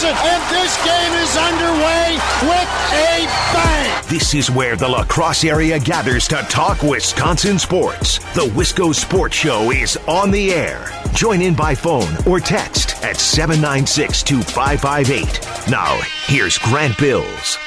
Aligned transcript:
Johnson, 0.00 0.28
and 0.30 0.54
this 0.54 0.76
game 0.84 1.12
is 1.14 1.36
underway 1.36 2.18
with 2.42 2.68
a 2.92 3.26
bang. 3.52 4.04
This 4.08 4.32
is 4.32 4.50
where 4.50 4.76
the 4.76 4.86
La 4.86 5.04
Crosse 5.04 5.44
area 5.44 5.78
gathers 5.78 6.28
to 6.28 6.36
talk 6.48 6.82
Wisconsin 6.82 7.58
sports. 7.58 8.18
The 8.34 8.46
Wisco 8.54 8.94
Sports 8.94 9.34
Show 9.34 9.72
is 9.72 9.96
on 10.06 10.30
the 10.30 10.52
air. 10.52 10.88
Join 11.14 11.42
in 11.42 11.54
by 11.54 11.74
phone 11.74 12.08
or 12.28 12.38
text 12.38 13.02
at 13.02 13.16
796 13.16 14.22
2558. 14.22 15.70
Now, 15.70 15.98
here's 16.26 16.58
Grant 16.58 16.96
Bills. 16.98 17.58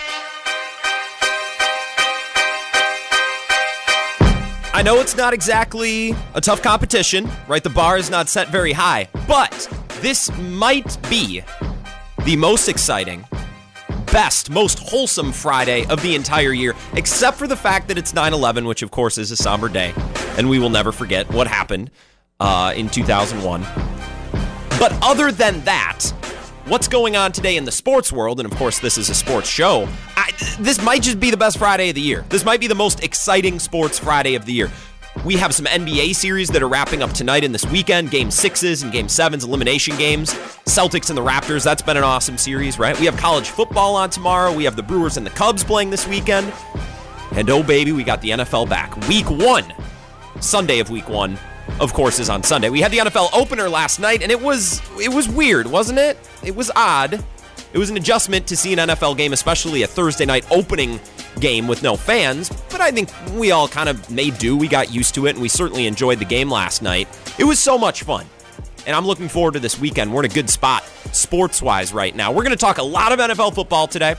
I 4.73 4.84
know 4.84 5.02
it's 5.02 5.18
not 5.18 5.34
exactly 5.34 6.15
a 6.34 6.39
tough 6.39 6.61
competition, 6.61 7.29
right? 7.48 7.64
The 7.64 7.70
bar 7.70 7.98
is 7.98 8.09
not 8.09 8.29
set 8.29 8.48
very 8.48 8.71
high, 8.71 9.09
but 9.28 9.68
this 10.01 10.32
might 10.37 10.98
be 11.09 11.43
the 12.25 12.36
most 12.36 12.70
exciting, 12.70 13.25
best, 14.11 14.52
most 14.52 14.78
wholesome 14.79 15.32
Friday 15.32 15.86
of 15.88 16.02
the 16.04 16.14
entire 16.14 16.54
year, 16.54 16.75
except 16.93 17.38
for 17.38 17.48
the 17.48 17.56
fact 17.56 17.88
that 17.88 17.98
it's 17.98 18.14
9 18.14 18.34
11, 18.34 18.66
which 18.66 18.84
of 18.84 18.92
course 18.92 19.18
is 19.18 19.32
a 19.32 19.36
somber 19.36 19.70
day, 19.70 19.93
and 20.38 20.48
we 20.50 20.60
will 20.60 20.70
never 20.70 20.92
forget 20.92 21.28
what 21.32 21.48
happened 21.48 21.89
uh, 22.39 22.74
in 22.76 22.89
2001. 22.89 23.62
But 24.79 24.93
other 25.02 25.32
than 25.32 25.62
that, 25.62 26.06
what's 26.65 26.88
going 26.88 27.15
on 27.15 27.32
today 27.32 27.57
in 27.57 27.65
the 27.65 27.71
sports 27.71 28.12
world, 28.12 28.40
and 28.40 28.51
of 28.51 28.57
course, 28.57 28.79
this 28.79 29.00
is 29.00 29.10
a 29.10 29.15
sports 29.15 29.50
show, 29.50 29.88
I, 30.15 30.32
this 30.60 30.82
might 30.84 31.01
just 31.01 31.20
be 31.20 31.32
the 31.32 31.38
best 31.38 31.57
Friday 31.57 31.90
of 31.90 31.96
the 31.96 32.02
year. 32.02 32.23
This 32.30 32.45
might 32.45 32.59
be 32.59 32.67
the 32.67 32.76
most 32.76 33.03
exciting 33.03 33.58
sports 33.58 33.98
Friday 33.98 34.36
of 34.36 34.45
the 34.45 34.53
year. 34.53 34.72
We 35.25 35.36
have 35.36 35.53
some 35.53 35.66
NBA 35.66 36.16
series 36.16 36.50
that 36.50 36.64
are 36.64 36.70
wrapping 36.70 37.03
up 37.03 37.11
tonight 37.11 37.44
and 37.44 37.53
this 37.53 37.66
weekend 37.66 38.12
game 38.12 38.31
sixes 38.31 38.81
and 38.81 38.92
game 38.92 39.09
sevens, 39.09 39.44
elimination 39.44 39.98
games. 39.98 40.34
Celtics 40.66 41.09
and 41.09 41.17
the 41.17 41.22
Raptors, 41.22 41.64
that's 41.64 41.81
been 41.81 41.98
an 41.98 42.04
awesome 42.04 42.38
series, 42.38 42.80
right? 42.80 42.98
We 42.98 43.06
have 43.06 43.17
college 43.17 43.50
football 43.50 43.95
on 43.95 44.09
tomorrow. 44.09 44.56
We 44.56 44.64
have 44.64 44.78
the 44.78 44.84
Brewers 44.84 45.17
and 45.17 45.26
the 45.26 45.32
Cubs 45.32 45.64
playing 45.66 45.89
this 45.89 46.08
weekend. 46.08 46.52
And 47.34 47.50
oh, 47.50 47.62
baby, 47.62 47.92
we 47.92 48.04
got 48.04 48.22
the 48.22 48.32
NFL 48.32 48.70
back. 48.70 48.95
Week 49.09 49.30
one, 49.30 49.73
Sunday 50.39 50.80
of 50.80 50.89
week 50.89 51.09
one, 51.09 51.38
of 51.80 51.94
course, 51.94 52.17
is 52.17 52.30
on 52.30 52.42
Sunday. 52.42 52.70
We 52.70 52.82
had 52.82 52.92
the 52.92 53.00
NFL 53.00 53.30
opener 53.34 53.70
last 53.70 54.00
night, 54.00 54.23
and 54.23 54.32
it 54.32 54.42
was 54.42 54.82
it 55.00 55.14
was 55.14 55.30
weird, 55.30 55.67
wasn't 55.67 56.00
it? 56.00 56.17
It 56.42 56.56
was 56.56 56.72
odd. 56.76 57.23
It 57.73 57.78
was 57.78 57.89
an 57.89 57.98
adjustment 57.98 58.48
to 58.48 58.58
see 58.58 58.73
an 58.73 58.80
NFL 58.80 59.17
game, 59.17 59.34
especially 59.34 59.84
a 59.84 59.88
Thursday 59.88 60.26
night 60.26 60.45
opening 60.52 61.00
game 61.40 61.68
with 61.68 61.84
no 61.84 61.96
fans, 61.96 62.50
but 62.70 62.82
I 62.82 62.92
think 62.92 63.10
we 63.34 63.52
all 63.52 63.68
kind 63.68 63.90
of 63.90 64.10
made 64.10 64.38
do. 64.38 64.56
We 64.58 64.68
got 64.68 64.94
used 64.94 65.16
to 65.16 65.28
it, 65.28 65.32
and 65.32 65.42
we 65.42 65.48
certainly 65.48 65.88
enjoyed 65.88 66.20
the 66.20 66.26
game 66.26 66.50
last 66.50 66.82
night. 66.82 67.08
It 67.40 67.44
was 67.44 67.60
so 67.60 67.78
much 67.78 68.04
fun. 68.04 68.26
And 68.86 68.96
I'm 68.96 69.06
looking 69.06 69.30
forward 69.30 69.54
to 69.54 69.60
this 69.60 69.80
weekend. 69.80 70.14
We're 70.14 70.23
in 70.26 70.32
a 70.32 70.34
good 70.34 70.50
spot 70.50 70.84
sports 71.12 71.62
wise 71.62 71.94
right 71.94 72.16
now. 72.16 72.32
We're 72.32 72.44
going 72.44 72.52
to 72.52 72.58
talk 72.58 72.78
a 72.78 72.84
lot 72.84 73.12
of 73.12 73.20
NFL 73.20 73.54
football 73.54 73.88
today. 73.88 74.16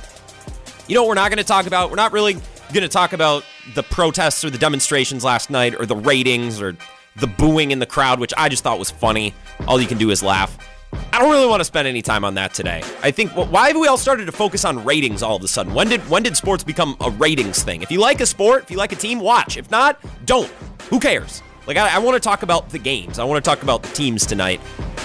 You 0.86 0.94
know 0.94 1.02
what 1.02 1.08
we're 1.08 1.14
not 1.14 1.30
going 1.30 1.38
to 1.38 1.44
talk 1.44 1.66
about? 1.66 1.90
We're 1.90 1.96
not 1.96 2.12
really 2.12 2.34
going 2.34 2.82
to 2.82 2.88
talk 2.88 3.12
about 3.12 3.44
the 3.74 3.82
protests 3.82 4.44
or 4.44 4.50
the 4.50 4.58
demonstrations 4.58 5.24
last 5.24 5.50
night 5.50 5.74
or 5.78 5.86
the 5.86 5.96
ratings 5.96 6.60
or 6.60 6.76
the 7.16 7.26
booing 7.26 7.70
in 7.70 7.78
the 7.78 7.86
crowd, 7.86 8.20
which 8.20 8.32
I 8.36 8.48
just 8.48 8.62
thought 8.62 8.78
was 8.78 8.90
funny. 8.90 9.34
All 9.66 9.80
you 9.80 9.86
can 9.86 9.98
do 9.98 10.10
is 10.10 10.22
laugh. 10.22 10.56
I 10.92 11.18
don't 11.18 11.30
really 11.30 11.46
want 11.46 11.60
to 11.60 11.64
spend 11.64 11.88
any 11.88 12.02
time 12.02 12.24
on 12.24 12.34
that 12.34 12.54
today. 12.54 12.82
I 13.02 13.10
think 13.10 13.32
why 13.32 13.68
have 13.68 13.76
we 13.76 13.86
all 13.86 13.96
started 13.96 14.26
to 14.26 14.32
focus 14.32 14.64
on 14.64 14.84
ratings 14.84 15.22
all 15.22 15.36
of 15.36 15.42
a 15.42 15.48
sudden? 15.48 15.74
When 15.74 15.88
did 15.88 16.00
when 16.08 16.22
did 16.22 16.36
sports 16.36 16.64
become 16.64 16.96
a 17.00 17.10
ratings 17.10 17.62
thing? 17.62 17.82
If 17.82 17.90
you 17.90 18.00
like 18.00 18.20
a 18.20 18.26
sport, 18.26 18.64
if 18.64 18.70
you 18.70 18.76
like 18.76 18.92
a 18.92 18.96
team, 18.96 19.20
watch. 19.20 19.56
If 19.56 19.70
not, 19.70 19.98
don't. 20.26 20.50
Who 20.90 20.98
cares? 21.00 21.42
Like 21.66 21.76
I, 21.76 21.96
I 21.96 21.98
want 21.98 22.14
to 22.14 22.20
talk 22.20 22.42
about 22.42 22.70
the 22.70 22.78
games. 22.78 23.18
I 23.18 23.24
want 23.24 23.42
to 23.42 23.48
talk 23.48 23.62
about 23.62 23.82
the 23.82 23.92
teams 23.94 24.26
tonight, 24.26 24.60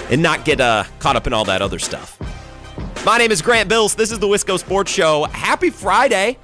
and 0.09 0.21
not 0.21 0.45
get 0.45 0.59
uh, 0.59 0.85
caught 0.99 1.15
up 1.15 1.27
in 1.27 1.33
all 1.33 1.45
that 1.45 1.61
other 1.61 1.80
stuff. 1.80 2.17
My 3.05 3.17
name 3.17 3.31
is 3.31 3.42
Grant 3.42 3.69
Bills. 3.69 3.95
This 3.95 4.11
is 4.11 4.19
the 4.19 4.27
Wisco 4.27 4.59
Sports 4.59 4.92
Show. 4.92 5.25
Happy 5.25 5.69
Friday 5.69 6.37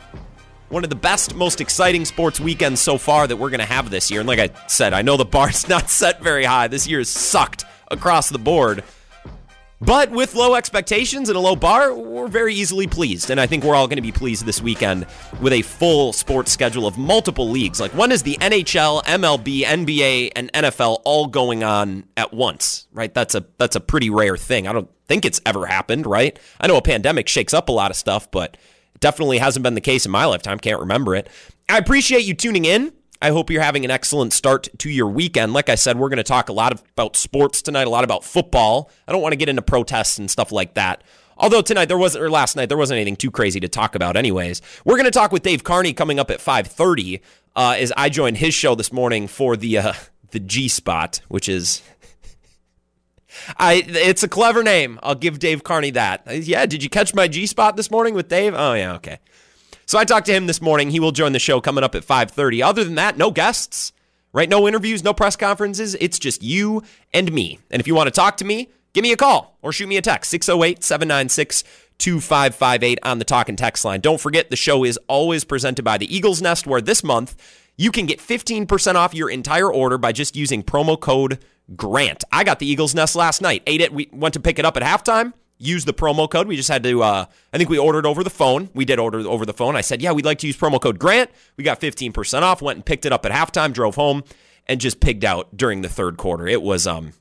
one 0.74 0.84
of 0.84 0.90
the 0.90 0.96
best, 0.96 1.36
most 1.36 1.62
exciting 1.62 2.04
sports 2.04 2.40
weekends 2.40 2.82
so 2.82 2.98
far 2.98 3.28
that 3.28 3.38
we're 3.38 3.52
going 3.52 3.60
to 3.60 3.66
have 3.66 3.92
this 3.92 4.10
year. 4.10 4.22
And 4.22 4.28
like 4.28 4.40
I 4.40 4.50
said, 4.68 4.92
I 4.92 5.04
know 5.04 5.18
the 5.18 5.24
bar's 5.24 5.70
not 5.70 5.90
set 5.90 6.22
very 6.22 6.46
high. 6.46 6.68
This 6.68 6.88
year 6.88 6.98
has 6.98 7.10
sucked 7.10 7.64
across 7.92 8.30
the 8.30 8.40
board. 8.40 8.84
But 9.86 10.12
with 10.12 10.34
low 10.34 10.56
expectations 10.56 11.28
and 11.28 11.36
a 11.36 11.42
low 11.42 11.58
bar, 11.58 11.94
we're 11.94 12.30
very 12.30 12.56
easily 12.56 12.88
pleased. 12.88 13.30
And 13.30 13.38
I 13.38 13.48
think 13.48 13.66
we're 13.66 13.76
all 13.76 13.88
going 13.88 13.98
to 13.98 14.02
be 14.02 14.14
pleased 14.14 14.46
this 14.46 14.62
weekend 14.62 15.06
with 15.42 15.52
a 15.52 15.62
full 15.62 16.14
sports 16.14 16.54
schedule 16.54 16.88
of 16.88 16.98
multiple 16.98 17.50
leagues. 17.50 17.82
Like, 17.82 17.92
when 17.92 18.10
is 18.14 18.24
the 18.24 18.38
NHL, 18.40 19.04
MLB, 19.04 19.64
NBA, 19.64 20.32
and 20.38 20.54
NFL 20.54 21.02
all 21.04 21.28
going 21.28 21.66
on 21.66 22.06
at 22.16 22.34
once? 22.34 22.88
Right? 22.94 23.14
That's 23.14 23.36
a 23.36 23.46
that's 23.58 23.76
a 23.76 23.82
pretty 23.82 24.10
rare 24.10 24.38
thing. 24.38 24.70
I 24.70 24.72
don't 24.72 24.90
think 25.08 25.26
it's 25.26 25.42
ever 25.46 25.66
happened, 25.66 26.06
right? 26.06 26.40
I 26.62 26.68
know 26.68 26.78
a 26.78 26.82
pandemic 26.82 27.28
shakes 27.28 27.54
up 27.54 27.68
a 27.68 27.74
lot 27.74 27.92
of 27.92 27.98
stuff, 27.98 28.32
but 28.32 28.56
it 28.96 29.02
definitely 29.02 29.40
hasn't 29.40 29.64
been 29.64 29.76
the 29.76 29.82
case 29.82 30.06
in 30.06 30.14
my 30.14 30.24
lifetime. 30.24 30.60
Can't 30.60 30.80
remember 30.80 31.14
it. 31.14 31.28
I 31.68 31.78
appreciate 31.78 32.24
you 32.24 32.34
tuning 32.34 32.64
in. 32.64 32.94
I 33.24 33.30
hope 33.30 33.50
you're 33.50 33.62
having 33.62 33.86
an 33.86 33.92
excellent 33.92 34.34
start 34.34 34.68
to 34.80 34.90
your 34.90 35.08
weekend. 35.08 35.54
Like 35.54 35.70
I 35.70 35.76
said, 35.76 35.98
we're 35.98 36.10
going 36.10 36.18
to 36.18 36.24
talk 36.24 36.50
a 36.50 36.54
lot 36.54 36.74
about 36.92 37.16
sports 37.16 37.62
tonight, 37.62 37.88
a 37.88 37.90
lot 37.90 38.04
about 38.04 38.26
football. 38.26 38.92
I 39.08 39.14
don't 39.14 39.22
want 39.22 39.32
to 39.32 39.38
get 39.38 39.48
into 39.48 39.62
protests 39.62 40.18
and 40.18 40.30
stuff 40.30 40.52
like 40.52 40.74
that. 40.74 41.06
Although 41.38 41.62
tonight 41.62 41.86
there 41.86 41.98
wasn't, 41.98 42.26
or 42.26 42.30
last 42.30 42.58
night 42.58 42.68
there 42.68 42.78
wasn't 42.78 42.98
anything 42.98 43.16
too 43.16 43.32
crazy 43.32 43.62
to 43.62 43.70
talk 43.70 43.96
about. 43.96 44.18
Anyways, 44.18 44.62
we're 44.84 44.98
going 44.98 45.06
to 45.06 45.12
talk 45.12 45.32
with 45.32 45.42
Dave 45.42 45.64
Carney 45.64 45.94
coming 45.94 46.20
up 46.20 46.30
at 46.30 46.40
5:30 46.40 47.22
uh, 47.56 47.78
as 47.80 47.94
I 47.96 48.10
joined 48.10 48.38
his 48.38 48.54
show 48.54 48.76
this 48.76 48.92
morning 48.92 49.30
for 49.30 49.56
the 49.56 49.78
uh, 49.78 49.94
the 50.32 50.42
G 50.42 50.68
Spot, 50.68 51.22
which 51.30 51.48
is 51.48 51.82
I 53.58 53.86
it's 53.88 54.24
a 54.24 54.28
clever 54.28 54.64
name. 54.64 55.00
I'll 55.02 55.16
give 55.16 55.40
Dave 55.40 55.64
Carney 55.64 55.92
that. 55.92 56.24
Yeah, 56.46 56.66
did 56.66 56.84
you 56.84 56.90
catch 56.90 57.14
my 57.14 57.30
G 57.30 57.46
Spot 57.46 57.78
this 57.78 57.90
morning 57.90 58.16
with 58.16 58.28
Dave? 58.28 58.54
Oh 58.54 58.74
yeah, 58.74 58.96
okay. 58.96 59.20
So 59.86 59.98
I 60.00 60.06
talked 60.06 60.26
to 60.28 60.34
him 60.34 60.48
this 60.48 60.62
morning. 60.62 60.90
He 60.90 61.00
will 61.00 61.12
join 61.12 61.34
the 61.34 61.40
show 61.40 61.62
coming 61.62 61.84
up 61.84 61.96
at 61.96 62.04
5:30. 62.04 62.62
Other 62.62 62.84
than 62.84 62.96
that, 62.96 63.18
no 63.18 63.32
guests, 63.32 63.92
right? 64.32 64.50
No 64.50 64.68
interviews, 64.68 65.04
no 65.04 65.14
press 65.14 65.36
conferences. 65.36 65.96
It's 66.00 66.20
just 66.20 66.44
you 66.44 66.84
and 67.14 67.32
me. 67.32 67.60
And 67.70 67.80
if 67.80 67.88
you 67.88 67.96
want 67.96 68.08
to 68.08 68.12
talk 68.12 68.38
to 68.38 68.46
me, 68.46 68.70
give 68.94 69.04
me 69.04 69.12
a 69.12 69.18
call 69.18 69.58
or 69.62 69.72
shoot 69.72 69.88
me 69.88 69.98
a 69.98 70.02
text 70.02 70.32
608-796 70.32 71.64
2558 72.00 73.00
on 73.04 73.20
the 73.20 73.26
talk 73.26 73.50
and 73.50 73.58
text 73.58 73.86
line. 73.86 74.02
Don't 74.02 74.20
forget 74.20 74.50
the 74.50 74.56
show 74.56 74.84
is 74.84 74.98
always 75.08 75.44
presented 75.44 75.84
by 75.84 75.98
the 75.98 76.14
Eagles 76.14 76.42
Nest 76.42 76.66
where 76.66 76.82
this 76.82 77.04
month 77.04 77.36
you 77.78 77.92
can 77.92 78.06
get 78.06 78.20
15% 78.20 78.96
off 78.96 79.14
your 79.14 79.30
entire 79.30 79.72
order 79.72 79.98
by 79.98 80.12
just 80.12 80.36
using 80.36 80.64
promo 80.64 81.00
code 81.00 81.40
GRANT. 81.76 82.24
I 82.32 82.44
got 82.44 82.60
the 82.60 82.68
Eagles 82.68 82.94
Nest 82.94 83.16
last 83.16 83.42
night. 83.42 83.64
Ate 83.66 83.82
it. 83.82 83.94
We 83.94 84.10
went 84.12 84.34
to 84.34 84.40
pick 84.40 84.60
it 84.60 84.66
up 84.66 84.78
at 84.78 84.84
halftime 84.84 85.34
use 85.66 85.86
the 85.86 85.94
promo 85.94 86.30
code. 86.30 86.48
We 86.48 86.56
just 86.56 86.70
had 86.70 86.84
to, 86.84 87.02
uh, 87.04 87.26
I 87.52 87.58
think 87.58 87.70
we 87.70 87.78
ordered 87.78 88.06
over 88.06 88.24
the 88.24 88.30
phone. 88.30 88.70
We 88.74 88.86
did 88.86 89.00
order 89.00 89.20
over 89.20 89.46
the 89.46 89.54
phone. 89.54 89.76
I 89.76 89.82
said, 89.82 90.02
yeah, 90.02 90.12
we'd 90.12 90.26
like 90.26 90.40
to 90.40 90.48
use 90.48 90.58
promo 90.58 90.82
code 90.82 90.98
Grant. 91.00 91.30
We 91.58 91.64
got 91.64 91.80
15% 91.82 92.42
off, 92.42 92.62
went 92.62 92.78
and 92.78 92.86
picked 92.86 93.06
it 93.06 93.14
up 93.14 93.26
at 93.26 93.32
halftime, 93.32 93.74
drove 93.74 93.96
home, 93.96 94.24
and 94.68 94.82
just 94.82 95.00
pigged 95.00 95.26
out 95.26 95.56
during 95.56 95.82
the 95.82 95.90
third 95.90 96.18
quarter. 96.18 96.48
It 96.48 96.62
was, 96.62 96.86
um, 96.88 97.14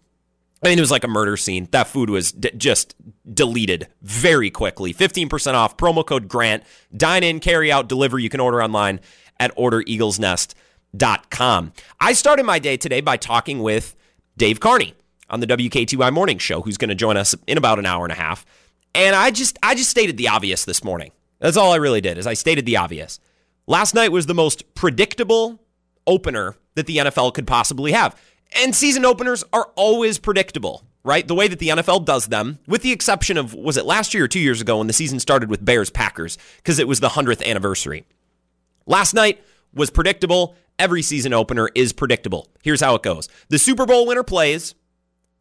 I 0.63 0.69
mean, 0.69 0.79
it 0.79 0.83
was 0.83 0.91
like 0.91 1.05
a 1.05 1.09
murder 1.09 1.37
scene. 1.37 1.69
That 1.73 1.89
food 1.89 2.09
was 2.11 2.33
d- 2.33 2.53
just 2.57 2.95
deleted 3.33 3.89
very 4.03 4.51
quickly. 4.51 4.95
15% 4.95 5.55
off, 5.55 5.77
promo 5.77 6.07
code 6.07 6.29
Grant. 6.29 6.63
Dine 6.97 7.25
in, 7.25 7.41
carry 7.41 7.73
out, 7.73 7.89
deliver. 7.89 8.19
You 8.19 8.29
can 8.29 8.41
order 8.41 8.63
online 8.63 9.01
at 9.41 9.57
ordereaglesnest.com. 9.57 11.73
I 12.01 12.13
started 12.13 12.45
my 12.45 12.59
day 12.61 12.77
today 12.77 13.01
by 13.01 13.17
talking 13.17 13.61
with 13.61 13.97
Dave 14.37 14.61
Carney 14.61 14.95
on 15.33 15.41
the 15.41 15.47
WKTY 15.47 16.13
Morning 16.13 16.39
Show, 16.39 16.61
who's 16.61 16.77
going 16.77 16.91
to 16.91 16.95
join 16.95 17.17
us 17.17 17.35
in 17.47 17.59
about 17.59 17.79
an 17.79 17.87
hour 17.87 18.05
and 18.05 18.13
a 18.13 18.17
half. 18.17 18.45
And 18.95 19.17
I 19.17 19.31
just 19.31 19.59
I 19.63 19.75
just 19.75 19.91
stated 19.91 20.19
the 20.19 20.29
obvious 20.29 20.65
this 20.67 20.85
morning. 20.85 21.11
That's 21.41 21.57
all 21.57 21.73
I 21.73 21.77
really 21.77 22.03
did 22.03 22.19
is 22.19 22.27
I 22.27 22.35
stated 22.35 22.67
the 22.67 22.77
obvious. 22.77 23.19
Last 23.67 23.95
night 23.95 24.13
was 24.13 24.27
the 24.27 24.35
most 24.35 24.75
predictable 24.75 25.61
opener 26.07 26.55
that 26.75 26.87
the 26.87 26.99
NFL 26.99 27.35
could 27.35 27.47
possibly 27.47 27.93
have. 27.93 28.21
And 28.63 28.77
season 28.77 29.05
openers 29.05 29.43
are 29.53 29.71
always 29.77 30.19
predictable, 30.19 30.85
right? 31.05 31.27
The 31.27 31.35
way 31.35 31.49
that 31.49 31.59
the 31.59 31.71
NFL 31.71 32.05
does 32.05 32.27
them, 32.27 32.59
with 32.67 32.83
the 32.83 32.93
exception 32.93 33.39
of 33.39 33.55
was 33.55 33.79
it 33.79 33.87
last 33.87 34.13
year 34.13 34.25
or 34.25 34.29
2 34.29 34.39
years 34.39 34.61
ago 34.61 34.79
when 34.79 34.89
the 34.89 34.93
season 34.93 35.19
started 35.19 35.49
with 35.49 35.65
Bears 35.65 35.89
Packers 35.89 36.37
because 36.57 36.79
it 36.79 36.87
was 36.87 37.01
the 37.01 37.09
100th 37.09 37.45
anniversary. 37.47 38.05
Last 38.85 39.15
night 39.15 39.43
was 39.73 39.89
predictable. 39.89 40.55
Every 40.79 41.03
season 41.03 41.33
opener 41.33 41.71
is 41.75 41.93
predictable. 41.93 42.49
Here's 42.63 42.81
how 42.81 42.95
it 42.95 43.03
goes. 43.03 43.29
The 43.49 43.59
Super 43.59 43.87
Bowl 43.87 44.07
winner 44.07 44.25
plays 44.25 44.75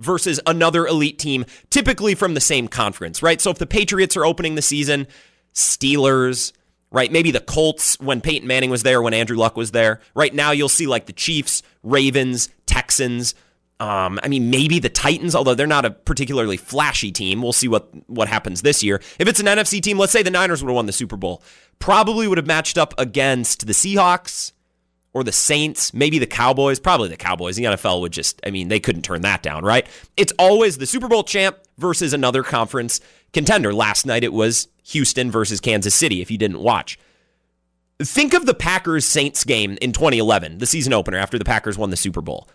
versus 0.02 0.40
another 0.46 0.86
elite 0.86 1.20
team, 1.20 1.46
typically 1.70 2.16
from 2.16 2.34
the 2.34 2.42
same 2.42 2.68
conference, 2.68 3.24
right? 3.24 3.40
So 3.40 3.52
if 3.52 3.58
the 3.58 3.68
Patriots 3.68 4.18
are 4.18 4.26
opening 4.26 4.56
the 4.56 4.62
season, 4.62 5.08
Steelers, 5.54 6.52
right? 6.92 7.12
Maybe 7.12 7.32
the 7.32 7.40
Colts 7.40 8.00
when 8.00 8.22
Peyton 8.22 8.48
Manning 8.48 8.70
was 8.70 8.84
there, 8.84 9.02
when 9.02 9.14
Andrew 9.14 9.38
Luck 9.38 9.56
was 9.56 9.72
there. 9.72 10.02
Right 10.14 10.34
now, 10.34 10.52
you'll 10.52 10.70
see 10.70 10.88
like 10.88 11.06
the 11.06 11.14
Chiefs, 11.14 11.64
Ravens, 11.84 12.50
Texans. 12.66 13.34
Um, 13.80 14.20
I 14.22 14.28
mean, 14.28 14.52
maybe 14.52 14.80
the 14.80 14.90
Titans, 14.90 15.34
although 15.34 15.56
they're 15.56 15.66
not 15.66 15.86
a 15.86 15.92
particularly 15.92 16.58
flashy 16.58 17.12
team. 17.12 17.42
We'll 17.42 17.54
see 17.54 17.68
what 17.68 17.90
what 18.08 18.28
happens 18.28 18.62
this 18.62 18.84
year. 18.84 19.02
If 19.18 19.28
it's 19.28 19.40
an 19.40 19.48
NFC 19.48 19.82
team, 19.82 19.98
let's 19.98 20.12
say 20.12 20.22
the 20.22 20.30
Niners 20.30 20.62
would 20.62 20.70
have 20.70 20.76
won 20.76 20.86
the 20.86 20.92
Super 20.92 21.18
Bowl, 21.18 21.42
probably 21.80 22.28
would 22.28 22.38
have 22.38 22.48
matched 22.48 22.78
up 22.78 22.94
against 23.00 23.66
the 23.66 23.74
Seahawks, 23.74 24.52
or 25.14 25.24
the 25.24 25.32
Saints, 25.32 25.94
maybe 25.94 26.20
the 26.20 26.28
Cowboys, 26.28 26.80
probably 26.80 27.10
the 27.10 27.18
Cowboys. 27.18 27.56
The 27.56 27.66
NFL 27.66 28.02
would 28.02 28.14
just, 28.14 28.40
I 28.46 28.50
mean, 28.50 28.70
they 28.70 28.80
couldn't 28.80 29.02
turn 29.02 29.22
that 29.22 29.44
down, 29.44 29.64
right? 29.64 29.86
It's 30.16 30.32
always 30.40 30.78
the 30.78 30.86
Super 30.86 31.08
Bowl 31.08 31.24
champ 31.24 31.58
versus 31.78 32.14
another 32.14 32.44
conference 32.44 33.02
contender. 33.34 33.74
Last 33.74 34.06
night 34.06 34.24
it 34.24 34.34
was 34.34 34.70
Houston 34.84 35.30
versus 35.30 35.60
Kansas 35.60 35.94
City, 35.94 36.22
if 36.22 36.32
you 36.32 36.38
didn't 36.38 36.60
watch. 36.60 36.98
Think 38.00 38.34
of 38.34 38.46
the 38.46 38.54
Packers 38.54 39.06
Saints 39.06 39.44
game 39.44 39.78
in 39.82 39.92
2011, 39.92 40.58
the 40.58 40.66
season 40.66 40.94
opener 40.94 41.18
after 41.18 41.38
the 41.38 41.46
Packers 41.46 41.78
won 41.78 41.90
the 41.90 41.98
Super 41.98 42.22
Bowl. 42.22 42.50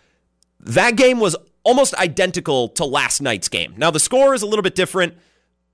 That 0.59 0.95
game 0.95 1.19
was 1.19 1.35
almost 1.63 1.93
identical 1.95 2.69
to 2.69 2.85
last 2.85 3.21
night's 3.21 3.47
game. 3.47 3.75
Now, 3.77 3.91
the 3.91 3.99
score 3.99 4.33
is 4.33 4.41
a 4.41 4.45
little 4.45 4.63
bit 4.63 4.75
different, 4.75 5.15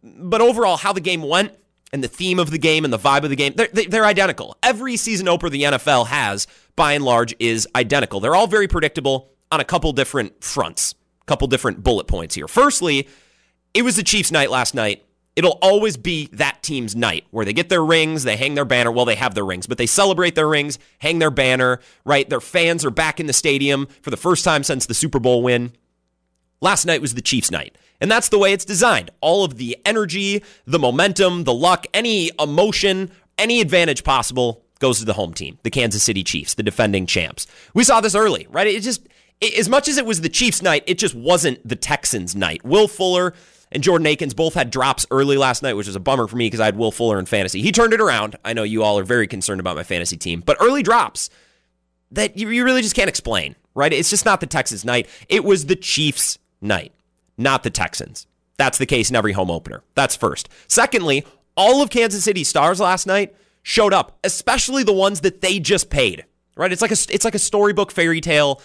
but 0.04 0.42
overall, 0.42 0.78
how 0.78 0.94
the 0.94 1.02
game 1.02 1.22
went 1.24 1.54
and 1.94 2.04
the 2.04 2.08
theme 2.08 2.40
of 2.40 2.50
the 2.50 2.58
game 2.58 2.84
and 2.84 2.92
the 2.92 3.00
vibe 3.00 3.24
of 3.24 3.30
the 3.30 3.36
game, 3.36 3.54
they're, 3.56 3.70
they're 3.72 4.06
identical. 4.06 4.58
Every 4.64 4.98
season 4.98 5.28
opener 5.28 5.52
the 5.52 5.64
NFL 5.64 6.08
has, 6.08 6.48
by 6.76 6.94
and 6.94 7.06
large, 7.06 7.36
is 7.40 7.68
identical. 7.76 8.20
They're 8.20 8.36
all 8.36 8.48
very 8.48 8.68
predictable 8.68 9.30
on 9.52 9.60
a 9.60 9.64
couple 9.64 9.94
different 9.94 10.44
fronts, 10.44 10.96
a 11.22 11.26
couple 11.26 11.48
different 11.48 11.84
bullet 11.84 12.08
points 12.08 12.34
here. 12.34 12.48
Firstly, 12.48 13.08
it 13.76 13.84
was 13.84 13.96
the 13.96 14.04
Chiefs' 14.04 14.32
night 14.32 14.50
last 14.50 14.74
night. 14.74 15.06
It'll 15.36 15.60
always 15.62 15.96
be 15.96 16.30
that 16.34 16.64
team's 16.64 16.96
night 16.96 17.26
where 17.30 17.46
they 17.46 17.54
get 17.54 17.70
their 17.70 17.86
rings, 17.86 18.24
they 18.24 18.38
hang 18.38 18.56
their 18.56 18.66
banner. 18.66 18.92
Well, 18.92 19.06
they 19.06 19.16
have 19.16 19.36
their 19.36 19.46
rings, 19.46 19.68
but 19.68 19.78
they 19.78 19.86
celebrate 19.86 20.34
their 20.34 20.48
rings, 20.48 20.80
hang 20.98 21.20
their 21.20 21.32
banner, 21.32 21.80
right? 22.06 22.28
Their 22.28 22.42
fans 22.42 22.84
are 22.86 22.92
back 22.92 23.20
in 23.20 23.28
the 23.28 23.34
stadium 23.34 23.88
for 24.02 24.10
the 24.10 24.18
first 24.18 24.44
time 24.44 24.64
since 24.64 24.88
the 24.88 24.94
Super 24.96 25.20
Bowl 25.20 25.44
win. 25.44 25.74
Last 26.60 26.86
night 26.86 27.02
was 27.02 27.14
the 27.14 27.22
Chiefs' 27.22 27.52
night. 27.52 27.78
And 28.02 28.12
that's 28.12 28.30
the 28.30 28.40
way 28.40 28.54
it's 28.54 28.66
designed. 28.66 29.12
All 29.22 29.44
of 29.44 29.58
the 29.58 29.78
energy, 29.86 30.44
the 30.66 30.80
momentum, 30.80 31.46
the 31.46 31.54
luck, 31.54 31.86
any 31.94 32.32
emotion, 32.40 33.12
any 33.38 33.62
advantage 33.62 34.04
possible 34.04 34.64
goes 34.80 35.00
to 35.00 35.06
the 35.06 35.14
home 35.14 35.34
team, 35.34 35.58
the 35.64 35.70
Kansas 35.70 36.04
City 36.04 36.24
Chiefs, 36.24 36.56
the 36.56 36.64
defending 36.64 37.06
champs. 37.06 37.48
We 37.74 37.84
saw 37.86 38.02
this 38.02 38.16
early, 38.16 38.48
right? 38.50 38.68
It 38.68 38.82
just, 38.82 39.08
as 39.58 39.70
much 39.70 39.88
as 39.88 39.98
it 39.98 40.06
was 40.06 40.22
the 40.22 40.30
Chiefs' 40.30 40.62
night, 40.62 40.84
it 40.88 40.98
just 40.98 41.16
wasn't 41.16 41.66
the 41.68 41.76
Texans' 41.78 42.36
night. 42.36 42.64
Will 42.66 42.90
Fuller 42.90 43.34
and 43.72 43.82
Jordan 43.82 44.08
Akins 44.08 44.34
both 44.34 44.54
had 44.54 44.70
drops 44.70 45.06
early 45.10 45.38
last 45.38 45.64
night, 45.64 45.74
which 45.74 45.88
was 45.88 45.96
a 45.96 46.02
bummer 46.02 46.28
for 46.28 46.36
me 46.36 46.48
because 46.48 46.60
I 46.60 46.66
had 46.66 46.78
Will 46.78 46.92
Fuller 46.92 47.18
in 47.18 47.26
fantasy. 47.26 47.62
He 47.62 47.72
turned 47.72 47.94
it 47.94 48.02
around. 48.02 48.36
I 48.44 48.54
know 48.54 48.64
you 48.64 48.84
all 48.84 49.00
are 49.00 49.04
very 49.04 49.28
concerned 49.28 49.60
about 49.60 49.76
my 49.76 49.84
fantasy 49.84 50.18
team, 50.18 50.44
but 50.46 50.58
early 50.60 50.84
drops 50.84 51.30
that 52.12 52.38
you, 52.38 52.50
you 52.50 52.64
really 52.64 52.82
just 52.82 52.96
can't 52.96 53.10
explain, 53.10 53.56
right? 53.74 53.92
It's 53.92 54.10
just 54.10 54.26
not 54.26 54.40
the 54.40 54.48
Texans' 54.48 54.86
night. 54.86 55.08
It 55.30 55.44
was 55.44 55.66
the 55.66 55.76
Chiefs' 55.76 56.38
night, 56.62 56.92
not 57.38 57.64
the 57.64 57.70
Texans. 57.70 58.28
That's 58.58 58.78
the 58.78 58.86
case 58.86 59.10
in 59.10 59.16
every 59.16 59.34
home 59.34 59.52
opener. 59.52 59.84
That's 59.96 60.16
first. 60.16 60.50
Secondly, 60.68 61.26
all 61.56 61.82
of 61.82 61.90
Kansas 61.90 62.24
City 62.24 62.44
stars 62.44 62.80
last 62.80 63.08
night 63.08 63.36
showed 63.62 63.94
up, 63.94 64.18
especially 64.24 64.84
the 64.84 64.94
ones 64.94 65.22
that 65.22 65.42
they 65.42 65.60
just 65.60 65.90
paid. 65.90 66.26
Right? 66.56 66.72
It's 66.72 66.82
like 66.82 66.92
a 66.92 66.98
it's 67.10 67.26
like 67.26 67.36
a 67.36 67.40
storybook 67.40 67.92
fairy 67.92 68.22
tale 68.22 68.62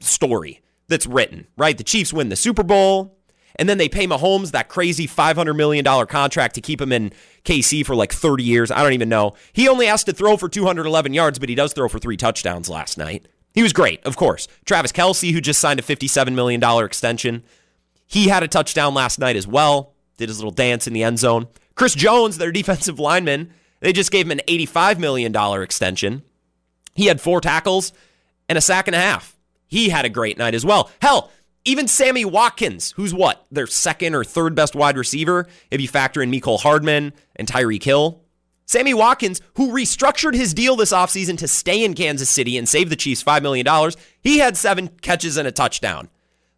story 0.00 0.60
that's 0.88 1.06
written, 1.06 1.46
right? 1.56 1.78
The 1.78 1.84
Chiefs 1.84 2.12
win 2.12 2.28
the 2.28 2.36
Super 2.36 2.62
Bowl, 2.62 3.16
and 3.56 3.68
then 3.68 3.78
they 3.78 3.88
pay 3.88 4.06
Mahomes 4.06 4.50
that 4.50 4.68
crazy 4.68 5.06
$500 5.06 5.56
million 5.56 5.84
contract 6.06 6.56
to 6.56 6.60
keep 6.60 6.80
him 6.80 6.92
in 6.92 7.12
KC 7.44 7.86
for 7.86 7.94
like 7.94 8.12
30 8.12 8.44
years. 8.44 8.70
I 8.70 8.82
don't 8.82 8.92
even 8.92 9.08
know. 9.08 9.34
He 9.52 9.68
only 9.68 9.86
has 9.86 10.04
to 10.04 10.12
throw 10.12 10.36
for 10.36 10.48
211 10.48 11.14
yards, 11.14 11.38
but 11.38 11.48
he 11.48 11.54
does 11.54 11.72
throw 11.72 11.88
for 11.88 11.98
three 11.98 12.16
touchdowns 12.16 12.68
last 12.68 12.98
night. 12.98 13.26
He 13.54 13.62
was 13.62 13.72
great, 13.72 14.04
of 14.04 14.16
course. 14.16 14.46
Travis 14.64 14.92
Kelce, 14.92 15.32
who 15.32 15.40
just 15.40 15.60
signed 15.60 15.80
a 15.80 15.82
$57 15.82 16.34
million 16.34 16.62
extension, 16.84 17.42
he 18.10 18.26
had 18.26 18.42
a 18.42 18.48
touchdown 18.48 18.92
last 18.92 19.20
night 19.20 19.36
as 19.36 19.46
well, 19.46 19.94
did 20.18 20.28
his 20.28 20.38
little 20.38 20.50
dance 20.50 20.88
in 20.88 20.92
the 20.92 21.04
end 21.04 21.20
zone. 21.20 21.46
Chris 21.76 21.94
Jones, 21.94 22.38
their 22.38 22.50
defensive 22.50 22.98
lineman, 22.98 23.52
they 23.78 23.92
just 23.92 24.10
gave 24.10 24.26
him 24.26 24.32
an 24.32 24.40
$85 24.48 24.98
million 24.98 25.34
extension. 25.62 26.22
He 26.94 27.06
had 27.06 27.20
four 27.20 27.40
tackles 27.40 27.92
and 28.48 28.58
a 28.58 28.60
sack 28.60 28.88
and 28.88 28.96
a 28.96 29.00
half. 29.00 29.38
He 29.68 29.90
had 29.90 30.04
a 30.04 30.10
great 30.10 30.36
night 30.36 30.56
as 30.56 30.66
well. 30.66 30.90
Hell, 31.00 31.30
even 31.64 31.86
Sammy 31.86 32.24
Watkins, 32.24 32.92
who's 32.96 33.14
what, 33.14 33.46
their 33.52 33.68
second 33.68 34.16
or 34.16 34.24
third 34.24 34.56
best 34.56 34.74
wide 34.74 34.98
receiver, 34.98 35.46
if 35.70 35.80
you 35.80 35.86
factor 35.86 36.20
in 36.20 36.32
Mecole 36.32 36.60
Hardman 36.60 37.12
and 37.36 37.46
Tyreek 37.46 37.84
Hill. 37.84 38.24
Sammy 38.66 38.92
Watkins, 38.92 39.40
who 39.54 39.72
restructured 39.72 40.34
his 40.34 40.52
deal 40.52 40.74
this 40.74 40.92
offseason 40.92 41.38
to 41.38 41.46
stay 41.46 41.84
in 41.84 41.94
Kansas 41.94 42.28
City 42.28 42.58
and 42.58 42.68
save 42.68 42.90
the 42.90 42.96
Chiefs 42.96 43.22
$5 43.22 43.40
million, 43.42 43.66
he 44.20 44.38
had 44.38 44.56
seven 44.56 44.88
catches 45.00 45.36
and 45.36 45.46
a 45.46 45.52
touchdown. 45.52 46.08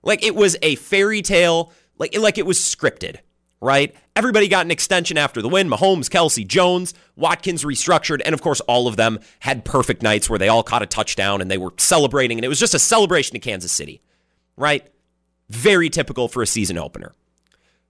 Like 0.03 0.25
it 0.25 0.35
was 0.35 0.57
a 0.63 0.75
fairy 0.77 1.23
tale, 1.23 1.73
like, 1.99 2.17
like 2.19 2.39
it 2.39 2.47
was 2.47 2.59
scripted, 2.59 3.19
right? 3.61 3.95
Everybody 4.17 4.49
got 4.49 4.67
an 4.67 4.71
extension 4.71 5.17
after 5.17 5.41
the 5.41 5.49
win. 5.49 5.69
Mahomes, 5.69 6.11
Kelce, 6.11 6.47
Jones, 6.47 6.93
Watkins 7.17 7.65
restructured, 7.65 8.21
and 8.25 8.35
of 8.35 8.43
course, 8.43 8.61
all 8.63 8.89
of 8.89 8.97
them 8.97 9.21
had 9.41 9.65
perfect 9.65 10.03
nights 10.03 10.29
where 10.29 10.39
they 10.39 10.49
all 10.49 10.63
caught 10.63 10.83
a 10.83 10.87
touchdown 10.87 11.41
and 11.41 11.51
they 11.51 11.59
were 11.59 11.73
celebrating, 11.79 12.39
and 12.39 12.45
it 12.45 12.49
was 12.49 12.61
just 12.61 12.75
a 12.75 12.79
celebration 12.79 13.35
to 13.35 13.39
Kansas 13.39 13.73
City, 13.73 14.03
right? 14.57 14.87
Very 15.49 15.89
typical 15.89 16.29
for 16.29 16.43
a 16.43 16.47
season 16.47 16.79
opener. 16.79 17.13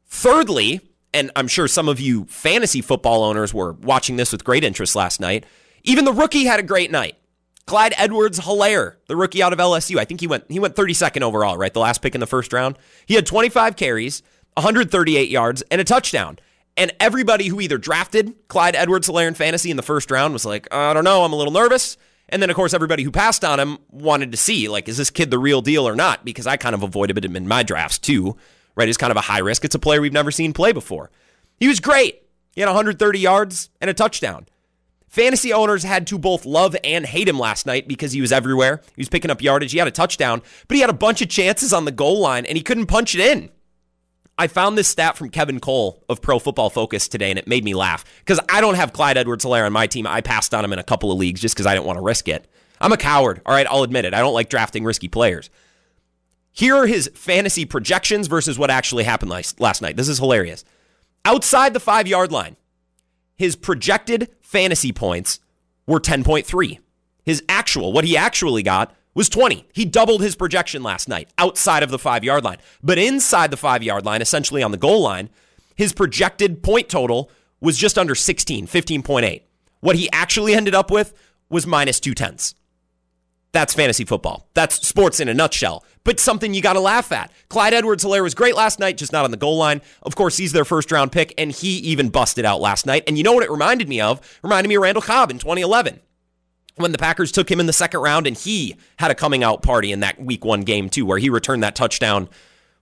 Thirdly, 0.06 0.80
and 1.14 1.30
I'm 1.34 1.48
sure 1.48 1.66
some 1.68 1.88
of 1.88 2.00
you 2.00 2.26
fantasy 2.26 2.82
football 2.82 3.24
owners 3.24 3.52
were 3.52 3.72
watching 3.72 4.16
this 4.16 4.32
with 4.32 4.44
great 4.44 4.64
interest 4.64 4.94
last 4.94 5.20
night, 5.20 5.44
even 5.84 6.04
the 6.04 6.12
rookie 6.12 6.44
had 6.44 6.60
a 6.60 6.62
great 6.62 6.90
night. 6.90 7.16
Clyde 7.66 7.94
Edwards 7.96 8.40
Helaire, 8.40 8.96
the 9.06 9.16
rookie 9.16 9.42
out 9.42 9.52
of 9.52 9.58
LSU. 9.58 9.98
I 9.98 10.04
think 10.04 10.20
he 10.20 10.26
went 10.26 10.44
he 10.48 10.58
went 10.58 10.76
32nd 10.76 11.22
overall, 11.22 11.56
right? 11.56 11.72
The 11.72 11.80
last 11.80 12.02
pick 12.02 12.14
in 12.14 12.20
the 12.20 12.26
first 12.26 12.52
round. 12.52 12.76
He 13.06 13.14
had 13.14 13.26
25 13.26 13.76
carries, 13.76 14.22
138 14.54 15.28
yards, 15.28 15.62
and 15.70 15.80
a 15.80 15.84
touchdown. 15.84 16.38
And 16.76 16.92
everybody 17.00 17.48
who 17.48 17.60
either 17.60 17.78
drafted 17.78 18.34
Clyde 18.48 18.74
Edwards 18.74 19.08
Helaire 19.08 19.28
in 19.28 19.34
fantasy 19.34 19.70
in 19.70 19.76
the 19.76 19.82
first 19.82 20.10
round 20.10 20.32
was 20.32 20.44
like, 20.44 20.72
I 20.72 20.94
don't 20.94 21.04
know, 21.04 21.24
I'm 21.24 21.32
a 21.32 21.36
little 21.36 21.52
nervous. 21.52 21.98
And 22.30 22.40
then, 22.40 22.48
of 22.48 22.56
course, 22.56 22.72
everybody 22.72 23.02
who 23.02 23.10
passed 23.10 23.44
on 23.44 23.60
him 23.60 23.76
wanted 23.90 24.30
to 24.30 24.38
see, 24.38 24.66
like, 24.68 24.88
is 24.88 24.96
this 24.96 25.10
kid 25.10 25.30
the 25.30 25.38
real 25.38 25.60
deal 25.60 25.86
or 25.86 25.94
not? 25.94 26.24
Because 26.24 26.46
I 26.46 26.56
kind 26.56 26.74
of 26.74 26.82
avoided 26.82 27.22
him 27.22 27.36
in 27.36 27.46
my 27.46 27.62
drafts 27.62 27.98
too, 27.98 28.36
right? 28.74 28.88
He's 28.88 28.96
kind 28.96 29.10
of 29.10 29.18
a 29.18 29.22
high 29.22 29.40
risk. 29.40 29.66
It's 29.66 29.74
a 29.74 29.78
player 29.78 30.00
we've 30.00 30.14
never 30.14 30.30
seen 30.30 30.54
play 30.54 30.72
before. 30.72 31.10
He 31.60 31.68
was 31.68 31.78
great. 31.78 32.22
He 32.52 32.62
had 32.62 32.68
130 32.68 33.18
yards 33.18 33.68
and 33.80 33.90
a 33.90 33.94
touchdown. 33.94 34.46
Fantasy 35.12 35.52
owners 35.52 35.82
had 35.82 36.06
to 36.06 36.18
both 36.18 36.46
love 36.46 36.74
and 36.82 37.04
hate 37.04 37.28
him 37.28 37.38
last 37.38 37.66
night 37.66 37.86
because 37.86 38.12
he 38.12 38.22
was 38.22 38.32
everywhere. 38.32 38.80
He 38.96 39.02
was 39.02 39.10
picking 39.10 39.30
up 39.30 39.42
yardage. 39.42 39.70
He 39.70 39.78
had 39.78 39.86
a 39.86 39.90
touchdown, 39.90 40.40
but 40.66 40.74
he 40.74 40.80
had 40.80 40.88
a 40.88 40.94
bunch 40.94 41.20
of 41.20 41.28
chances 41.28 41.74
on 41.74 41.84
the 41.84 41.92
goal 41.92 42.18
line 42.18 42.46
and 42.46 42.56
he 42.56 42.62
couldn't 42.62 42.86
punch 42.86 43.14
it 43.14 43.20
in. 43.20 43.50
I 44.38 44.46
found 44.46 44.78
this 44.78 44.88
stat 44.88 45.18
from 45.18 45.28
Kevin 45.28 45.60
Cole 45.60 46.02
of 46.08 46.22
Pro 46.22 46.38
Football 46.38 46.70
Focus 46.70 47.08
today, 47.08 47.28
and 47.28 47.38
it 47.38 47.46
made 47.46 47.62
me 47.62 47.74
laugh 47.74 48.06
because 48.20 48.40
I 48.48 48.62
don't 48.62 48.76
have 48.76 48.94
Clyde 48.94 49.18
Edwards 49.18 49.44
Helaire 49.44 49.66
on 49.66 49.72
my 49.74 49.86
team. 49.86 50.06
I 50.06 50.22
passed 50.22 50.54
on 50.54 50.64
him 50.64 50.72
in 50.72 50.78
a 50.78 50.82
couple 50.82 51.12
of 51.12 51.18
leagues 51.18 51.42
just 51.42 51.54
because 51.54 51.66
I 51.66 51.74
didn't 51.74 51.86
want 51.86 51.98
to 51.98 52.02
risk 52.02 52.26
it. 52.26 52.48
I'm 52.80 52.92
a 52.92 52.96
coward. 52.96 53.42
All 53.44 53.54
right, 53.54 53.66
I'll 53.68 53.82
admit 53.82 54.06
it. 54.06 54.14
I 54.14 54.20
don't 54.20 54.32
like 54.32 54.48
drafting 54.48 54.82
risky 54.82 55.08
players. 55.08 55.50
Here 56.52 56.74
are 56.74 56.86
his 56.86 57.10
fantasy 57.14 57.66
projections 57.66 58.28
versus 58.28 58.58
what 58.58 58.70
actually 58.70 59.04
happened 59.04 59.30
last 59.30 59.82
night. 59.82 59.98
This 59.98 60.08
is 60.08 60.18
hilarious. 60.18 60.64
Outside 61.26 61.74
the 61.74 61.80
five 61.80 62.08
yard 62.08 62.32
line, 62.32 62.56
his 63.36 63.56
projected 63.56 64.30
fantasy 64.40 64.92
points 64.92 65.40
were 65.86 66.00
10.3. 66.00 66.78
His 67.24 67.42
actual, 67.48 67.92
what 67.92 68.04
he 68.04 68.16
actually 68.16 68.62
got, 68.62 68.94
was 69.14 69.28
20. 69.28 69.66
He 69.72 69.84
doubled 69.84 70.22
his 70.22 70.36
projection 70.36 70.82
last 70.82 71.08
night 71.08 71.30
outside 71.38 71.82
of 71.82 71.90
the 71.90 71.98
five 71.98 72.24
yard 72.24 72.44
line. 72.44 72.58
But 72.82 72.98
inside 72.98 73.50
the 73.50 73.56
five 73.56 73.82
yard 73.82 74.04
line, 74.04 74.22
essentially 74.22 74.62
on 74.62 74.70
the 74.70 74.78
goal 74.78 75.02
line, 75.02 75.30
his 75.74 75.92
projected 75.92 76.62
point 76.62 76.88
total 76.88 77.30
was 77.60 77.76
just 77.76 77.98
under 77.98 78.14
16, 78.14 78.66
15.8. 78.66 79.42
What 79.80 79.96
he 79.96 80.10
actually 80.12 80.54
ended 80.54 80.74
up 80.74 80.90
with 80.90 81.14
was 81.48 81.66
minus 81.66 82.00
two 82.00 82.14
tenths. 82.14 82.54
That's 83.52 83.74
fantasy 83.74 84.04
football. 84.04 84.48
That's 84.54 84.86
sports 84.86 85.20
in 85.20 85.28
a 85.28 85.34
nutshell, 85.34 85.84
but 86.04 86.18
something 86.18 86.54
you 86.54 86.62
got 86.62 86.72
to 86.72 86.80
laugh 86.80 87.12
at. 87.12 87.30
Clyde 87.48 87.74
Edwards 87.74 88.02
Helaire 88.02 88.22
was 88.22 88.34
great 88.34 88.56
last 88.56 88.78
night, 88.78 88.96
just 88.96 89.12
not 89.12 89.24
on 89.24 89.30
the 89.30 89.36
goal 89.36 89.58
line. 89.58 89.82
Of 90.02 90.16
course, 90.16 90.38
he's 90.38 90.52
their 90.52 90.64
first 90.64 90.90
round 90.90 91.12
pick, 91.12 91.34
and 91.36 91.52
he 91.52 91.76
even 91.78 92.08
busted 92.08 92.46
out 92.46 92.62
last 92.62 92.86
night. 92.86 93.04
And 93.06 93.18
you 93.18 93.24
know 93.24 93.32
what 93.32 93.44
it 93.44 93.50
reminded 93.50 93.88
me 93.88 94.00
of? 94.00 94.20
Reminded 94.42 94.68
me 94.68 94.76
of 94.76 94.82
Randall 94.82 95.02
Cobb 95.02 95.30
in 95.30 95.38
2011 95.38 96.00
when 96.76 96.92
the 96.92 96.98
Packers 96.98 97.30
took 97.30 97.50
him 97.50 97.60
in 97.60 97.66
the 97.66 97.72
second 97.72 98.00
round 98.00 98.26
and 98.26 98.36
he 98.36 98.76
had 98.98 99.10
a 99.10 99.14
coming 99.14 99.44
out 99.44 99.62
party 99.62 99.92
in 99.92 100.00
that 100.00 100.18
week 100.20 100.44
one 100.44 100.62
game 100.62 100.88
too, 100.88 101.04
where 101.04 101.18
he 101.18 101.28
returned 101.28 101.62
that 101.62 101.76
touchdown. 101.76 102.28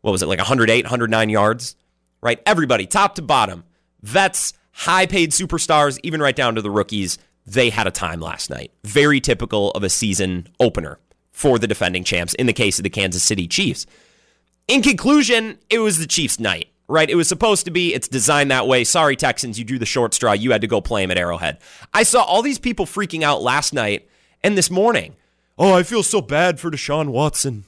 What 0.03 0.13
was 0.13 0.23
it, 0.23 0.27
like 0.27 0.39
108, 0.39 0.85
109 0.85 1.31
yards? 1.31 1.77
Right? 2.23 2.41
Everybody, 2.47 2.87
top 2.87 3.17
to 3.17 3.23
bottom, 3.23 3.65
vets, 4.03 4.53
high 4.73 5.07
paid 5.07 5.33
superstars, 5.33 5.99
even 6.03 6.21
right 6.21 6.37
down 6.37 6.55
to 6.55 6.63
the 6.63 6.71
rookies, 6.71 7.19
they 7.53 7.71
had 7.71 7.87
a 7.87 7.91
time 7.91 8.21
last 8.21 8.51
night. 8.51 8.73
Very 8.85 9.21
typical 9.21 9.71
of 9.73 9.83
a 9.83 9.89
season 9.89 10.49
opener 10.59 10.99
for 11.33 11.59
the 11.59 11.67
defending 11.67 12.05
champs 12.05 12.35
in 12.35 12.47
the 12.47 12.53
case 12.53 12.79
of 12.79 12.83
the 12.83 12.91
Kansas 12.91 13.23
City 13.23 13.47
Chiefs. 13.47 13.87
In 14.69 14.83
conclusion, 14.83 15.59
it 15.69 15.81
was 15.81 15.99
the 15.99 16.07
Chiefs' 16.07 16.39
night 16.39 16.69
right? 16.91 17.09
It 17.09 17.15
was 17.15 17.29
supposed 17.29 17.65
to 17.67 17.71
be, 17.71 17.95
it's 17.95 18.09
designed 18.09 18.51
that 18.51 18.67
way. 18.67 18.83
Sorry, 18.85 19.15
Texans, 19.15 19.59
you 19.59 19.65
drew 19.65 19.79
the 19.79 19.87
short 19.87 20.13
straw. 20.13 20.33
You 20.33 20.51
had 20.51 20.61
to 20.63 20.67
go 20.67 20.81
play 20.81 21.05
him 21.05 21.11
at 21.11 21.19
Arrowhead. 21.19 21.59
I 21.95 22.03
saw 22.03 22.23
all 22.23 22.43
these 22.43 22.59
people 22.59 22.85
freaking 22.85 23.23
out 23.23 23.43
last 23.43 23.73
night 23.73 24.09
and 24.43 24.59
this 24.59 24.71
morning. 24.71 25.15
Oh, 25.57 25.75
I 25.75 25.85
feel 25.85 26.03
so 26.03 26.21
bad 26.21 26.59
for 26.59 26.71
Deshaun 26.71 27.11
Watson. 27.11 27.65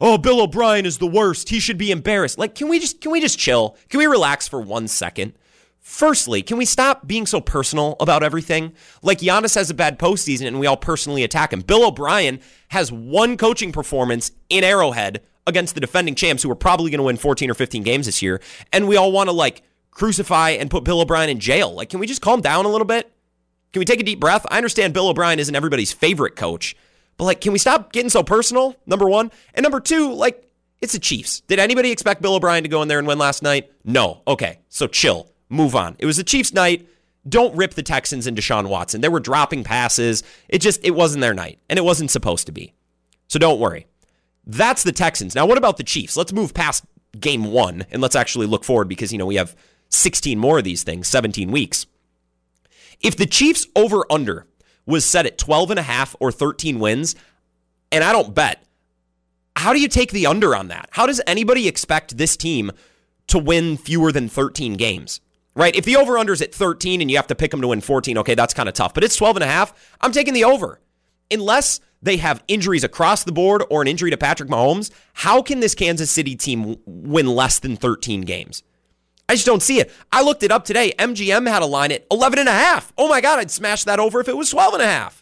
Oh, 0.00 0.18
Bill 0.18 0.40
O'Brien 0.40 0.86
is 0.86 0.98
the 0.98 1.06
worst. 1.06 1.50
He 1.50 1.60
should 1.60 1.78
be 1.78 1.90
embarrassed. 1.90 2.38
Like, 2.38 2.54
can 2.54 2.68
we 2.68 2.80
just 2.80 3.00
can 3.00 3.12
we 3.12 3.20
just 3.20 3.38
chill? 3.38 3.76
Can 3.88 3.98
we 3.98 4.06
relax 4.06 4.48
for 4.48 4.60
one 4.60 4.88
second? 4.88 5.34
Firstly, 5.82 6.42
can 6.42 6.58
we 6.58 6.64
stop 6.64 7.08
being 7.08 7.26
so 7.26 7.40
personal 7.40 7.96
about 7.98 8.22
everything? 8.22 8.72
Like 9.02 9.18
Giannis 9.18 9.56
has 9.56 9.68
a 9.68 9.74
bad 9.74 9.98
postseason 9.98 10.46
and 10.46 10.60
we 10.60 10.66
all 10.68 10.76
personally 10.76 11.24
attack 11.24 11.52
him. 11.52 11.60
Bill 11.60 11.88
O'Brien 11.88 12.38
has 12.68 12.92
one 12.92 13.36
coaching 13.36 13.72
performance 13.72 14.30
in 14.48 14.62
Arrowhead 14.62 15.22
against 15.44 15.74
the 15.74 15.80
defending 15.80 16.14
champs 16.14 16.44
who 16.44 16.50
are 16.52 16.56
probably 16.56 16.92
going 16.92 17.00
to 17.00 17.04
win 17.04 17.16
14 17.16 17.50
or 17.50 17.54
15 17.54 17.82
games 17.82 18.06
this 18.06 18.22
year. 18.22 18.40
And 18.72 18.86
we 18.86 18.96
all 18.96 19.10
want 19.10 19.28
to 19.28 19.32
like 19.32 19.62
crucify 19.90 20.50
and 20.50 20.70
put 20.70 20.84
Bill 20.84 21.00
O'Brien 21.00 21.28
in 21.28 21.40
jail. 21.40 21.74
Like, 21.74 21.88
can 21.88 21.98
we 21.98 22.06
just 22.06 22.22
calm 22.22 22.40
down 22.40 22.64
a 22.64 22.68
little 22.68 22.86
bit? 22.86 23.12
Can 23.72 23.80
we 23.80 23.84
take 23.84 24.00
a 24.00 24.04
deep 24.04 24.20
breath? 24.20 24.46
I 24.48 24.58
understand 24.58 24.94
Bill 24.94 25.08
O'Brien 25.08 25.40
isn't 25.40 25.54
everybody's 25.54 25.92
favorite 25.92 26.36
coach, 26.36 26.76
but 27.16 27.24
like, 27.24 27.40
can 27.40 27.52
we 27.52 27.58
stop 27.58 27.92
getting 27.92 28.10
so 28.10 28.22
personal? 28.22 28.76
Number 28.86 29.08
one. 29.08 29.32
And 29.52 29.64
number 29.64 29.80
two, 29.80 30.12
like, 30.12 30.48
it's 30.80 30.92
the 30.92 31.00
Chiefs. 31.00 31.40
Did 31.40 31.58
anybody 31.58 31.90
expect 31.90 32.22
Bill 32.22 32.34
O'Brien 32.34 32.62
to 32.62 32.68
go 32.68 32.82
in 32.82 32.88
there 32.88 33.00
and 33.00 33.08
win 33.08 33.18
last 33.18 33.42
night? 33.42 33.72
No. 33.84 34.22
Okay. 34.28 34.60
So 34.68 34.86
chill. 34.86 35.31
Move 35.52 35.76
on. 35.76 35.96
It 35.98 36.06
was 36.06 36.16
the 36.16 36.24
Chiefs' 36.24 36.54
night. 36.54 36.88
Don't 37.28 37.54
rip 37.54 37.74
the 37.74 37.82
Texans 37.82 38.26
and 38.26 38.36
Deshaun 38.36 38.68
Watson. 38.68 39.02
They 39.02 39.08
were 39.08 39.20
dropping 39.20 39.64
passes. 39.64 40.22
It 40.48 40.58
just, 40.58 40.82
it 40.82 40.92
wasn't 40.92 41.20
their 41.20 41.34
night, 41.34 41.58
and 41.68 41.78
it 41.78 41.84
wasn't 41.84 42.10
supposed 42.10 42.46
to 42.46 42.52
be. 42.52 42.72
So 43.28 43.38
don't 43.38 43.60
worry. 43.60 43.86
That's 44.46 44.82
the 44.82 44.92
Texans. 44.92 45.34
Now, 45.34 45.44
what 45.46 45.58
about 45.58 45.76
the 45.76 45.84
Chiefs? 45.84 46.16
Let's 46.16 46.32
move 46.32 46.54
past 46.54 46.84
game 47.20 47.44
one 47.44 47.84
and 47.90 48.00
let's 48.00 48.16
actually 48.16 48.46
look 48.46 48.64
forward 48.64 48.88
because, 48.88 49.12
you 49.12 49.18
know, 49.18 49.26
we 49.26 49.36
have 49.36 49.54
16 49.90 50.38
more 50.38 50.58
of 50.58 50.64
these 50.64 50.82
things, 50.82 51.06
17 51.06 51.50
weeks. 51.50 51.86
If 53.00 53.16
the 53.16 53.26
Chiefs 53.26 53.66
over 53.76 54.04
under 54.10 54.46
was 54.86 55.04
set 55.04 55.26
at 55.26 55.38
12 55.38 55.70
and 55.70 55.78
a 55.78 55.82
half 55.82 56.16
or 56.18 56.32
13 56.32 56.80
wins, 56.80 57.14
and 57.92 58.02
I 58.02 58.12
don't 58.12 58.34
bet, 58.34 58.64
how 59.54 59.74
do 59.74 59.80
you 59.80 59.88
take 59.88 60.12
the 60.12 60.26
under 60.26 60.56
on 60.56 60.68
that? 60.68 60.88
How 60.92 61.06
does 61.06 61.20
anybody 61.26 61.68
expect 61.68 62.16
this 62.16 62.38
team 62.38 62.72
to 63.26 63.38
win 63.38 63.76
fewer 63.76 64.10
than 64.12 64.28
13 64.28 64.74
games? 64.74 65.20
Right? 65.54 65.74
If 65.76 65.84
the 65.84 65.96
over 65.96 66.16
under 66.16 66.32
is 66.32 66.40
at 66.40 66.54
13 66.54 67.00
and 67.00 67.10
you 67.10 67.16
have 67.16 67.26
to 67.26 67.34
pick 67.34 67.50
them 67.50 67.60
to 67.60 67.68
win 67.68 67.80
14, 67.80 68.18
okay, 68.18 68.34
that's 68.34 68.54
kind 68.54 68.68
of 68.68 68.74
tough. 68.74 68.94
But 68.94 69.04
it's 69.04 69.16
12 69.16 69.36
and 69.36 69.44
a 69.44 69.48
half, 69.48 69.74
I'm 70.00 70.12
taking 70.12 70.34
the 70.34 70.44
over. 70.44 70.80
Unless 71.30 71.80
they 72.00 72.16
have 72.16 72.42
injuries 72.48 72.84
across 72.84 73.24
the 73.24 73.32
board 73.32 73.62
or 73.70 73.82
an 73.82 73.88
injury 73.88 74.10
to 74.10 74.16
Patrick 74.16 74.48
Mahomes, 74.48 74.90
how 75.12 75.42
can 75.42 75.60
this 75.60 75.74
Kansas 75.74 76.10
City 76.10 76.36
team 76.36 76.76
win 76.86 77.26
less 77.26 77.58
than 77.58 77.76
13 77.76 78.22
games? 78.22 78.62
I 79.28 79.34
just 79.34 79.46
don't 79.46 79.62
see 79.62 79.78
it. 79.78 79.90
I 80.10 80.22
looked 80.22 80.42
it 80.42 80.50
up 80.50 80.64
today. 80.64 80.92
MGM 80.98 81.48
had 81.48 81.62
a 81.62 81.66
line 81.66 81.92
at 81.92 82.06
11 82.10 82.38
and 82.38 82.48
a 82.48 82.52
half. 82.52 82.92
Oh 82.98 83.08
my 83.08 83.20
God, 83.20 83.38
I'd 83.38 83.50
smash 83.50 83.84
that 83.84 84.00
over 84.00 84.20
if 84.20 84.28
it 84.28 84.36
was 84.36 84.50
12 84.50 84.74
and 84.74 84.82
a 84.82 84.86
half. 84.86 85.21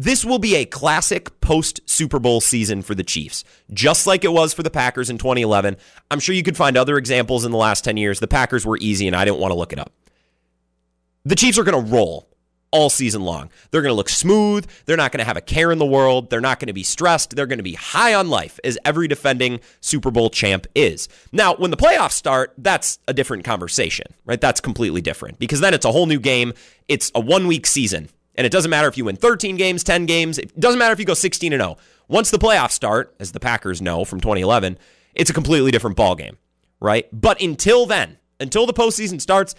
This 0.00 0.24
will 0.24 0.38
be 0.38 0.54
a 0.54 0.64
classic 0.64 1.40
post 1.40 1.80
Super 1.86 2.20
Bowl 2.20 2.40
season 2.40 2.82
for 2.82 2.94
the 2.94 3.02
Chiefs, 3.02 3.42
just 3.72 4.06
like 4.06 4.22
it 4.22 4.32
was 4.32 4.54
for 4.54 4.62
the 4.62 4.70
Packers 4.70 5.10
in 5.10 5.18
2011. 5.18 5.76
I'm 6.08 6.20
sure 6.20 6.36
you 6.36 6.44
could 6.44 6.56
find 6.56 6.76
other 6.76 6.96
examples 6.96 7.44
in 7.44 7.50
the 7.50 7.58
last 7.58 7.82
10 7.82 7.96
years. 7.96 8.20
The 8.20 8.28
Packers 8.28 8.64
were 8.64 8.78
easy, 8.80 9.08
and 9.08 9.16
I 9.16 9.24
didn't 9.24 9.40
want 9.40 9.50
to 9.50 9.58
look 9.58 9.72
it 9.72 9.80
up. 9.80 9.92
The 11.24 11.34
Chiefs 11.34 11.58
are 11.58 11.64
going 11.64 11.84
to 11.84 11.92
roll 11.92 12.28
all 12.70 12.90
season 12.90 13.22
long. 13.22 13.50
They're 13.70 13.82
going 13.82 13.90
to 13.90 13.96
look 13.96 14.08
smooth. 14.08 14.66
They're 14.84 14.96
not 14.96 15.10
going 15.10 15.18
to 15.18 15.24
have 15.24 15.36
a 15.36 15.40
care 15.40 15.72
in 15.72 15.78
the 15.78 15.86
world. 15.86 16.30
They're 16.30 16.40
not 16.40 16.60
going 16.60 16.68
to 16.68 16.72
be 16.72 16.84
stressed. 16.84 17.34
They're 17.34 17.46
going 17.46 17.58
to 17.58 17.64
be 17.64 17.74
high 17.74 18.14
on 18.14 18.30
life, 18.30 18.60
as 18.62 18.78
every 18.84 19.08
defending 19.08 19.58
Super 19.80 20.12
Bowl 20.12 20.30
champ 20.30 20.68
is. 20.76 21.08
Now, 21.32 21.56
when 21.56 21.72
the 21.72 21.76
playoffs 21.76 22.12
start, 22.12 22.54
that's 22.58 23.00
a 23.08 23.14
different 23.14 23.42
conversation, 23.42 24.06
right? 24.24 24.40
That's 24.40 24.60
completely 24.60 25.00
different 25.00 25.40
because 25.40 25.58
then 25.58 25.74
it's 25.74 25.84
a 25.84 25.90
whole 25.90 26.06
new 26.06 26.20
game. 26.20 26.52
It's 26.86 27.10
a 27.16 27.20
one 27.20 27.48
week 27.48 27.66
season. 27.66 28.10
And 28.38 28.46
it 28.46 28.52
doesn't 28.52 28.70
matter 28.70 28.86
if 28.86 28.96
you 28.96 29.04
win 29.04 29.16
13 29.16 29.56
games, 29.56 29.82
10 29.82 30.06
games. 30.06 30.38
It 30.38 30.58
doesn't 30.58 30.78
matter 30.78 30.92
if 30.92 31.00
you 31.00 31.04
go 31.04 31.12
16 31.12 31.52
and 31.52 31.60
0. 31.60 31.76
Once 32.06 32.30
the 32.30 32.38
playoffs 32.38 32.70
start, 32.70 33.14
as 33.18 33.32
the 33.32 33.40
Packers 33.40 33.82
know 33.82 34.04
from 34.04 34.20
2011, 34.20 34.78
it's 35.14 35.28
a 35.28 35.34
completely 35.34 35.72
different 35.72 35.96
ballgame, 35.96 36.36
right? 36.80 37.08
But 37.12 37.42
until 37.42 37.84
then, 37.84 38.16
until 38.38 38.64
the 38.64 38.72
postseason 38.72 39.20
starts, 39.20 39.56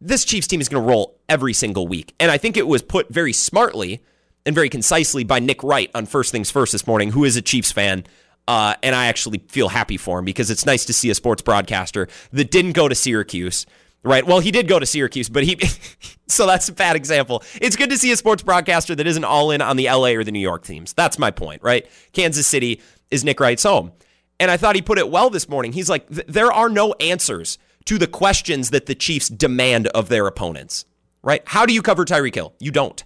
this 0.00 0.24
Chiefs 0.24 0.46
team 0.46 0.60
is 0.60 0.68
going 0.68 0.84
to 0.84 0.88
roll 0.88 1.18
every 1.28 1.52
single 1.52 1.88
week. 1.88 2.14
And 2.20 2.30
I 2.30 2.38
think 2.38 2.56
it 2.56 2.68
was 2.68 2.80
put 2.80 3.08
very 3.12 3.32
smartly 3.32 4.00
and 4.46 4.54
very 4.54 4.68
concisely 4.68 5.24
by 5.24 5.40
Nick 5.40 5.64
Wright 5.64 5.90
on 5.92 6.06
First 6.06 6.30
Things 6.30 6.48
First 6.48 6.70
this 6.70 6.86
morning, 6.86 7.10
who 7.10 7.24
is 7.24 7.36
a 7.36 7.42
Chiefs 7.42 7.72
fan. 7.72 8.04
Uh, 8.46 8.74
and 8.84 8.94
I 8.94 9.06
actually 9.06 9.38
feel 9.48 9.68
happy 9.68 9.96
for 9.96 10.20
him 10.20 10.24
because 10.24 10.48
it's 10.48 10.64
nice 10.64 10.84
to 10.84 10.92
see 10.92 11.10
a 11.10 11.14
sports 11.16 11.42
broadcaster 11.42 12.06
that 12.32 12.52
didn't 12.52 12.72
go 12.72 12.88
to 12.88 12.94
Syracuse 12.94 13.66
Right. 14.04 14.26
Well, 14.26 14.40
he 14.40 14.50
did 14.50 14.66
go 14.66 14.80
to 14.80 14.86
Syracuse, 14.86 15.28
but 15.28 15.44
he. 15.44 15.56
so 16.28 16.46
that's 16.46 16.68
a 16.68 16.72
bad 16.72 16.96
example. 16.96 17.42
It's 17.60 17.76
good 17.76 17.90
to 17.90 17.98
see 17.98 18.10
a 18.10 18.16
sports 18.16 18.42
broadcaster 18.42 18.94
that 18.96 19.06
isn't 19.06 19.24
all 19.24 19.52
in 19.52 19.62
on 19.62 19.76
the 19.76 19.86
LA 19.86 20.08
or 20.08 20.24
the 20.24 20.32
New 20.32 20.40
York 20.40 20.64
teams. 20.64 20.92
That's 20.92 21.18
my 21.18 21.30
point, 21.30 21.62
right? 21.62 21.86
Kansas 22.12 22.46
City 22.46 22.80
is 23.10 23.22
Nick 23.22 23.38
Wright's 23.38 23.62
home. 23.62 23.92
And 24.40 24.50
I 24.50 24.56
thought 24.56 24.74
he 24.74 24.82
put 24.82 24.98
it 24.98 25.08
well 25.08 25.30
this 25.30 25.48
morning. 25.48 25.72
He's 25.72 25.88
like, 25.88 26.08
there 26.08 26.52
are 26.52 26.68
no 26.68 26.94
answers 26.94 27.58
to 27.84 27.96
the 27.96 28.08
questions 28.08 28.70
that 28.70 28.86
the 28.86 28.94
Chiefs 28.94 29.28
demand 29.28 29.86
of 29.88 30.08
their 30.08 30.26
opponents, 30.26 30.84
right? 31.22 31.42
How 31.46 31.64
do 31.64 31.72
you 31.72 31.82
cover 31.82 32.04
Tyreek 32.04 32.34
Hill? 32.34 32.54
You 32.58 32.72
don't. 32.72 33.04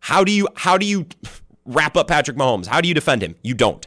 How 0.00 0.24
do 0.24 0.32
you 0.32 0.48
how 0.56 0.78
do 0.78 0.86
you 0.86 1.06
wrap 1.66 1.98
up 1.98 2.08
Patrick 2.08 2.38
Mahomes? 2.38 2.66
How 2.66 2.80
do 2.80 2.88
you 2.88 2.94
defend 2.94 3.22
him? 3.22 3.34
You 3.42 3.52
don't 3.54 3.86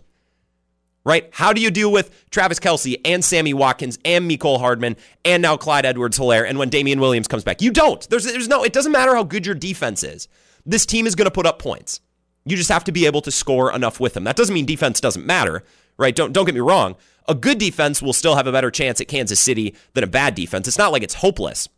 right? 1.08 1.30
How 1.32 1.54
do 1.54 1.62
you 1.62 1.72
deal 1.72 1.90
with 1.90 2.30
Travis 2.32 2.60
Kelce 2.60 3.00
and 3.06 3.24
Sammy 3.24 3.54
Watkins 3.54 3.98
and 4.04 4.30
Mecole 4.30 4.60
Hardman 4.60 4.98
and 5.24 5.42
now 5.42 5.56
Clyde 5.56 5.86
Edwards 5.86 6.20
Helaire 6.20 6.46
and 6.46 6.60
when 6.60 6.68
Damien 6.68 7.00
Williams 7.00 7.30
comes 7.30 7.46
back? 7.46 7.62
You 7.62 7.72
don't. 7.72 8.08
There's, 8.10 8.26
there's 8.26 8.50
no, 8.50 8.66
it 8.66 8.74
doesn't 8.74 8.92
matter 8.92 9.16
how 9.16 9.24
good 9.24 9.46
your 9.46 9.56
defense 9.56 10.04
is. 10.04 10.28
This 10.66 10.86
team 10.86 11.08
is 11.08 11.16
going 11.16 11.26
to 11.26 11.32
put 11.32 11.46
up 11.46 11.60
points. 11.60 12.02
You 12.44 12.58
just 12.58 12.70
have 12.70 12.84
to 12.84 12.92
be 12.92 13.06
able 13.06 13.22
to 13.22 13.32
score 13.32 13.74
enough 13.74 14.02
with 14.02 14.16
them. 14.16 14.26
That 14.26 14.36
doesn't 14.36 14.54
mean 14.54 14.66
defense 14.66 15.00
doesn't 15.00 15.26
matter, 15.26 15.64
right? 15.96 16.14
Don't, 16.14 16.34
don't 16.34 16.44
get 16.44 16.56
me 16.56 16.60
wrong. 16.60 16.98
A 17.30 17.34
good 17.34 17.58
defense 17.58 18.02
will 18.02 18.12
still 18.12 18.36
have 18.36 18.46
a 18.46 18.52
better 18.52 18.70
chance 18.70 19.00
at 19.00 19.08
Kansas 19.08 19.40
City 19.40 19.76
than 19.94 20.04
a 20.04 20.08
bad 20.08 20.36
defense. 20.36 20.68
It's 20.68 20.78
not 20.78 20.92
like 20.92 21.04
it's 21.04 21.14
hopeless. 21.14 21.70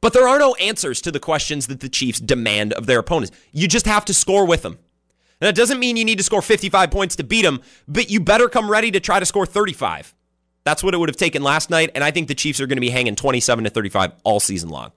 But 0.00 0.14
there 0.14 0.26
are 0.26 0.38
no 0.38 0.54
answers 0.54 1.02
to 1.02 1.12
the 1.12 1.20
questions 1.20 1.66
that 1.66 1.80
the 1.80 1.90
Chiefs 1.90 2.18
demand 2.18 2.72
of 2.72 2.86
their 2.86 2.98
opponents. 2.98 3.36
You 3.52 3.68
just 3.68 3.84
have 3.84 4.06
to 4.06 4.14
score 4.14 4.46
with 4.46 4.62
them. 4.62 4.78
That 5.42 5.56
doesn't 5.56 5.80
mean 5.80 5.96
you 5.96 6.04
need 6.04 6.18
to 6.18 6.24
score 6.24 6.40
55 6.40 6.90
points 6.92 7.16
to 7.16 7.24
beat 7.24 7.42
them, 7.42 7.62
but 7.88 8.10
you 8.10 8.20
better 8.20 8.48
come 8.48 8.70
ready 8.70 8.92
to 8.92 9.00
try 9.00 9.18
to 9.18 9.26
score 9.26 9.44
35. 9.44 10.14
That's 10.62 10.84
what 10.84 10.94
it 10.94 10.98
would 10.98 11.08
have 11.08 11.16
taken 11.16 11.42
last 11.42 11.68
night, 11.68 11.90
and 11.96 12.04
I 12.04 12.12
think 12.12 12.28
the 12.28 12.34
Chiefs 12.36 12.60
are 12.60 12.68
going 12.68 12.76
to 12.76 12.80
be 12.80 12.90
hanging 12.90 13.16
27 13.16 13.64
to 13.64 13.70
35 13.70 14.12
all 14.22 14.38
season 14.38 14.68
long. 14.68 14.92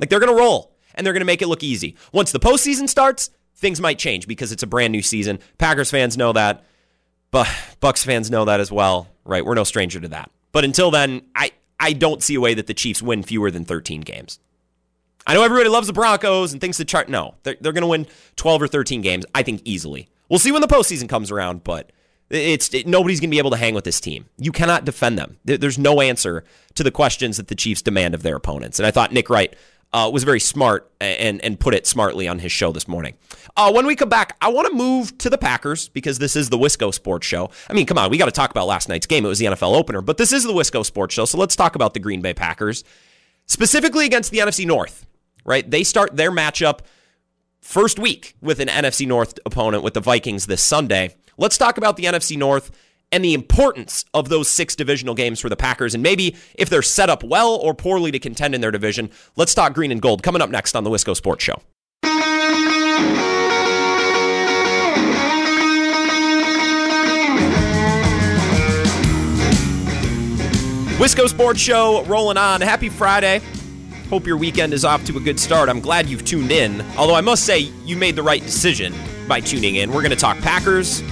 Like 0.00 0.10
they're 0.10 0.18
going 0.18 0.34
to 0.34 0.38
roll, 0.38 0.74
and 0.96 1.06
they're 1.06 1.12
going 1.12 1.20
to 1.20 1.26
make 1.26 1.42
it 1.42 1.46
look 1.46 1.62
easy. 1.62 1.94
Once 2.12 2.32
the 2.32 2.40
postseason 2.40 2.88
starts, 2.88 3.30
things 3.54 3.80
might 3.80 4.00
change 4.00 4.26
because 4.26 4.50
it's 4.50 4.64
a 4.64 4.66
brand 4.66 4.90
new 4.90 5.00
season. 5.00 5.38
Packers 5.58 5.90
fans 5.90 6.16
know 6.16 6.32
that, 6.32 6.64
but 7.30 7.48
Bucks 7.78 8.02
fans 8.02 8.32
know 8.32 8.46
that 8.46 8.58
as 8.58 8.72
well, 8.72 9.06
right? 9.24 9.44
We're 9.44 9.54
no 9.54 9.62
stranger 9.62 10.00
to 10.00 10.08
that. 10.08 10.28
But 10.50 10.64
until 10.64 10.90
then, 10.90 11.22
I 11.36 11.52
I 11.78 11.92
don't 11.92 12.20
see 12.20 12.34
a 12.34 12.40
way 12.40 12.54
that 12.54 12.66
the 12.66 12.74
Chiefs 12.74 13.00
win 13.00 13.22
fewer 13.22 13.52
than 13.52 13.64
13 13.64 14.00
games. 14.00 14.40
I 15.26 15.34
know 15.34 15.42
everybody 15.42 15.68
loves 15.68 15.86
the 15.86 15.92
Broncos 15.92 16.52
and 16.52 16.60
thinks 16.60 16.76
the 16.76 16.84
chart. 16.84 17.08
No, 17.08 17.34
they're, 17.42 17.56
they're 17.60 17.72
going 17.72 17.82
to 17.82 17.88
win 17.88 18.06
12 18.36 18.62
or 18.62 18.68
13 18.68 19.00
games, 19.00 19.24
I 19.34 19.42
think, 19.42 19.62
easily. 19.64 20.08
We'll 20.28 20.38
see 20.38 20.52
when 20.52 20.60
the 20.60 20.68
postseason 20.68 21.08
comes 21.08 21.30
around, 21.30 21.64
but 21.64 21.92
it's 22.30 22.72
it, 22.74 22.86
nobody's 22.86 23.20
going 23.20 23.30
to 23.30 23.34
be 23.34 23.38
able 23.38 23.50
to 23.50 23.56
hang 23.56 23.74
with 23.74 23.84
this 23.84 24.00
team. 24.00 24.26
You 24.38 24.52
cannot 24.52 24.84
defend 24.84 25.18
them. 25.18 25.38
There, 25.44 25.56
there's 25.56 25.78
no 25.78 26.00
answer 26.00 26.44
to 26.74 26.82
the 26.82 26.90
questions 26.90 27.36
that 27.36 27.48
the 27.48 27.54
Chiefs 27.54 27.82
demand 27.82 28.14
of 28.14 28.22
their 28.22 28.36
opponents. 28.36 28.78
And 28.78 28.86
I 28.86 28.90
thought 28.90 29.12
Nick 29.12 29.30
Wright 29.30 29.54
uh, 29.92 30.10
was 30.12 30.24
very 30.24 30.40
smart 30.40 30.90
and 31.00 31.42
and 31.44 31.60
put 31.60 31.74
it 31.74 31.86
smartly 31.86 32.26
on 32.26 32.40
his 32.40 32.50
show 32.50 32.72
this 32.72 32.88
morning. 32.88 33.14
Uh, 33.56 33.70
when 33.70 33.86
we 33.86 33.94
come 33.94 34.08
back, 34.08 34.36
I 34.40 34.48
want 34.48 34.66
to 34.68 34.74
move 34.74 35.16
to 35.18 35.30
the 35.30 35.38
Packers 35.38 35.88
because 35.88 36.18
this 36.18 36.34
is 36.34 36.50
the 36.50 36.58
Wisco 36.58 36.92
Sports 36.92 37.26
Show. 37.26 37.50
I 37.70 37.74
mean, 37.74 37.86
come 37.86 37.98
on, 37.98 38.10
we 38.10 38.18
got 38.18 38.24
to 38.24 38.32
talk 38.32 38.50
about 38.50 38.66
last 38.66 38.88
night's 38.88 39.06
game. 39.06 39.24
It 39.24 39.28
was 39.28 39.38
the 39.38 39.46
NFL 39.46 39.76
opener, 39.76 40.00
but 40.00 40.16
this 40.16 40.32
is 40.32 40.42
the 40.42 40.52
Wisco 40.52 40.84
Sports 40.84 41.14
Show, 41.14 41.26
so 41.26 41.38
let's 41.38 41.54
talk 41.54 41.76
about 41.76 41.94
the 41.94 42.00
Green 42.00 42.20
Bay 42.20 42.34
Packers 42.34 42.82
specifically 43.46 44.06
against 44.06 44.30
the 44.30 44.38
NFC 44.38 44.66
North 44.66 45.06
right? 45.44 45.68
They 45.68 45.84
start 45.84 46.16
their 46.16 46.30
matchup 46.30 46.80
first 47.60 47.98
week 47.98 48.34
with 48.40 48.60
an 48.60 48.68
NFC 48.68 49.06
North 49.06 49.38
opponent 49.46 49.82
with 49.82 49.94
the 49.94 50.00
Vikings 50.00 50.46
this 50.46 50.62
Sunday. 50.62 51.14
Let's 51.36 51.58
talk 51.58 51.78
about 51.78 51.96
the 51.96 52.04
NFC 52.04 52.36
North 52.36 52.70
and 53.10 53.24
the 53.24 53.34
importance 53.34 54.04
of 54.12 54.28
those 54.28 54.48
six 54.48 54.74
divisional 54.74 55.14
games 55.14 55.40
for 55.40 55.48
the 55.48 55.56
Packers, 55.56 55.94
and 55.94 56.02
maybe 56.02 56.36
if 56.54 56.68
they're 56.68 56.82
set 56.82 57.08
up 57.08 57.22
well 57.22 57.54
or 57.54 57.74
poorly 57.74 58.10
to 58.10 58.18
contend 58.18 58.54
in 58.54 58.60
their 58.60 58.70
division. 58.70 59.10
Let's 59.36 59.54
talk 59.54 59.72
green 59.72 59.92
and 59.92 60.02
gold 60.02 60.22
coming 60.22 60.42
up 60.42 60.50
next 60.50 60.74
on 60.74 60.84
the 60.84 60.90
Wisco 60.90 61.14
Sports 61.14 61.44
Show. 61.44 61.60
Wisco 70.98 71.28
Sports 71.28 71.60
Show 71.60 72.02
rolling 72.04 72.36
on. 72.36 72.60
Happy 72.60 72.88
Friday. 72.88 73.40
Hope 74.10 74.26
your 74.26 74.36
weekend 74.36 74.74
is 74.74 74.84
off 74.84 75.02
to 75.06 75.16
a 75.16 75.20
good 75.20 75.40
start. 75.40 75.68
I'm 75.68 75.80
glad 75.80 76.08
you've 76.08 76.24
tuned 76.24 76.52
in. 76.52 76.82
Although 76.96 77.14
I 77.14 77.22
must 77.22 77.44
say, 77.44 77.60
you 77.84 77.96
made 77.96 78.16
the 78.16 78.22
right 78.22 78.42
decision 78.42 78.94
by 79.26 79.40
tuning 79.40 79.76
in. 79.76 79.90
We're 79.90 80.02
going 80.02 80.10
to 80.10 80.16
talk 80.16 80.38
Packers. 80.38 81.02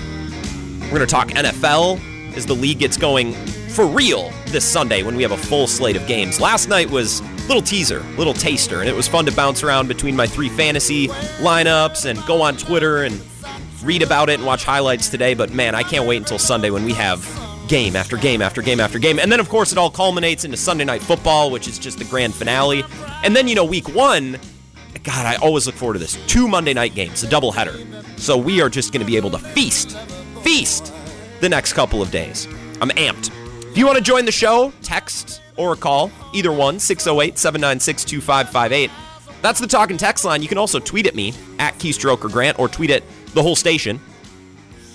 We're 0.83 0.99
going 0.99 1.01
to 1.01 1.07
talk 1.07 1.29
NFL 1.29 2.37
as 2.37 2.45
the 2.45 2.55
league 2.55 2.79
gets 2.79 2.99
going 2.99 3.33
for 3.73 3.87
real 3.87 4.31
this 4.49 4.65
Sunday 4.65 5.03
when 5.03 5.17
we 5.17 5.23
have 5.23 5.33
a 5.33 5.39
full 5.39 5.67
slate 5.67 5.97
of 5.97 6.07
games. 6.07 6.39
Last 6.39 6.69
night 6.69 6.91
was 6.91 7.21
a 7.21 7.25
little 7.49 7.63
teaser, 7.63 8.01
little 8.19 8.35
taster, 8.35 8.81
and 8.81 8.89
it 8.89 8.95
was 8.95 9.09
fun 9.09 9.25
to 9.25 9.33
bounce 9.33 9.63
around 9.63 9.89
between 9.89 10.15
my 10.15 10.27
three 10.27 10.51
fantasy 10.51 11.09
lineups 11.41 12.05
and 12.05 12.23
go 12.27 12.43
on 12.43 12.59
Twitter 12.59 13.05
and 13.05 13.19
read 13.83 14.03
about 14.03 14.29
it 14.29 14.35
and 14.35 14.45
watch 14.45 14.65
highlights 14.65 15.09
today. 15.09 15.33
But 15.33 15.53
man, 15.53 15.75
I 15.75 15.83
can't 15.83 16.07
wait 16.07 16.19
until 16.19 16.39
Sunday 16.39 16.69
when 16.69 16.85
we 16.85 16.93
have 16.93 17.25
game 17.69 17.97
after 17.97 18.17
game 18.17 18.43
after 18.43 18.63
game 18.63 18.81
after 18.81 18.99
game. 18.99 19.19
And 19.19 19.31
then, 19.31 19.41
of 19.41 19.49
course, 19.49 19.73
it 19.73 19.79
all 19.79 19.91
culminates 19.91 20.45
into 20.45 20.57
Sunday 20.57 20.85
Night 20.85 21.03
Football, 21.03 21.51
which 21.51 21.69
is 21.69 21.79
just 21.79 21.99
the 21.99 22.05
grand 22.05 22.35
finale. 22.35 22.85
And 23.25 23.35
then, 23.35 23.49
you 23.49 23.55
know, 23.55 23.65
week 23.65 23.95
one, 23.95 24.39
God, 25.03 25.27
I 25.27 25.37
always 25.37 25.67
look 25.67 25.75
forward 25.75 25.95
to 25.95 25.99
this. 25.99 26.19
Two 26.27 26.47
Monday 26.47 26.75
night 26.75 26.95
games, 26.95 27.23
a 27.23 27.27
doubleheader. 27.27 28.19
So 28.19 28.37
we 28.37 28.61
are 28.61 28.69
just 28.69 28.93
going 28.93 29.01
to 29.01 29.07
be 29.07 29.17
able 29.17 29.31
to 29.31 29.39
feast, 29.39 29.97
feast 30.43 30.93
the 31.41 31.49
next 31.49 31.73
couple 31.73 32.03
of 32.03 32.11
days. 32.11 32.47
I'm 32.81 32.91
amped. 32.91 33.31
If 33.71 33.79
you 33.79 33.87
want 33.87 33.99
to 33.99 34.05
join 34.05 34.27
the 34.27 34.33
show, 34.33 34.73
text 34.83 35.41
or 35.57 35.75
call, 35.77 36.11
either 36.33 36.53
one, 36.53 36.79
608 36.79 37.39
796 37.39 38.05
2558. 38.05 38.91
That's 39.41 39.59
the 39.59 39.67
talk 39.67 39.91
and 39.91 39.99
text 39.99 40.25
line. 40.25 40.43
You 40.43 40.49
can 40.49 40.59
also 40.59 40.79
tweet 40.79 41.07
at 41.07 41.15
me 41.15 41.35
at 41.59 41.75
Keystroke 41.75 42.25
or 42.25 42.29
Grant 42.29 42.59
or 42.59 42.69
tweet 42.69 42.91
at 42.91 43.03
the 43.35 43.43
whole 43.43 43.57
station 43.57 43.99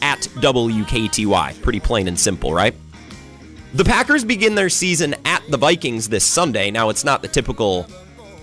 at 0.02 0.20
WKTY. 0.20 1.62
Pretty 1.62 1.80
plain 1.80 2.08
and 2.08 2.20
simple, 2.20 2.54
right? 2.54 2.76
The 3.74 3.84
Packers 3.84 4.24
begin 4.24 4.56
their 4.56 4.70
season 4.70 5.16
at 5.26 5.44
the 5.50 5.58
Vikings 5.58 6.10
this 6.10 6.24
Sunday. 6.24 6.72
Now, 6.72 6.90
it's 6.90 7.04
not 7.04 7.22
the 7.22 7.28
typical 7.28 7.86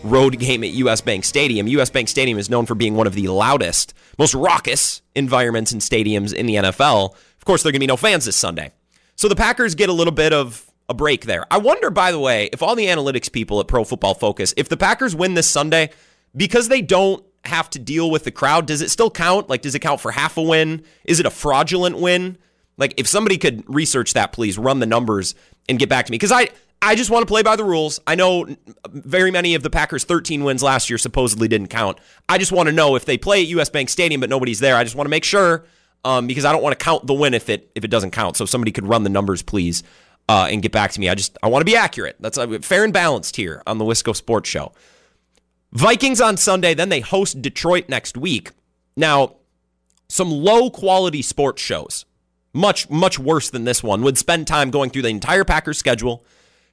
road 0.04 0.38
game 0.38 0.62
at 0.62 0.70
US 0.70 1.00
Bank 1.00 1.24
Stadium. 1.24 1.66
US 1.66 1.90
Bank 1.90 2.08
Stadium 2.08 2.38
is 2.38 2.50
known 2.50 2.66
for 2.66 2.74
being 2.74 2.94
one 2.94 3.06
of 3.06 3.14
the 3.14 3.28
loudest, 3.28 3.94
most 4.18 4.34
raucous 4.34 5.02
environments 5.14 5.72
and 5.72 5.80
stadiums 5.80 6.32
in 6.32 6.46
the 6.46 6.56
NFL. 6.56 7.14
Of 7.14 7.44
course, 7.44 7.62
there 7.62 7.70
are 7.70 7.72
going 7.72 7.80
to 7.80 7.84
be 7.84 7.88
no 7.88 7.96
fans 7.96 8.26
this 8.26 8.36
Sunday. 8.36 8.70
So 9.16 9.28
the 9.28 9.36
Packers 9.36 9.74
get 9.74 9.88
a 9.88 9.92
little 9.92 10.12
bit 10.12 10.32
of 10.32 10.70
a 10.88 10.94
break 10.94 11.24
there. 11.24 11.46
I 11.50 11.58
wonder, 11.58 11.90
by 11.90 12.12
the 12.12 12.18
way, 12.18 12.50
if 12.52 12.62
all 12.62 12.74
the 12.74 12.86
analytics 12.86 13.32
people 13.32 13.60
at 13.60 13.68
Pro 13.68 13.84
Football 13.84 14.14
Focus, 14.14 14.52
if 14.56 14.68
the 14.68 14.76
Packers 14.76 15.16
win 15.16 15.34
this 15.34 15.48
Sunday, 15.48 15.90
because 16.36 16.68
they 16.68 16.82
don't 16.82 17.24
have 17.44 17.70
to 17.70 17.78
deal 17.78 18.10
with 18.10 18.24
the 18.24 18.30
crowd, 18.30 18.66
does 18.66 18.80
it 18.80 18.90
still 18.90 19.10
count? 19.10 19.48
Like, 19.48 19.62
does 19.62 19.74
it 19.74 19.80
count 19.80 20.00
for 20.00 20.10
half 20.10 20.36
a 20.36 20.42
win? 20.42 20.84
Is 21.04 21.20
it 21.20 21.26
a 21.26 21.30
fraudulent 21.30 21.98
win? 21.98 22.38
Like, 22.76 22.94
if 22.96 23.06
somebody 23.06 23.38
could 23.38 23.62
research 23.72 24.14
that, 24.14 24.32
please 24.32 24.58
run 24.58 24.80
the 24.80 24.86
numbers 24.86 25.34
and 25.68 25.78
get 25.78 25.88
back 25.88 26.06
to 26.06 26.12
me. 26.12 26.16
Because 26.16 26.32
I, 26.32 26.48
I 26.82 26.94
just 26.94 27.10
want 27.10 27.22
to 27.22 27.26
play 27.26 27.42
by 27.42 27.56
the 27.56 27.64
rules. 27.64 28.00
I 28.06 28.14
know 28.14 28.46
very 28.88 29.30
many 29.30 29.54
of 29.54 29.62
the 29.62 29.70
Packers' 29.70 30.04
13 30.04 30.44
wins 30.44 30.62
last 30.62 30.90
year 30.90 30.98
supposedly 30.98 31.48
didn't 31.48 31.68
count. 31.68 31.98
I 32.28 32.38
just 32.38 32.52
want 32.52 32.68
to 32.68 32.72
know 32.72 32.96
if 32.96 33.04
they 33.04 33.16
play 33.16 33.42
at 33.42 33.48
US 33.48 33.70
Bank 33.70 33.88
Stadium 33.88 34.20
but 34.20 34.28
nobody's 34.28 34.60
there. 34.60 34.76
I 34.76 34.84
just 34.84 34.96
want 34.96 35.06
to 35.06 35.10
make 35.10 35.24
sure 35.24 35.64
um, 36.04 36.26
because 36.26 36.44
I 36.44 36.52
don't 36.52 36.62
want 36.62 36.78
to 36.78 36.84
count 36.84 37.06
the 37.06 37.14
win 37.14 37.34
if 37.34 37.48
it 37.48 37.70
if 37.74 37.84
it 37.84 37.88
doesn't 37.88 38.10
count. 38.10 38.36
So 38.36 38.44
if 38.44 38.50
somebody 38.50 38.72
could 38.72 38.86
run 38.86 39.02
the 39.02 39.10
numbers, 39.10 39.42
please, 39.42 39.82
uh, 40.28 40.48
and 40.50 40.62
get 40.62 40.72
back 40.72 40.92
to 40.92 41.00
me. 41.00 41.08
I 41.08 41.14
just 41.14 41.38
I 41.42 41.48
want 41.48 41.62
to 41.62 41.66
be 41.66 41.76
accurate. 41.76 42.16
That's 42.20 42.38
uh, 42.38 42.58
fair 42.60 42.84
and 42.84 42.92
balanced 42.92 43.36
here 43.36 43.62
on 43.66 43.78
the 43.78 43.84
Wisco 43.84 44.14
Sports 44.14 44.48
Show. 44.48 44.72
Vikings 45.74 46.20
on 46.20 46.36
Sunday, 46.36 46.72
then 46.72 46.88
they 46.88 47.00
host 47.00 47.42
Detroit 47.42 47.88
next 47.88 48.16
week. 48.16 48.52
Now, 48.96 49.36
some 50.08 50.30
low 50.30 50.70
quality 50.70 51.20
sports 51.20 51.60
shows, 51.60 52.04
much 52.52 52.88
much 52.88 53.18
worse 53.18 53.50
than 53.50 53.64
this 53.64 53.82
one, 53.82 54.02
would 54.02 54.16
spend 54.16 54.46
time 54.46 54.70
going 54.70 54.90
through 54.90 55.02
the 55.02 55.08
entire 55.08 55.44
Packers 55.44 55.78
schedule, 55.78 56.24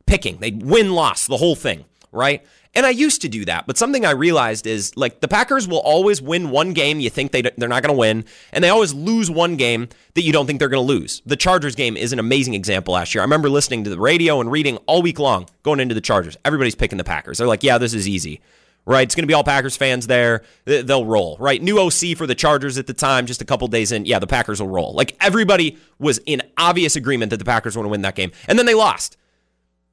picking. 0.06 0.38
They'd 0.38 0.62
win 0.62 0.94
loss 0.94 1.26
the 1.26 1.38
whole 1.38 1.56
thing, 1.56 1.86
right? 2.12 2.46
And 2.74 2.86
I 2.86 2.92
used 2.92 3.22
to 3.24 3.28
do 3.28 3.44
that, 3.46 3.68
but 3.68 3.78
something 3.78 4.06
I 4.06 4.12
realized 4.12 4.66
is 4.66 4.96
like 4.96 5.20
the 5.20 5.28
Packers 5.28 5.68
will 5.68 5.80
always 5.80 6.22
win 6.22 6.52
one 6.52 6.72
game 6.72 7.00
you 7.00 7.10
think 7.10 7.32
they 7.32 7.42
they're 7.42 7.68
not 7.68 7.82
going 7.82 7.94
to 7.94 8.00
win, 8.00 8.24
and 8.54 8.64
they 8.64 8.70
always 8.70 8.94
lose 8.94 9.32
one 9.32 9.56
game 9.56 9.90
that 10.14 10.22
you 10.22 10.32
don't 10.32 10.46
think 10.46 10.60
they're 10.60 10.70
going 10.70 10.86
to 10.86 10.94
lose. 10.94 11.24
The 11.26 11.36
Chargers 11.36 11.76
game 11.76 11.98
is 11.98 12.14
an 12.14 12.20
amazing 12.20 12.54
example 12.54 12.94
last 12.94 13.16
year. 13.16 13.24
I 13.24 13.26
remember 13.26 13.50
listening 13.50 13.84
to 13.86 13.90
the 13.90 14.00
radio 14.00 14.40
and 14.40 14.52
reading 14.52 14.78
all 14.86 15.02
week 15.02 15.18
long 15.18 15.48
going 15.64 15.80
into 15.80 15.96
the 15.96 16.02
Chargers. 16.02 16.38
Everybody's 16.46 16.76
picking 16.76 17.00
the 17.00 17.04
Packers. 17.04 17.40
They're 17.40 17.48
like, 17.48 17.64
"Yeah, 17.64 17.80
this 17.80 17.96
is 17.96 18.08
easy." 18.08 18.40
Right, 18.84 19.04
it's 19.04 19.14
going 19.14 19.24
to 19.24 19.28
be 19.28 19.36
all 19.36 19.44
Packers 19.44 19.78
fans 19.78 20.08
there. 20.08 20.44
They'll 20.66 21.06
roll. 21.06 21.38
Right, 21.40 21.62
new 21.62 21.80
OC 21.80 22.18
for 22.18 22.26
the 22.26 22.34
Chargers 22.34 22.80
at 22.80 22.88
the 22.88 22.94
time, 22.94 23.28
just 23.28 23.42
a 23.42 23.46
couple 23.46 23.68
days 23.68 23.92
in. 23.92 24.06
Yeah, 24.06 24.18
the 24.18 24.26
Packers 24.26 24.60
will 24.60 24.70
roll. 24.70 24.94
Like 24.94 25.16
everybody 25.22 25.78
was 26.00 26.18
in 26.26 26.42
obvious 26.58 26.96
agreement 26.96 27.30
that 27.30 27.38
the 27.38 27.46
Packers 27.46 27.78
want 27.78 27.86
to 27.86 27.92
win 27.92 28.02
that 28.02 28.16
game, 28.16 28.32
and 28.48 28.58
then 28.58 28.66
they 28.66 28.74
lost 28.74 29.18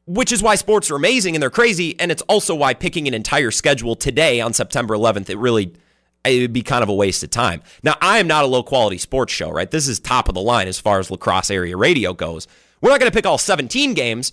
which 0.08 0.32
is 0.32 0.42
why 0.42 0.54
sports 0.54 0.90
are 0.90 0.96
amazing 0.96 1.36
and 1.36 1.42
they're 1.42 1.50
crazy. 1.50 1.98
And 2.00 2.10
it's 2.10 2.22
also 2.22 2.54
why 2.54 2.72
picking 2.72 3.06
an 3.06 3.12
entire 3.12 3.50
schedule 3.50 3.94
today 3.94 4.40
on 4.40 4.54
September 4.54 4.94
11th, 4.96 5.28
it 5.28 5.36
really 5.36 5.74
it 6.24 6.40
would 6.40 6.52
be 6.52 6.62
kind 6.62 6.82
of 6.82 6.88
a 6.88 6.94
waste 6.94 7.22
of 7.22 7.30
time. 7.30 7.62
Now, 7.82 7.94
I 8.00 8.18
am 8.18 8.26
not 8.26 8.44
a 8.44 8.46
low 8.46 8.62
quality 8.62 8.98
sports 8.98 9.32
show, 9.32 9.50
right? 9.50 9.70
This 9.70 9.86
is 9.86 10.00
top 10.00 10.28
of 10.28 10.34
the 10.34 10.40
line 10.40 10.66
as 10.66 10.80
far 10.80 10.98
as 10.98 11.10
La 11.10 11.16
Crosse 11.16 11.50
area 11.50 11.76
radio 11.76 12.12
goes. 12.12 12.46
We're 12.80 12.90
not 12.90 13.00
going 13.00 13.10
to 13.10 13.16
pick 13.16 13.26
all 13.26 13.38
17 13.38 13.94
games. 13.94 14.32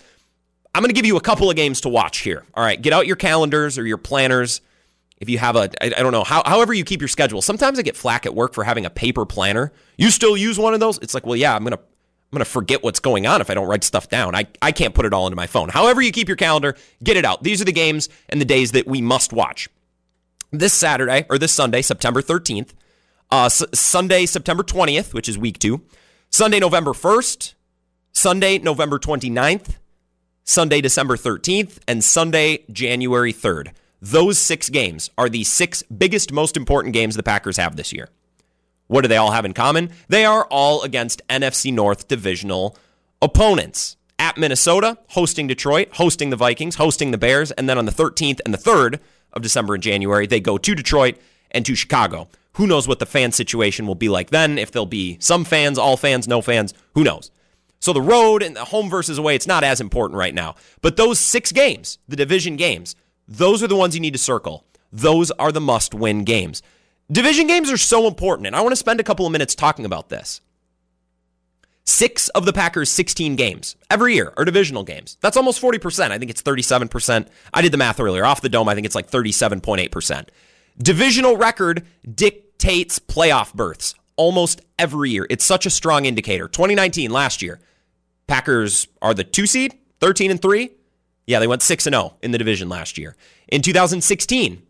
I'm 0.75 0.81
going 0.81 0.89
to 0.89 0.93
give 0.93 1.05
you 1.05 1.15
a 1.15 1.21
couple 1.21 1.49
of 1.49 1.55
games 1.55 1.79
to 1.81 1.89
watch 1.89 2.17
here. 2.17 2.43
All 2.53 2.61
right, 2.63 2.81
get 2.81 2.91
out 2.91 3.07
your 3.07 3.15
calendars 3.15 3.77
or 3.77 3.87
your 3.87 3.97
planners. 3.97 4.59
If 5.21 5.29
you 5.29 5.37
have 5.37 5.55
a, 5.55 5.69
I, 5.81 5.85
I 5.85 6.03
don't 6.03 6.11
know, 6.11 6.25
how, 6.25 6.43
however 6.45 6.73
you 6.73 6.83
keep 6.83 6.99
your 6.99 7.07
schedule. 7.07 7.41
Sometimes 7.41 7.79
I 7.79 7.81
get 7.81 7.95
flack 7.95 8.25
at 8.25 8.35
work 8.35 8.53
for 8.53 8.65
having 8.65 8.85
a 8.85 8.89
paper 8.89 9.25
planner. 9.25 9.71
You 9.97 10.11
still 10.11 10.35
use 10.35 10.59
one 10.59 10.73
of 10.73 10.81
those? 10.81 10.97
It's 10.97 11.13
like, 11.13 11.25
well, 11.25 11.37
yeah, 11.37 11.55
I'm 11.55 11.63
going 11.63 11.77
to 11.77 11.79
I'm 11.79 12.37
going 12.39 12.43
to 12.43 12.51
forget 12.51 12.83
what's 12.83 12.99
going 12.99 13.25
on 13.25 13.39
if 13.39 13.49
I 13.49 13.53
don't 13.53 13.67
write 13.67 13.85
stuff 13.85 14.09
down. 14.09 14.35
I, 14.35 14.47
I 14.61 14.73
can't 14.73 14.93
put 14.93 15.05
it 15.05 15.13
all 15.13 15.27
into 15.27 15.37
my 15.37 15.47
phone. 15.47 15.69
However, 15.69 16.01
you 16.01 16.11
keep 16.11 16.27
your 16.27 16.35
calendar, 16.35 16.75
get 17.01 17.15
it 17.15 17.23
out. 17.23 17.43
These 17.43 17.61
are 17.61 17.65
the 17.65 17.71
games 17.71 18.09
and 18.27 18.41
the 18.41 18.45
days 18.45 18.73
that 18.73 18.85
we 18.85 18.99
must 18.99 19.31
watch. 19.31 19.69
This 20.51 20.73
Saturday, 20.73 21.25
or 21.29 21.37
this 21.37 21.53
Sunday, 21.53 21.81
September 21.81 22.21
13th, 22.21 22.71
uh, 23.31 23.45
S- 23.45 23.63
Sunday, 23.73 24.25
September 24.25 24.63
20th, 24.63 25.13
which 25.13 25.29
is 25.29 25.37
week 25.37 25.59
two, 25.59 25.83
Sunday, 26.29 26.59
November 26.59 26.91
1st, 26.91 27.53
Sunday, 28.11 28.57
November 28.57 28.99
29th, 28.99 29.77
Sunday, 30.47 30.79
December 30.79 31.17
13th, 31.17 31.79
and 31.87 32.03
Sunday, 32.03 32.63
January 32.71 33.33
3rd. 33.33 33.71
Those 33.99 34.37
six 34.37 34.69
games 34.69 35.09
are 35.17 35.27
the 35.27 35.43
six 35.43 35.81
biggest, 35.81 36.31
most 36.31 36.55
important 36.55 36.93
games 36.93 37.15
the 37.15 37.23
Packers 37.23 37.57
have 37.57 37.75
this 37.75 37.91
year. 37.91 38.09
What 38.85 39.01
do 39.01 39.07
they 39.07 39.17
all 39.17 39.31
have 39.31 39.45
in 39.45 39.55
common? 39.55 39.89
They 40.07 40.23
are 40.23 40.45
all 40.51 40.83
against 40.83 41.27
NFC 41.29 41.73
North 41.73 42.07
divisional 42.07 42.77
opponents. 43.23 43.97
At 44.19 44.37
Minnesota, 44.37 44.99
hosting 45.09 45.47
Detroit, 45.47 45.89
hosting 45.93 46.29
the 46.29 46.35
Vikings, 46.35 46.75
hosting 46.75 47.09
the 47.09 47.17
Bears, 47.17 47.49
and 47.51 47.67
then 47.67 47.79
on 47.79 47.85
the 47.85 47.91
13th 47.91 48.39
and 48.45 48.53
the 48.53 48.59
3rd 48.59 48.99
of 49.33 49.41
December 49.41 49.73
and 49.73 49.81
January, 49.83 50.27
they 50.27 50.39
go 50.39 50.59
to 50.59 50.75
Detroit 50.75 51.17
and 51.49 51.65
to 51.65 51.73
Chicago. 51.73 52.27
Who 52.53 52.67
knows 52.67 52.87
what 52.87 52.99
the 52.99 53.07
fan 53.07 53.31
situation 53.31 53.87
will 53.87 53.95
be 53.95 54.09
like 54.09 54.29
then? 54.29 54.59
If 54.59 54.71
there'll 54.71 54.85
be 54.85 55.17
some 55.19 55.43
fans, 55.43 55.79
all 55.79 55.97
fans, 55.97 56.27
no 56.27 56.43
fans, 56.43 56.75
who 56.93 57.03
knows? 57.03 57.31
So 57.79 57.93
the 57.93 58.01
road 58.01 58.41
and 58.41 58.55
the 58.55 58.65
home 58.65 58.89
versus 58.89 59.17
away, 59.17 59.35
it's 59.35 59.47
not 59.47 59.63
as 59.63 59.79
important 59.79 60.17
right 60.17 60.33
now. 60.33 60.55
But 60.81 60.97
those 60.97 61.19
six 61.19 61.51
games, 61.51 61.99
the 62.07 62.15
division 62.15 62.55
games, 62.55 62.95
those 63.27 63.61
are 63.61 63.67
the 63.67 63.75
ones 63.75 63.95
you 63.95 64.01
need 64.01 64.13
to 64.13 64.19
circle. 64.19 64.65
Those 64.91 65.31
are 65.31 65.51
the 65.51 65.61
must 65.61 65.93
win 65.93 66.23
games. 66.23 66.61
Division 67.11 67.47
games 67.47 67.71
are 67.71 67.77
so 67.77 68.07
important, 68.07 68.47
and 68.47 68.55
I 68.55 68.61
want 68.61 68.71
to 68.71 68.77
spend 68.77 68.99
a 68.99 69.03
couple 69.03 69.25
of 69.25 69.31
minutes 69.31 69.53
talking 69.53 69.85
about 69.85 70.09
this. 70.09 70.41
Six 71.83 72.29
of 72.29 72.45
the 72.45 72.53
Packers' 72.53 72.89
16 72.89 73.35
games 73.35 73.75
every 73.91 74.15
year 74.15 74.33
are 74.37 74.45
divisional 74.45 74.83
games. 74.83 75.17
That's 75.21 75.37
almost 75.37 75.61
40%. 75.61 76.09
I 76.09 76.17
think 76.17 76.31
it's 76.31 76.41
37%. 76.41 77.27
I 77.53 77.61
did 77.61 77.71
the 77.71 77.77
math 77.77 77.99
earlier. 77.99 78.25
Off 78.25 78.41
the 78.41 78.49
dome, 78.49 78.67
I 78.67 78.73
think 78.73 78.85
it's 78.85 78.95
like 78.95 79.11
37.8%. 79.11 80.29
Divisional 80.79 81.37
record 81.37 81.85
dictates 82.11 82.97
playoff 82.97 83.53
berths 83.53 83.93
almost 84.17 84.61
every 84.79 85.11
year. 85.11 85.27
It's 85.29 85.45
such 85.45 85.65
a 85.65 85.69
strong 85.69 86.05
indicator. 86.05 86.47
2019, 86.47 87.11
last 87.11 87.41
year, 87.41 87.59
Packers 88.27 88.87
are 89.01 89.13
the 89.13 89.23
two 89.23 89.45
seed, 89.45 89.77
13 89.99 90.31
and 90.31 90.41
3. 90.41 90.71
Yeah, 91.27 91.39
they 91.39 91.47
went 91.47 91.61
6 91.61 91.85
and 91.87 91.93
0 91.93 92.15
in 92.21 92.31
the 92.31 92.37
division 92.37 92.69
last 92.69 92.97
year. 92.97 93.15
In 93.47 93.61
2016, 93.61 94.61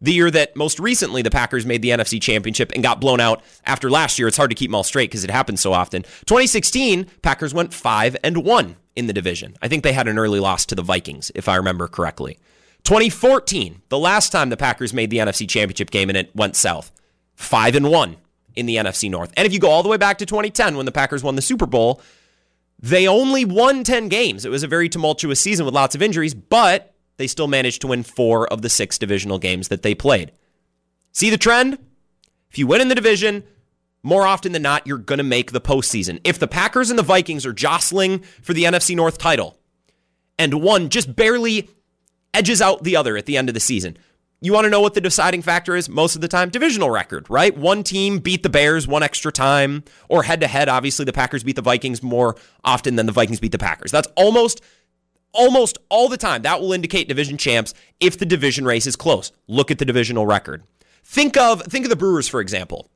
the 0.00 0.12
year 0.12 0.30
that 0.30 0.54
most 0.54 0.78
recently 0.78 1.22
the 1.22 1.30
Packers 1.30 1.64
made 1.64 1.82
the 1.82 1.90
NFC 1.90 2.20
Championship 2.20 2.72
and 2.74 2.82
got 2.82 3.00
blown 3.00 3.20
out 3.20 3.42
after 3.64 3.90
last 3.90 4.18
year. 4.18 4.28
It's 4.28 4.36
hard 4.36 4.50
to 4.50 4.56
keep 4.56 4.70
them 4.70 4.74
all 4.74 4.82
straight 4.84 5.10
because 5.10 5.24
it 5.24 5.30
happens 5.30 5.60
so 5.60 5.72
often. 5.72 6.02
2016, 6.26 7.06
Packers 7.22 7.54
went 7.54 7.72
5 7.72 8.16
and 8.22 8.44
1 8.44 8.76
in 8.96 9.06
the 9.06 9.12
division. 9.12 9.56
I 9.62 9.68
think 9.68 9.82
they 9.82 9.92
had 9.92 10.08
an 10.08 10.18
early 10.18 10.40
loss 10.40 10.66
to 10.66 10.74
the 10.74 10.82
Vikings, 10.82 11.32
if 11.34 11.48
I 11.48 11.56
remember 11.56 11.88
correctly. 11.88 12.38
2014, 12.84 13.82
the 13.88 13.98
last 13.98 14.30
time 14.30 14.50
the 14.50 14.56
Packers 14.56 14.92
made 14.92 15.10
the 15.10 15.18
NFC 15.18 15.48
Championship 15.48 15.90
game 15.90 16.10
and 16.10 16.18
it 16.18 16.34
went 16.34 16.54
south. 16.54 16.92
5 17.36 17.74
and 17.76 17.90
1 17.90 18.16
in 18.56 18.66
the 18.66 18.76
NFC 18.76 19.10
North. 19.10 19.32
And 19.36 19.46
if 19.46 19.52
you 19.52 19.58
go 19.58 19.70
all 19.70 19.82
the 19.82 19.88
way 19.88 19.96
back 19.96 20.18
to 20.18 20.26
2010 20.26 20.76
when 20.76 20.86
the 20.86 20.92
Packers 20.92 21.22
won 21.22 21.36
the 21.36 21.42
Super 21.42 21.66
Bowl, 21.66 22.00
they 22.78 23.06
only 23.08 23.44
won 23.44 23.84
10 23.84 24.08
games. 24.08 24.44
It 24.44 24.50
was 24.50 24.62
a 24.62 24.68
very 24.68 24.88
tumultuous 24.88 25.40
season 25.40 25.64
with 25.64 25.74
lots 25.74 25.94
of 25.94 26.02
injuries, 26.02 26.34
but 26.34 26.94
they 27.16 27.26
still 27.26 27.48
managed 27.48 27.80
to 27.82 27.86
win 27.86 28.02
four 28.02 28.46
of 28.48 28.62
the 28.62 28.68
six 28.68 28.98
divisional 28.98 29.38
games 29.38 29.68
that 29.68 29.82
they 29.82 29.94
played. 29.94 30.32
See 31.12 31.30
the 31.30 31.38
trend? 31.38 31.78
If 32.50 32.58
you 32.58 32.66
win 32.66 32.80
in 32.80 32.88
the 32.88 32.94
division, 32.94 33.44
more 34.02 34.26
often 34.26 34.52
than 34.52 34.62
not, 34.62 34.86
you're 34.86 34.98
going 34.98 35.18
to 35.18 35.24
make 35.24 35.52
the 35.52 35.60
postseason. 35.60 36.20
If 36.24 36.38
the 36.38 36.46
Packers 36.46 36.90
and 36.90 36.98
the 36.98 37.02
Vikings 37.02 37.46
are 37.46 37.52
jostling 37.52 38.20
for 38.42 38.52
the 38.52 38.64
NFC 38.64 38.94
North 38.94 39.18
title, 39.18 39.58
and 40.38 40.54
one 40.62 40.88
just 40.88 41.16
barely 41.16 41.70
edges 42.34 42.60
out 42.60 42.82
the 42.82 42.96
other 42.96 43.16
at 43.16 43.26
the 43.26 43.36
end 43.36 43.48
of 43.48 43.54
the 43.54 43.60
season, 43.60 43.96
you 44.44 44.52
want 44.52 44.64
to 44.64 44.70
know 44.70 44.80
what 44.80 44.94
the 44.94 45.00
deciding 45.00 45.42
factor 45.42 45.74
is 45.74 45.88
most 45.88 46.14
of 46.14 46.20
the 46.20 46.28
time? 46.28 46.50
Divisional 46.50 46.90
record, 46.90 47.28
right? 47.30 47.56
One 47.56 47.82
team 47.82 48.18
beat 48.18 48.42
the 48.42 48.50
Bears 48.50 48.86
one 48.86 49.02
extra 49.02 49.32
time, 49.32 49.84
or 50.08 50.22
head 50.22 50.40
to 50.40 50.46
head. 50.46 50.68
Obviously, 50.68 51.04
the 51.04 51.12
Packers 51.12 51.42
beat 51.42 51.56
the 51.56 51.62
Vikings 51.62 52.02
more 52.02 52.36
often 52.62 52.96
than 52.96 53.06
the 53.06 53.12
Vikings 53.12 53.40
beat 53.40 53.52
the 53.52 53.58
Packers. 53.58 53.90
That's 53.90 54.08
almost 54.16 54.62
almost 55.32 55.78
all 55.88 56.08
the 56.08 56.16
time. 56.16 56.42
That 56.42 56.60
will 56.60 56.72
indicate 56.72 57.08
division 57.08 57.38
champs 57.38 57.74
if 58.00 58.18
the 58.18 58.26
division 58.26 58.64
race 58.64 58.86
is 58.86 58.96
close. 58.96 59.32
Look 59.48 59.70
at 59.70 59.78
the 59.78 59.84
divisional 59.84 60.26
record. 60.26 60.62
Think 61.02 61.36
of 61.36 61.62
think 61.62 61.84
of 61.86 61.90
the 61.90 61.96
Brewers 61.96 62.28
for 62.28 62.40
example. 62.40 62.90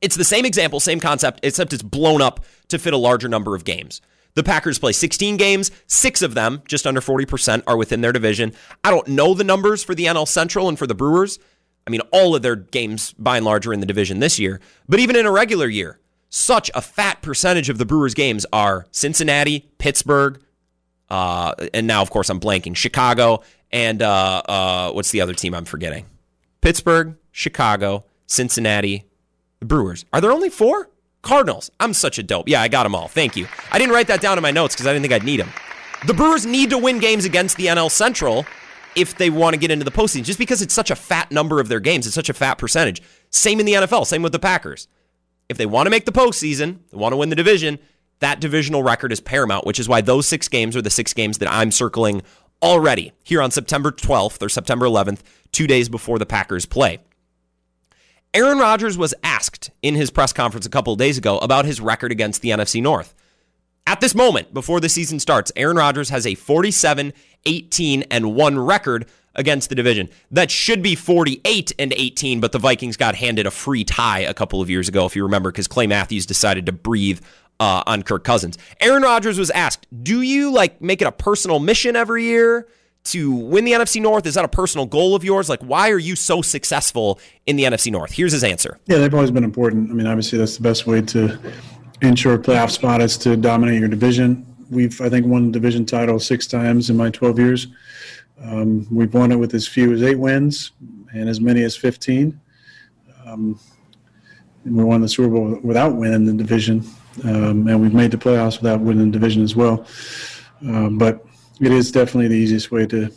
It's 0.00 0.16
the 0.16 0.24
same 0.24 0.44
example, 0.44 0.80
same 0.80 1.00
concept, 1.00 1.40
except 1.42 1.72
it's 1.72 1.82
blown 1.82 2.20
up 2.20 2.44
to 2.68 2.78
fit 2.78 2.92
a 2.92 2.98
larger 2.98 3.28
number 3.28 3.54
of 3.54 3.64
games. 3.64 4.02
The 4.34 4.42
Packers 4.42 4.78
play 4.78 4.92
16 4.92 5.36
games, 5.36 5.70
six 5.86 6.20
of 6.20 6.34
them, 6.34 6.62
just 6.66 6.86
under 6.86 7.00
40%, 7.00 7.62
are 7.66 7.76
within 7.76 8.00
their 8.00 8.12
division. 8.12 8.52
I 8.82 8.90
don't 8.90 9.06
know 9.08 9.32
the 9.34 9.44
numbers 9.44 9.84
for 9.84 9.94
the 9.94 10.06
NL 10.06 10.26
Central 10.26 10.68
and 10.68 10.78
for 10.78 10.86
the 10.86 10.94
Brewers. 10.94 11.38
I 11.86 11.90
mean, 11.90 12.00
all 12.12 12.34
of 12.34 12.42
their 12.42 12.56
games, 12.56 13.12
by 13.12 13.36
and 13.36 13.46
large, 13.46 13.66
are 13.66 13.72
in 13.72 13.80
the 13.80 13.86
division 13.86 14.18
this 14.18 14.38
year. 14.38 14.60
But 14.88 15.00
even 15.00 15.16
in 15.16 15.26
a 15.26 15.30
regular 15.30 15.68
year, 15.68 16.00
such 16.30 16.70
a 16.74 16.80
fat 16.80 17.22
percentage 17.22 17.68
of 17.68 17.78
the 17.78 17.84
Brewers' 17.84 18.14
games 18.14 18.44
are 18.52 18.86
Cincinnati, 18.90 19.70
Pittsburgh, 19.78 20.40
uh, 21.08 21.54
and 21.72 21.86
now 21.86 22.02
of 22.02 22.10
course 22.10 22.28
I'm 22.28 22.40
blanking. 22.40 22.74
Chicago 22.74 23.42
and 23.70 24.02
uh, 24.02 24.42
uh, 24.48 24.92
what's 24.92 25.12
the 25.12 25.20
other 25.20 25.34
team 25.34 25.54
I'm 25.54 25.64
forgetting? 25.64 26.06
Pittsburgh, 26.60 27.16
Chicago, 27.30 28.04
Cincinnati, 28.26 29.04
the 29.60 29.66
Brewers. 29.66 30.04
Are 30.12 30.20
there 30.20 30.32
only 30.32 30.48
four? 30.48 30.88
Cardinals. 31.24 31.70
I'm 31.80 31.92
such 31.92 32.18
a 32.18 32.22
dope. 32.22 32.48
Yeah, 32.48 32.62
I 32.62 32.68
got 32.68 32.84
them 32.84 32.94
all. 32.94 33.08
Thank 33.08 33.36
you. 33.36 33.48
I 33.72 33.78
didn't 33.78 33.94
write 33.94 34.06
that 34.06 34.20
down 34.20 34.38
in 34.38 34.42
my 34.42 34.50
notes 34.50 34.74
because 34.74 34.86
I 34.86 34.92
didn't 34.92 35.02
think 35.02 35.14
I'd 35.14 35.24
need 35.24 35.40
them. 35.40 35.50
The 36.06 36.14
Brewers 36.14 36.46
need 36.46 36.70
to 36.70 36.78
win 36.78 36.98
games 36.98 37.24
against 37.24 37.56
the 37.56 37.66
NL 37.66 37.90
Central 37.90 38.44
if 38.94 39.16
they 39.16 39.30
want 39.30 39.54
to 39.54 39.60
get 39.60 39.70
into 39.70 39.84
the 39.84 39.90
postseason, 39.90 40.24
just 40.24 40.38
because 40.38 40.62
it's 40.62 40.74
such 40.74 40.90
a 40.90 40.96
fat 40.96 41.32
number 41.32 41.60
of 41.60 41.68
their 41.68 41.80
games. 41.80 42.06
It's 42.06 42.14
such 42.14 42.28
a 42.28 42.34
fat 42.34 42.54
percentage. 42.54 43.02
Same 43.30 43.58
in 43.58 43.66
the 43.66 43.72
NFL, 43.72 44.06
same 44.06 44.22
with 44.22 44.32
the 44.32 44.38
Packers. 44.38 44.86
If 45.48 45.56
they 45.56 45.66
want 45.66 45.86
to 45.86 45.90
make 45.90 46.04
the 46.04 46.12
postseason, 46.12 46.78
they 46.90 46.96
want 46.96 47.12
to 47.12 47.16
win 47.16 47.30
the 47.30 47.36
division, 47.36 47.78
that 48.20 48.40
divisional 48.40 48.82
record 48.82 49.12
is 49.12 49.20
paramount, 49.20 49.66
which 49.66 49.78
is 49.80 49.88
why 49.88 50.00
those 50.00 50.26
six 50.26 50.48
games 50.48 50.76
are 50.76 50.82
the 50.82 50.90
six 50.90 51.12
games 51.12 51.38
that 51.38 51.50
I'm 51.50 51.70
circling 51.70 52.22
already 52.62 53.12
here 53.22 53.42
on 53.42 53.50
September 53.50 53.90
12th 53.90 54.40
or 54.42 54.48
September 54.48 54.86
11th, 54.86 55.20
two 55.52 55.66
days 55.66 55.88
before 55.88 56.18
the 56.18 56.26
Packers 56.26 56.64
play. 56.64 57.00
Aaron 58.34 58.58
Rodgers 58.58 58.98
was 58.98 59.14
asked 59.22 59.70
in 59.80 59.94
his 59.94 60.10
press 60.10 60.32
conference 60.32 60.66
a 60.66 60.70
couple 60.70 60.96
days 60.96 61.16
ago 61.16 61.38
about 61.38 61.66
his 61.66 61.80
record 61.80 62.10
against 62.10 62.42
the 62.42 62.50
NFC 62.50 62.82
North. 62.82 63.14
At 63.86 64.00
this 64.00 64.12
moment, 64.12 64.52
before 64.52 64.80
the 64.80 64.88
season 64.88 65.20
starts, 65.20 65.52
Aaron 65.54 65.76
Rodgers 65.76 66.08
has 66.08 66.26
a 66.26 66.34
47, 66.34 67.12
18, 67.46 68.02
and 68.10 68.34
1 68.34 68.58
record 68.58 69.06
against 69.36 69.68
the 69.68 69.76
division. 69.76 70.08
That 70.32 70.50
should 70.50 70.82
be 70.82 70.96
48 70.96 71.74
and 71.78 71.92
18, 71.92 72.40
but 72.40 72.50
the 72.50 72.58
Vikings 72.58 72.96
got 72.96 73.14
handed 73.14 73.46
a 73.46 73.52
free 73.52 73.84
tie 73.84 74.20
a 74.20 74.34
couple 74.34 74.60
of 74.60 74.68
years 74.68 74.88
ago, 74.88 75.06
if 75.06 75.14
you 75.14 75.22
remember, 75.22 75.52
because 75.52 75.68
Clay 75.68 75.86
Matthews 75.86 76.26
decided 76.26 76.66
to 76.66 76.72
breathe 76.72 77.20
uh, 77.60 77.84
on 77.86 78.02
Kirk 78.02 78.24
Cousins. 78.24 78.58
Aaron 78.80 79.04
Rodgers 79.04 79.38
was 79.38 79.50
asked, 79.50 79.86
"Do 80.02 80.22
you 80.22 80.50
like 80.50 80.82
make 80.82 81.00
it 81.00 81.06
a 81.06 81.12
personal 81.12 81.60
mission 81.60 81.94
every 81.94 82.24
year 82.24 82.66
to 83.04 83.32
win 83.32 83.64
the 83.64 83.72
NFC 83.72 84.00
North? 84.00 84.26
Is 84.26 84.34
that 84.34 84.44
a 84.44 84.48
personal 84.48 84.86
goal 84.86 85.14
of 85.14 85.24
yours? 85.24 85.48
Like, 85.48 85.60
why 85.60 85.90
are 85.90 85.98
you 85.98 86.16
so 86.16 86.42
successful 86.42 87.18
in 87.46 87.56
the 87.56 87.64
NFC 87.64 87.90
North?" 87.90 88.12
Here's 88.12 88.32
his 88.32 88.44
answer. 88.44 88.78
Yeah, 88.86 88.98
they've 88.98 89.14
always 89.14 89.30
been 89.30 89.44
important. 89.44 89.90
I 89.90 89.94
mean, 89.94 90.06
obviously, 90.06 90.38
that's 90.38 90.56
the 90.56 90.62
best 90.62 90.86
way 90.86 91.02
to 91.02 91.38
ensure 92.02 92.34
a 92.34 92.38
playoff 92.38 92.70
spot 92.70 93.00
is 93.00 93.16
to 93.18 93.36
dominate 93.36 93.80
your 93.80 93.88
division. 93.88 94.46
We've, 94.70 95.00
I 95.00 95.08
think, 95.08 95.26
won 95.26 95.52
division 95.52 95.86
title 95.86 96.18
six 96.18 96.46
times 96.46 96.90
in 96.90 96.96
my 96.96 97.10
12 97.10 97.38
years. 97.38 97.66
Um, 98.42 98.86
we've 98.90 99.12
won 99.14 99.30
it 99.30 99.36
with 99.36 99.54
as 99.54 99.68
few 99.68 99.92
as 99.92 100.02
eight 100.02 100.18
wins 100.18 100.72
and 101.12 101.28
as 101.28 101.40
many 101.40 101.62
as 101.62 101.76
15. 101.76 102.40
Um, 103.24 103.58
and 104.64 104.76
we 104.76 104.82
won 104.82 105.02
the 105.02 105.08
Super 105.08 105.28
Bowl 105.28 105.58
without 105.62 105.94
winning 105.94 106.24
the 106.24 106.32
division 106.32 106.84
um, 107.22 107.68
and 107.68 107.80
we've 107.80 107.94
made 107.94 108.10
the 108.10 108.16
playoffs 108.16 108.60
without 108.60 108.80
winning 108.80 109.10
the 109.10 109.18
division 109.18 109.42
as 109.42 109.54
well. 109.54 109.86
Um, 110.62 110.98
but 110.98 111.24
it 111.60 111.72
is 111.72 111.92
definitely 111.92 112.28
the 112.28 112.34
easiest 112.36 112.70
way 112.70 112.86
to 112.86 113.10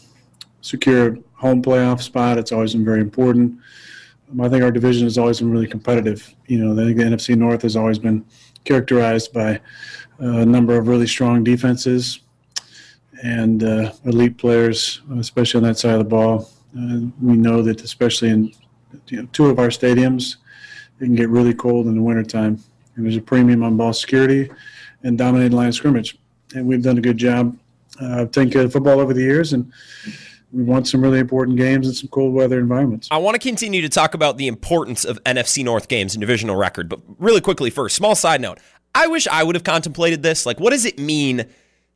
secure 0.62 1.14
a 1.14 1.18
home 1.34 1.62
playoff 1.62 2.02
spot. 2.02 2.38
It's 2.38 2.52
always 2.52 2.74
been 2.74 2.86
very 2.86 3.02
important. 3.02 3.60
Um, 4.32 4.42
I 4.42 4.50
think 4.50 4.64
our 4.64 4.72
division 4.72 5.04
has 5.04 5.18
always 5.18 5.40
been 5.40 5.52
really 5.52 5.68
competitive. 5.68 6.36
You 6.48 6.60
know, 6.60 6.74
I 6.74 6.86
think 6.86 6.98
the 6.98 7.04
NFC 7.04 7.36
North 7.36 7.62
has 7.62 7.76
always 7.76 8.00
been 8.00 8.26
characterized 8.64 9.34
by 9.34 9.60
a 10.20 10.46
number 10.46 10.78
of 10.78 10.88
really 10.88 11.08
strong 11.08 11.44
defenses 11.44 12.20
and 13.24 13.64
uh, 13.64 13.94
elite 14.06 14.38
players, 14.38 15.02
especially 15.18 15.60
on 15.60 15.64
that 15.64 15.78
side 15.78 15.94
of 15.94 16.00
the 16.00 16.06
ball. 16.06 16.50
Uh, 16.78 17.08
we 17.22 17.38
know 17.38 17.62
that, 17.62 17.82
especially 17.82 18.30
in 18.30 18.52
you 19.08 19.22
know, 19.22 19.28
two 19.32 19.48
of 19.48 19.60
our 19.60 19.70
stadiums, 19.70 20.38
it 21.00 21.06
can 21.06 21.16
get 21.16 21.30
really 21.30 21.54
cold 21.54 21.88
in 21.88 21.96
the 21.96 22.02
wintertime 22.02 22.62
and 22.98 23.06
there's 23.06 23.16
a 23.16 23.22
premium 23.22 23.64
on 23.64 23.78
ball 23.78 23.94
security 23.94 24.50
and 25.04 25.18
dominated 25.18 25.54
line 25.54 25.70
of 25.70 25.76
scrimmage. 25.76 26.18
And 26.56 26.66
we've 26.66 26.82
done 26.82 26.98
a 26.98 27.02
good 27.02 27.18
job 27.18 27.58
uh, 28.00 28.26
taking 28.26 28.52
care 28.52 28.64
of 28.64 28.74
football 28.74 29.00
over 29.00 29.14
the 29.14 29.22
years, 29.22 29.54
and 29.54 29.72
we 30.52 30.64
won 30.64 30.86
some 30.86 31.02
really 31.02 31.20
important 31.20 31.58
games 31.58 31.88
in 31.88 31.94
some 31.94 32.10
cold 32.10 32.34
weather 32.34 32.60
environments. 32.60 33.08
I 33.12 33.18
want 33.18 33.36
to 33.36 33.40
continue 33.40 33.82
to 33.82 33.90
talk 33.90 34.14
about 34.14 34.38
the 34.38 34.48
importance 34.48 35.04
of 35.06 35.22
NFC 35.24 35.64
North 35.64 35.88
games 35.88 36.14
and 36.16 36.22
divisional 36.22 36.56
record, 36.56 36.90
but 36.90 37.00
really 37.18 37.42
quickly 37.42 37.70
first, 37.70 37.96
small 37.96 38.16
side 38.16 38.42
note. 38.42 38.60
I 38.96 39.08
wish 39.08 39.28
I 39.28 39.44
would 39.44 39.56
have 39.56 39.64
contemplated 39.64 40.24
this. 40.24 40.46
Like, 40.46 40.60
what 40.60 40.72
does 40.72 40.86
it 40.86 40.98
mean 40.98 41.46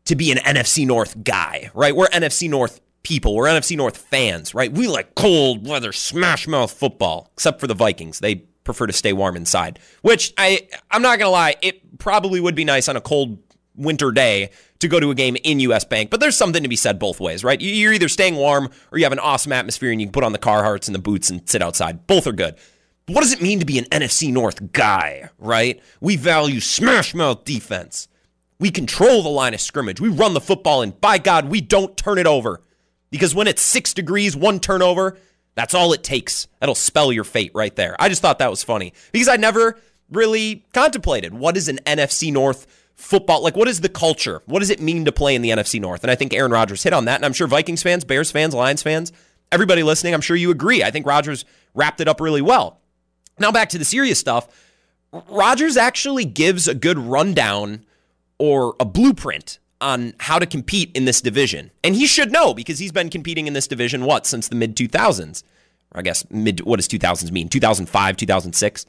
to 0.05 0.15
be 0.15 0.31
an 0.31 0.37
NFC 0.37 0.85
North 0.85 1.23
guy, 1.23 1.71
right? 1.73 1.95
We're 1.95 2.07
NFC 2.07 2.49
North 2.49 2.81
people. 3.03 3.35
We're 3.35 3.47
NFC 3.47 3.77
North 3.77 3.97
fans, 3.97 4.53
right? 4.53 4.71
We 4.71 4.87
like 4.87 5.15
cold 5.15 5.67
weather, 5.67 5.91
smash 5.91 6.47
mouth 6.47 6.71
football, 6.71 7.29
except 7.33 7.59
for 7.59 7.67
the 7.67 7.73
Vikings. 7.73 8.19
They 8.19 8.35
prefer 8.63 8.87
to 8.87 8.93
stay 8.93 9.13
warm 9.13 9.35
inside. 9.35 9.79
Which 10.01 10.33
I 10.37 10.67
I'm 10.89 11.01
not 11.01 11.19
gonna 11.19 11.31
lie, 11.31 11.55
it 11.61 11.97
probably 11.99 12.39
would 12.39 12.55
be 12.55 12.65
nice 12.65 12.89
on 12.89 12.95
a 12.95 13.01
cold 13.01 13.39
winter 13.75 14.11
day 14.11 14.51
to 14.81 14.87
go 14.87 14.99
to 14.99 15.11
a 15.11 15.15
game 15.15 15.37
in 15.43 15.59
US 15.61 15.83
Bank, 15.83 16.09
but 16.09 16.19
there's 16.19 16.35
something 16.35 16.63
to 16.63 16.69
be 16.69 16.75
said 16.75 16.99
both 16.99 17.19
ways, 17.19 17.43
right? 17.43 17.59
You're 17.59 17.93
either 17.93 18.09
staying 18.09 18.35
warm 18.35 18.69
or 18.91 18.97
you 18.97 19.05
have 19.05 19.11
an 19.11 19.19
awesome 19.19 19.51
atmosphere 19.51 19.91
and 19.91 20.01
you 20.01 20.07
can 20.07 20.11
put 20.11 20.23
on 20.23 20.33
the 20.33 20.39
Carhartts 20.39 20.87
and 20.87 20.95
the 20.95 20.99
boots 20.99 21.29
and 21.29 21.47
sit 21.49 21.61
outside. 21.61 22.07
Both 22.07 22.27
are 22.27 22.31
good. 22.31 22.55
But 23.05 23.15
what 23.15 23.21
does 23.21 23.33
it 23.33 23.41
mean 23.41 23.59
to 23.59 23.65
be 23.65 23.79
an 23.79 23.85
NFC 23.85 24.31
North 24.31 24.71
guy, 24.71 25.29
right? 25.39 25.81
We 25.99 26.15
value 26.17 26.59
smash 26.59 27.13
mouth 27.15 27.45
defense. 27.45 28.07
We 28.59 28.69
control 28.69 29.23
the 29.23 29.29
line 29.29 29.53
of 29.53 29.61
scrimmage. 29.61 29.99
We 29.99 30.09
run 30.09 30.33
the 30.33 30.41
football 30.41 30.81
and 30.81 30.99
by 30.99 31.17
God, 31.17 31.49
we 31.49 31.61
don't 31.61 31.97
turn 31.97 32.17
it 32.17 32.27
over. 32.27 32.61
Because 33.09 33.35
when 33.35 33.47
it's 33.47 33.61
six 33.61 33.93
degrees, 33.93 34.35
one 34.35 34.59
turnover, 34.59 35.17
that's 35.55 35.73
all 35.73 35.93
it 35.93 36.03
takes. 36.03 36.47
That'll 36.59 36.75
spell 36.75 37.11
your 37.11 37.23
fate 37.23 37.51
right 37.53 37.75
there. 37.75 37.95
I 37.99 38.07
just 38.07 38.21
thought 38.21 38.39
that 38.39 38.49
was 38.49 38.63
funny 38.63 38.93
because 39.11 39.27
I 39.27 39.35
never 39.35 39.77
really 40.09 40.65
contemplated 40.73 41.33
what 41.33 41.57
is 41.57 41.67
an 41.67 41.79
NFC 41.85 42.31
North 42.31 42.67
football 43.01 43.41
like 43.41 43.55
what 43.55 43.67
is 43.67 43.81
the 43.81 43.89
culture? 43.89 44.41
What 44.45 44.59
does 44.59 44.69
it 44.69 44.79
mean 44.79 45.05
to 45.05 45.11
play 45.11 45.35
in 45.35 45.41
the 45.41 45.49
NFC 45.49 45.79
North? 45.81 46.03
And 46.03 46.11
I 46.11 46.15
think 46.15 46.33
Aaron 46.33 46.51
Rodgers 46.51 46.83
hit 46.83 46.93
on 46.93 47.05
that 47.05 47.15
and 47.15 47.25
I'm 47.25 47.33
sure 47.33 47.47
Vikings 47.47 47.83
fans, 47.83 48.03
Bears 48.03 48.31
fans, 48.31 48.53
Lions 48.53 48.83
fans, 48.83 49.11
everybody 49.51 49.83
listening, 49.83 50.13
I'm 50.13 50.21
sure 50.21 50.35
you 50.35 50.51
agree. 50.51 50.83
I 50.83 50.91
think 50.91 51.05
Rodgers 51.05 51.45
wrapped 51.73 52.01
it 52.01 52.07
up 52.07 52.21
really 52.21 52.41
well. 52.41 52.79
Now 53.39 53.51
back 53.51 53.69
to 53.69 53.77
the 53.77 53.85
serious 53.85 54.19
stuff. 54.19 54.47
Rodgers 55.29 55.75
actually 55.75 56.25
gives 56.25 56.67
a 56.67 56.75
good 56.75 56.97
rundown 56.97 57.85
or 58.37 58.75
a 58.79 58.85
blueprint 58.85 59.59
on 59.81 60.13
how 60.19 60.39
to 60.39 60.45
compete 60.45 60.91
in 60.95 61.05
this 61.05 61.21
division. 61.21 61.71
And 61.83 61.95
he 61.95 62.05
should 62.05 62.31
know 62.31 62.53
because 62.53 62.79
he's 62.79 62.91
been 62.91 63.09
competing 63.09 63.47
in 63.47 63.53
this 63.53 63.67
division, 63.67 64.05
what, 64.05 64.25
since 64.25 64.47
the 64.47 64.55
mid 64.55 64.75
2000s? 64.75 65.43
Or 65.93 65.99
I 65.99 66.01
guess 66.03 66.29
mid, 66.29 66.61
what 66.61 66.77
does 66.77 66.87
2000s 66.87 67.31
mean? 67.31 67.49
2005, 67.49 68.15
2006? 68.15 68.85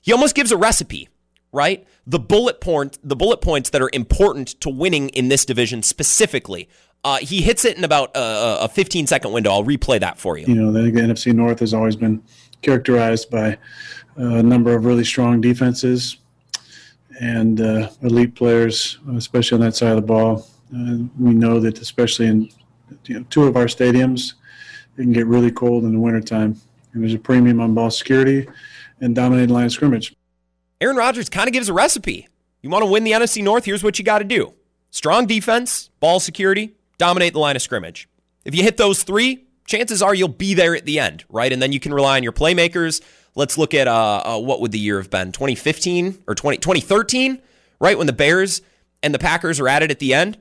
He 0.00 0.12
almost 0.12 0.34
gives 0.34 0.52
a 0.52 0.56
recipe, 0.56 1.08
right? 1.52 1.86
The 2.10 2.18
bullet 2.18 2.60
point, 2.60 2.98
the 3.04 3.14
bullet 3.14 3.40
points 3.40 3.70
that 3.70 3.80
are 3.80 3.90
important 3.92 4.60
to 4.62 4.68
winning 4.68 5.10
in 5.10 5.28
this 5.28 5.44
division 5.44 5.84
specifically. 5.84 6.68
Uh, 7.04 7.18
he 7.18 7.40
hits 7.40 7.64
it 7.64 7.78
in 7.78 7.84
about 7.84 8.10
a, 8.16 8.64
a 8.64 8.68
15 8.68 9.06
second 9.06 9.30
window. 9.30 9.50
I'll 9.52 9.62
replay 9.62 10.00
that 10.00 10.18
for 10.18 10.36
you. 10.36 10.44
You 10.48 10.56
know, 10.56 10.72
the 10.72 10.80
NFC 10.90 11.32
North 11.32 11.60
has 11.60 11.72
always 11.72 11.94
been 11.94 12.20
characterized 12.62 13.30
by 13.30 13.56
a 14.16 14.42
number 14.42 14.74
of 14.74 14.86
really 14.86 15.04
strong 15.04 15.40
defenses 15.40 16.16
and 17.20 17.60
uh, 17.60 17.90
elite 18.02 18.34
players, 18.34 18.98
especially 19.14 19.54
on 19.54 19.60
that 19.60 19.76
side 19.76 19.90
of 19.90 19.96
the 19.96 20.02
ball. 20.02 20.48
Uh, 20.74 21.04
we 21.16 21.32
know 21.32 21.60
that, 21.60 21.80
especially 21.80 22.26
in 22.26 22.50
you 23.04 23.20
know, 23.20 23.26
two 23.30 23.44
of 23.44 23.56
our 23.56 23.66
stadiums, 23.66 24.32
it 24.96 25.02
can 25.02 25.12
get 25.12 25.26
really 25.26 25.52
cold 25.52 25.84
in 25.84 25.92
the 25.92 26.00
wintertime. 26.00 26.60
And 26.92 27.04
there's 27.04 27.14
a 27.14 27.20
premium 27.20 27.60
on 27.60 27.72
ball 27.72 27.92
security 27.92 28.48
and 29.00 29.14
dominating 29.14 29.54
line 29.54 29.66
of 29.66 29.72
scrimmage. 29.72 30.16
Aaron 30.80 30.96
Rodgers 30.96 31.28
kind 31.28 31.48
of 31.48 31.52
gives 31.52 31.68
a 31.68 31.72
recipe. 31.72 32.28
You 32.62 32.70
want 32.70 32.84
to 32.84 32.90
win 32.90 33.04
the 33.04 33.12
NFC 33.12 33.42
North? 33.42 33.64
Here's 33.64 33.82
what 33.82 33.98
you 33.98 34.04
got 34.04 34.18
to 34.18 34.24
do 34.24 34.54
strong 34.90 35.26
defense, 35.26 35.90
ball 36.00 36.20
security, 36.20 36.74
dominate 36.98 37.32
the 37.32 37.38
line 37.38 37.56
of 37.56 37.62
scrimmage. 37.62 38.08
If 38.44 38.54
you 38.54 38.62
hit 38.62 38.76
those 38.76 39.02
three, 39.02 39.44
chances 39.66 40.02
are 40.02 40.14
you'll 40.14 40.28
be 40.28 40.54
there 40.54 40.74
at 40.74 40.86
the 40.86 40.98
end, 40.98 41.24
right? 41.28 41.52
And 41.52 41.62
then 41.62 41.72
you 41.72 41.80
can 41.80 41.92
rely 41.92 42.16
on 42.16 42.22
your 42.22 42.32
playmakers 42.32 43.02
Let's 43.34 43.56
look 43.56 43.74
at 43.74 43.86
uh, 43.86 44.22
uh, 44.24 44.38
what 44.38 44.60
would 44.60 44.72
the 44.72 44.78
year 44.78 44.98
have 44.98 45.10
been? 45.10 45.32
2015 45.32 46.24
or 46.26 46.34
20, 46.34 46.58
2013, 46.58 47.40
right? 47.78 47.96
When 47.96 48.06
the 48.06 48.12
Bears 48.12 48.60
and 49.02 49.14
the 49.14 49.18
Packers 49.18 49.60
are 49.60 49.68
at 49.68 49.82
it 49.82 49.90
at 49.90 49.98
the 49.98 50.14
end, 50.14 50.38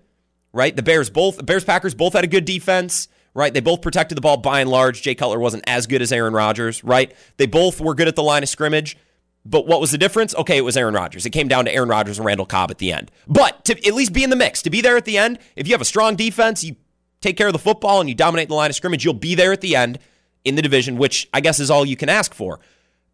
right? 0.54 0.76
The 0.76 0.84
Bears 0.84 1.10
both, 1.10 1.38
the 1.38 1.44
Bears 1.44 1.64
Packers 1.64 1.94
both 1.94 2.14
had 2.14 2.24
a 2.24 2.28
good 2.28 2.46
defense, 2.46 3.08
right? 3.34 3.54
They 3.54 3.60
both 3.60 3.82
protected 3.82 4.18
the 4.18 4.22
ball 4.22 4.38
by 4.38 4.62
and 4.62 4.70
large. 4.70 5.02
Jay 5.04 5.14
Cutler 5.14 5.40
wasn't 5.40 5.64
as 5.68 5.86
good 5.86 6.02
as 6.02 6.12
Aaron 6.12 6.34
Rodgers, 6.34 6.84
right? 6.84 7.14
They 7.38 7.46
both 7.46 7.80
were 7.80 7.94
good 7.94 8.08
at 8.08 8.16
the 8.16 8.24
line 8.24 8.42
of 8.42 8.50
scrimmage. 8.50 8.98
But 9.46 9.68
what 9.68 9.80
was 9.80 9.92
the 9.92 9.98
difference? 9.98 10.36
Okay, 10.36 10.58
it 10.58 10.66
was 10.66 10.78
Aaron 10.78 10.94
Rodgers. 10.94 11.26
It 11.26 11.32
came 11.32 11.48
down 11.48 11.66
to 11.66 11.74
Aaron 11.74 11.90
Rodgers 11.90 12.18
and 12.18 12.26
Randall 12.26 12.46
Cobb 12.46 12.72
at 12.72 12.78
the 12.78 12.92
end. 12.92 13.10
But 13.28 13.66
to 13.66 13.88
at 13.88 13.94
least 13.94 14.14
be 14.14 14.24
in 14.24 14.30
the 14.30 14.36
mix, 14.36 14.62
to 14.64 14.70
be 14.70 14.82
there 14.82 14.98
at 14.98 15.06
the 15.06 15.18
end, 15.18 15.40
if 15.56 15.68
you 15.68 15.74
have 15.74 15.82
a 15.82 15.86
strong 15.86 16.16
defense, 16.16 16.64
you 16.64 16.76
take 17.22 17.38
care 17.38 17.48
of 17.48 17.54
the 17.54 17.60
football 17.60 18.00
and 18.00 18.10
you 18.10 18.16
dominate 18.16 18.50
the 18.50 18.56
line 18.56 18.70
of 18.70 18.76
scrimmage, 18.76 19.04
you'll 19.04 19.14
be 19.14 19.36
there 19.36 19.52
at 19.52 19.62
the 19.62 19.76
end 19.76 20.00
in 20.46 20.56
the 20.56 20.62
division, 20.62 20.98
which 20.98 21.28
I 21.34 21.42
guess 21.42 21.60
is 21.60 21.72
all 21.72 21.86
you 21.86 21.96
can 21.96 22.10
ask 22.10 22.34
for. 22.34 22.60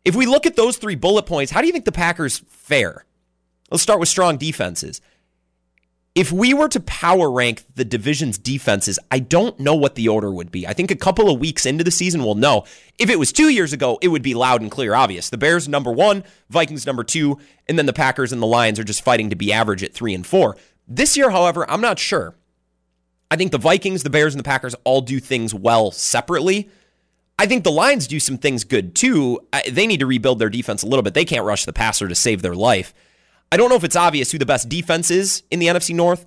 If 0.03 0.15
we 0.15 0.25
look 0.25 0.45
at 0.45 0.55
those 0.55 0.77
three 0.77 0.95
bullet 0.95 1.25
points, 1.25 1.51
how 1.51 1.61
do 1.61 1.67
you 1.67 1.73
think 1.73 1.85
the 1.85 1.91
Packers 1.91 2.39
fare? 2.47 3.05
Let's 3.71 3.81
start 3.81 3.99
with 3.99 4.09
strong 4.09 4.37
defenses. 4.37 5.01
If 6.15 6.31
we 6.31 6.53
were 6.53 6.69
to 6.69 6.79
power 6.79 7.29
rank 7.29 7.65
the 7.75 7.83
division's 7.83 8.37
defenses, 8.37 8.97
I 9.11 9.19
don't 9.19 9.59
know 9.59 9.75
what 9.75 9.95
the 9.95 10.07
order 10.07 10.31
would 10.31 10.49
be. 10.49 10.65
I 10.65 10.71
think 10.71 10.89
a 10.89 10.95
couple 10.95 11.29
of 11.29 11.41
weeks 11.41 11.65
into 11.65 11.83
the 11.83 11.91
season 11.91 12.23
we'll 12.23 12.35
know. 12.35 12.63
If 12.97 13.09
it 13.09 13.19
was 13.19 13.33
two 13.33 13.49
years 13.49 13.73
ago, 13.73 13.99
it 14.01 14.07
would 14.07 14.21
be 14.21 14.33
loud 14.33 14.61
and 14.61 14.71
clear, 14.71 14.95
obvious. 14.95 15.29
The 15.29 15.37
Bears 15.37 15.67
number 15.67 15.91
one, 15.91 16.23
Vikings 16.49 16.85
number 16.85 17.03
two, 17.03 17.37
and 17.67 17.77
then 17.77 17.85
the 17.85 17.91
Packers 17.91 18.31
and 18.31 18.41
the 18.41 18.47
Lions 18.47 18.79
are 18.79 18.85
just 18.85 19.03
fighting 19.03 19.29
to 19.29 19.35
be 19.35 19.51
average 19.51 19.83
at 19.83 19.93
three 19.93 20.13
and 20.13 20.25
four. 20.25 20.55
This 20.87 21.17
year, 21.17 21.31
however, 21.31 21.69
I'm 21.69 21.81
not 21.81 21.99
sure. 21.99 22.33
I 23.29 23.35
think 23.35 23.51
the 23.51 23.57
Vikings, 23.57 24.03
the 24.03 24.09
Bears, 24.09 24.33
and 24.33 24.39
the 24.39 24.47
Packers 24.47 24.75
all 24.85 25.01
do 25.01 25.19
things 25.19 25.53
well 25.53 25.91
separately. 25.91 26.69
I 27.37 27.45
think 27.45 27.65
the 27.65 27.71
Lions 27.71 28.07
do 28.07 28.21
some 28.21 28.37
things 28.37 28.63
good 28.63 28.95
too. 28.95 29.41
They 29.69 29.85
need 29.85 29.99
to 29.99 30.05
rebuild 30.05 30.39
their 30.39 30.49
defense 30.49 30.81
a 30.81 30.87
little 30.87 31.03
bit. 31.03 31.13
They 31.13 31.25
can't 31.25 31.43
rush 31.43 31.65
the 31.65 31.73
passer 31.73 32.07
to 32.07 32.15
save 32.15 32.41
their 32.41 32.55
life. 32.55 32.93
I 33.51 33.57
don't 33.57 33.69
know 33.69 33.75
if 33.75 33.83
it's 33.83 33.95
obvious 33.95 34.31
who 34.31 34.37
the 34.37 34.45
best 34.45 34.69
defense 34.69 35.11
is 35.11 35.43
in 35.51 35.59
the 35.59 35.67
NFC 35.67 35.93
North. 35.95 36.25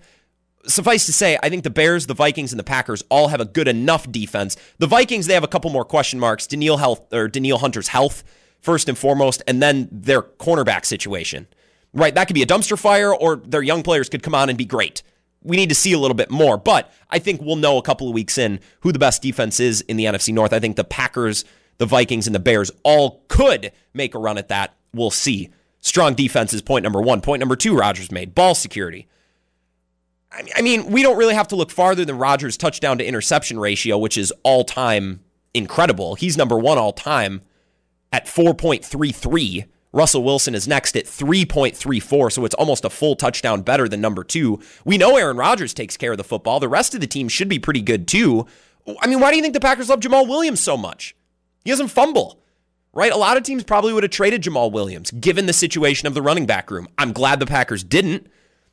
Suffice 0.66 1.07
to 1.07 1.12
say, 1.12 1.38
I 1.42 1.48
think 1.48 1.64
the 1.64 1.70
Bears, 1.70 2.07
the 2.07 2.14
Vikings, 2.14 2.52
and 2.52 2.59
the 2.59 2.64
Packers 2.64 3.02
all 3.11 3.28
have 3.28 3.40
a 3.40 3.44
good 3.44 3.68
enough 3.68 4.11
defense. 4.11 4.57
The 4.78 4.87
Vikings, 4.87 5.26
they 5.26 5.35
have 5.35 5.44
a 5.44 5.48
couple 5.48 5.70
more 5.70 5.85
question 5.85 6.18
marks. 6.18 6.46
Danielle 6.46 6.76
health 6.76 7.12
or 7.12 7.28
Danielle 7.28 7.59
Hunter's 7.59 7.88
health, 7.88 8.24
first 8.61 8.88
and 8.88 8.98
foremost, 8.98 9.42
and 9.46 9.62
then 9.62 9.88
their 9.90 10.22
cornerback 10.22 10.85
situation. 10.85 11.46
Right, 11.94 12.14
that 12.14 12.26
could 12.26 12.35
be 12.35 12.42
a 12.42 12.46
dumpster 12.46 12.78
fire, 12.78 13.14
or 13.14 13.37
their 13.37 13.62
young 13.62 13.83
players 13.83 14.09
could 14.09 14.22
come 14.22 14.35
on 14.35 14.48
and 14.48 14.59
be 14.59 14.66
great 14.66 15.02
we 15.42 15.57
need 15.57 15.68
to 15.68 15.74
see 15.74 15.92
a 15.92 15.98
little 15.98 16.14
bit 16.14 16.31
more. 16.31 16.59
But 16.59 16.92
I 17.11 17.18
think 17.18 17.40
we'll 17.40 17.57
know 17.57 17.78
a 17.78 17.83
couple 17.83 18.09
of 18.09 18.14
weeks 18.14 18.38
in 18.38 18.61
who 18.81 18.92
the 18.92 18.98
best 18.98 19.22
defense 19.22 19.61
is 19.61 19.81
in 19.83 19.96
the 19.96 20.04
NFC 20.04 20.33
North. 20.33 20.52
I 20.52 20.61
think 20.61 20.76
the 20.76 20.85
Packers, 20.85 21.44
the 21.78 21.87
Vikings, 21.87 22.26
and 22.26 22.35
the 22.35 22.40
Bears 22.40 22.70
all 22.83 23.24
could 23.28 23.72
make 23.94 24.14
a 24.14 24.18
run 24.18 24.38
at 24.38 24.48
that. 24.48 24.74
We'll 24.92 25.11
see. 25.11 25.50
Strong 25.81 26.14
defense 26.14 26.53
is 26.53 26.62
point 26.62 26.83
number 26.83 27.01
one. 27.01 27.21
Point 27.21 27.41
number 27.41 27.57
two, 27.57 27.77
Rodgers 27.77 28.11
made 28.11 28.35
ball 28.35 28.55
security. 28.55 29.07
I 30.55 30.61
mean, 30.61 30.87
we 30.91 31.03
don't 31.03 31.17
really 31.17 31.35
have 31.35 31.49
to 31.49 31.57
look 31.57 31.71
farther 31.71 32.05
than 32.05 32.19
Rodgers' 32.19 32.57
touchdown 32.57 32.99
to 32.99 33.07
interception 33.07 33.59
ratio, 33.59 33.97
which 33.97 34.19
is 34.19 34.33
all 34.43 34.64
time 34.64 35.21
incredible. 35.55 36.17
He's 36.17 36.37
number 36.37 36.59
one 36.59 36.77
all 36.79 36.93
time 36.93 37.43
at 38.12 38.27
4.33 38.27 39.67
Russell 39.93 40.23
Wilson 40.23 40.55
is 40.55 40.69
next 40.69 40.97
at 40.97 41.07
3.34, 41.07 42.33
so 42.33 42.45
it's 42.45 42.55
almost 42.55 42.85
a 42.85 42.91
full 42.91 43.17
touchdown 43.17 43.62
better 43.62 43.88
than 43.88 44.01
number 44.01 44.23
two. 44.23 44.61
We 44.85 44.99
know 44.99 45.17
Aaron 45.17 45.37
Rodgers 45.37 45.73
takes 45.73 45.97
care 45.97 46.12
of 46.12 46.19
the 46.19 46.25
football. 46.25 46.61
The 46.61 46.69
rest 46.69 46.95
of 46.95 47.01
the 47.01 47.07
team 47.07 47.29
should 47.29 47.49
be 47.49 47.59
pretty 47.59 47.81
good 47.81 48.07
too. 48.07 48.47
I 49.01 49.07
mean, 49.07 49.21
why 49.21 49.31
do 49.31 49.37
you 49.37 49.43
think 49.43 49.55
the 49.55 49.61
Packers 49.61 49.88
love 49.88 50.01
Jamaal 50.01 50.29
Williams 50.29 50.61
so 50.61 50.77
much? 50.77 51.17
He 51.64 51.71
doesn't 51.71 51.88
fumble, 51.88 52.41
right? 52.99 53.13
A 53.13 53.17
lot 53.17 53.37
of 53.37 53.45
teams 53.45 53.63
probably 53.63 53.93
would 53.93 54.03
have 54.03 54.11
traded 54.11 54.43
Jamaal 54.43 54.73
Williams 54.73 55.13
given 55.13 55.47
the 55.47 55.53
situation 55.53 56.09
of 56.09 56.15
the 56.15 56.21
running 56.21 56.47
back 56.47 56.69
room. 56.69 56.89
I'm 56.99 57.13
glad 57.13 57.39
the 57.39 57.47
Packers 57.47 57.85
didn't. 57.85 58.27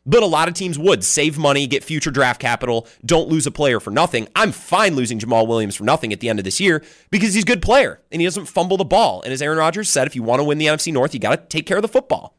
But 0.07 0.21
a 0.21 0.27
lot 0.27 0.47
of 0.47 0.53
teams 0.53 0.77
would 0.77 1.03
save 1.03 1.37
money, 1.37 1.65
get 1.65 1.83
future 1.83 2.11
draft 2.11 2.39
capital, 2.39 2.87
don't 3.03 3.27
lose 3.27 3.47
a 3.47 3.51
player 3.51 3.79
for 3.79 3.89
nothing. 3.89 4.27
I'm 4.35 4.51
fine 4.51 4.95
losing 4.95 5.17
Jamaal 5.17 5.47
Williams 5.47 5.75
for 5.75 5.83
nothing 5.83 6.13
at 6.13 6.19
the 6.19 6.29
end 6.29 6.37
of 6.39 6.45
this 6.45 6.59
year 6.59 6.83
because 7.09 7.33
he's 7.33 7.43
a 7.43 7.47
good 7.47 7.61
player 7.61 8.01
and 8.11 8.21
he 8.21 8.25
doesn't 8.27 8.45
fumble 8.45 8.77
the 8.77 8.85
ball. 8.85 9.23
And 9.23 9.33
as 9.33 9.41
Aaron 9.41 9.57
Rodgers 9.57 9.89
said, 9.89 10.05
if 10.05 10.15
you 10.15 10.21
want 10.21 10.39
to 10.39 10.43
win 10.43 10.59
the 10.59 10.67
NFC 10.67 10.93
North, 10.93 11.15
you 11.15 11.19
got 11.19 11.31
to 11.31 11.57
take 11.57 11.65
care 11.65 11.77
of 11.77 11.81
the 11.81 11.87
football. 11.87 12.35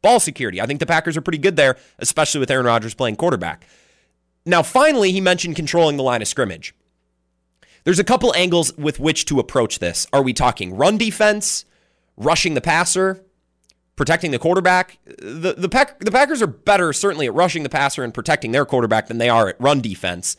Ball 0.00 0.18
security. 0.18 0.62
I 0.62 0.66
think 0.66 0.80
the 0.80 0.86
Packers 0.86 1.16
are 1.16 1.20
pretty 1.20 1.38
good 1.38 1.56
there, 1.56 1.76
especially 1.98 2.40
with 2.40 2.50
Aaron 2.50 2.64
Rodgers 2.64 2.94
playing 2.94 3.16
quarterback. 3.16 3.66
Now, 4.46 4.62
finally, 4.62 5.12
he 5.12 5.20
mentioned 5.20 5.56
controlling 5.56 5.98
the 5.98 6.02
line 6.02 6.22
of 6.22 6.28
scrimmage. 6.28 6.74
There's 7.84 7.98
a 7.98 8.04
couple 8.04 8.34
angles 8.34 8.76
with 8.76 9.00
which 9.00 9.24
to 9.26 9.40
approach 9.40 9.78
this. 9.78 10.06
Are 10.12 10.22
we 10.22 10.32
talking 10.32 10.76
run 10.76 10.98
defense, 10.98 11.64
rushing 12.16 12.54
the 12.54 12.60
passer? 12.60 13.24
protecting 14.00 14.30
the 14.30 14.38
quarterback. 14.38 14.96
The 15.04 15.52
the, 15.58 15.68
Pack, 15.68 16.00
the 16.00 16.10
Packers 16.10 16.40
are 16.40 16.46
better 16.46 16.90
certainly 16.94 17.26
at 17.26 17.34
rushing 17.34 17.64
the 17.64 17.68
passer 17.68 18.02
and 18.02 18.14
protecting 18.14 18.50
their 18.50 18.64
quarterback 18.64 19.08
than 19.08 19.18
they 19.18 19.28
are 19.28 19.50
at 19.50 19.60
run 19.60 19.82
defense. 19.82 20.38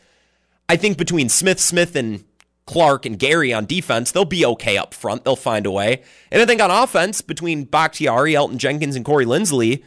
I 0.68 0.78
think 0.78 0.98
between 0.98 1.30
Smith, 1.30 1.60
Smith, 1.60 1.96
and 1.96 2.24
Clark 2.66 3.06
and 3.06 3.20
Gary 3.20 3.54
on 3.54 3.68
defense, 3.68 4.12
they'll 4.12 4.26
be 4.26 4.44
okay 4.44 4.78
up 4.78 4.96
front. 4.96 5.24
They'll 5.24 5.36
find 5.36 5.68
a 5.68 5.72
way. 5.72 6.02
And 6.32 6.42
I 6.42 6.48
think 6.48 6.60
on 6.60 6.72
offense, 6.72 7.22
between 7.22 7.66
Bakhtiari, 7.66 8.34
Elgton 8.34 8.58
Jenkins, 8.58 8.96
and 8.96 9.06
Corey 9.06 9.26
Linsley, 9.26 9.84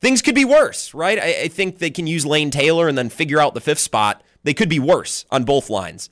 things 0.00 0.22
could 0.22 0.36
be 0.36 0.44
worse, 0.44 0.94
right? 0.94 1.18
I, 1.18 1.42
I 1.42 1.48
think 1.48 1.78
they 1.78 1.90
can 1.90 2.06
use 2.06 2.24
Lane 2.24 2.52
Taylor 2.52 2.86
and 2.86 2.96
then 2.96 3.08
figure 3.08 3.40
out 3.40 3.54
the 3.54 3.60
fifth 3.60 3.80
spot. 3.80 4.22
They 4.44 4.54
could 4.54 4.68
be 4.68 4.78
worse 4.78 5.26
on 5.32 5.42
both 5.42 5.68
lines. 5.68 6.10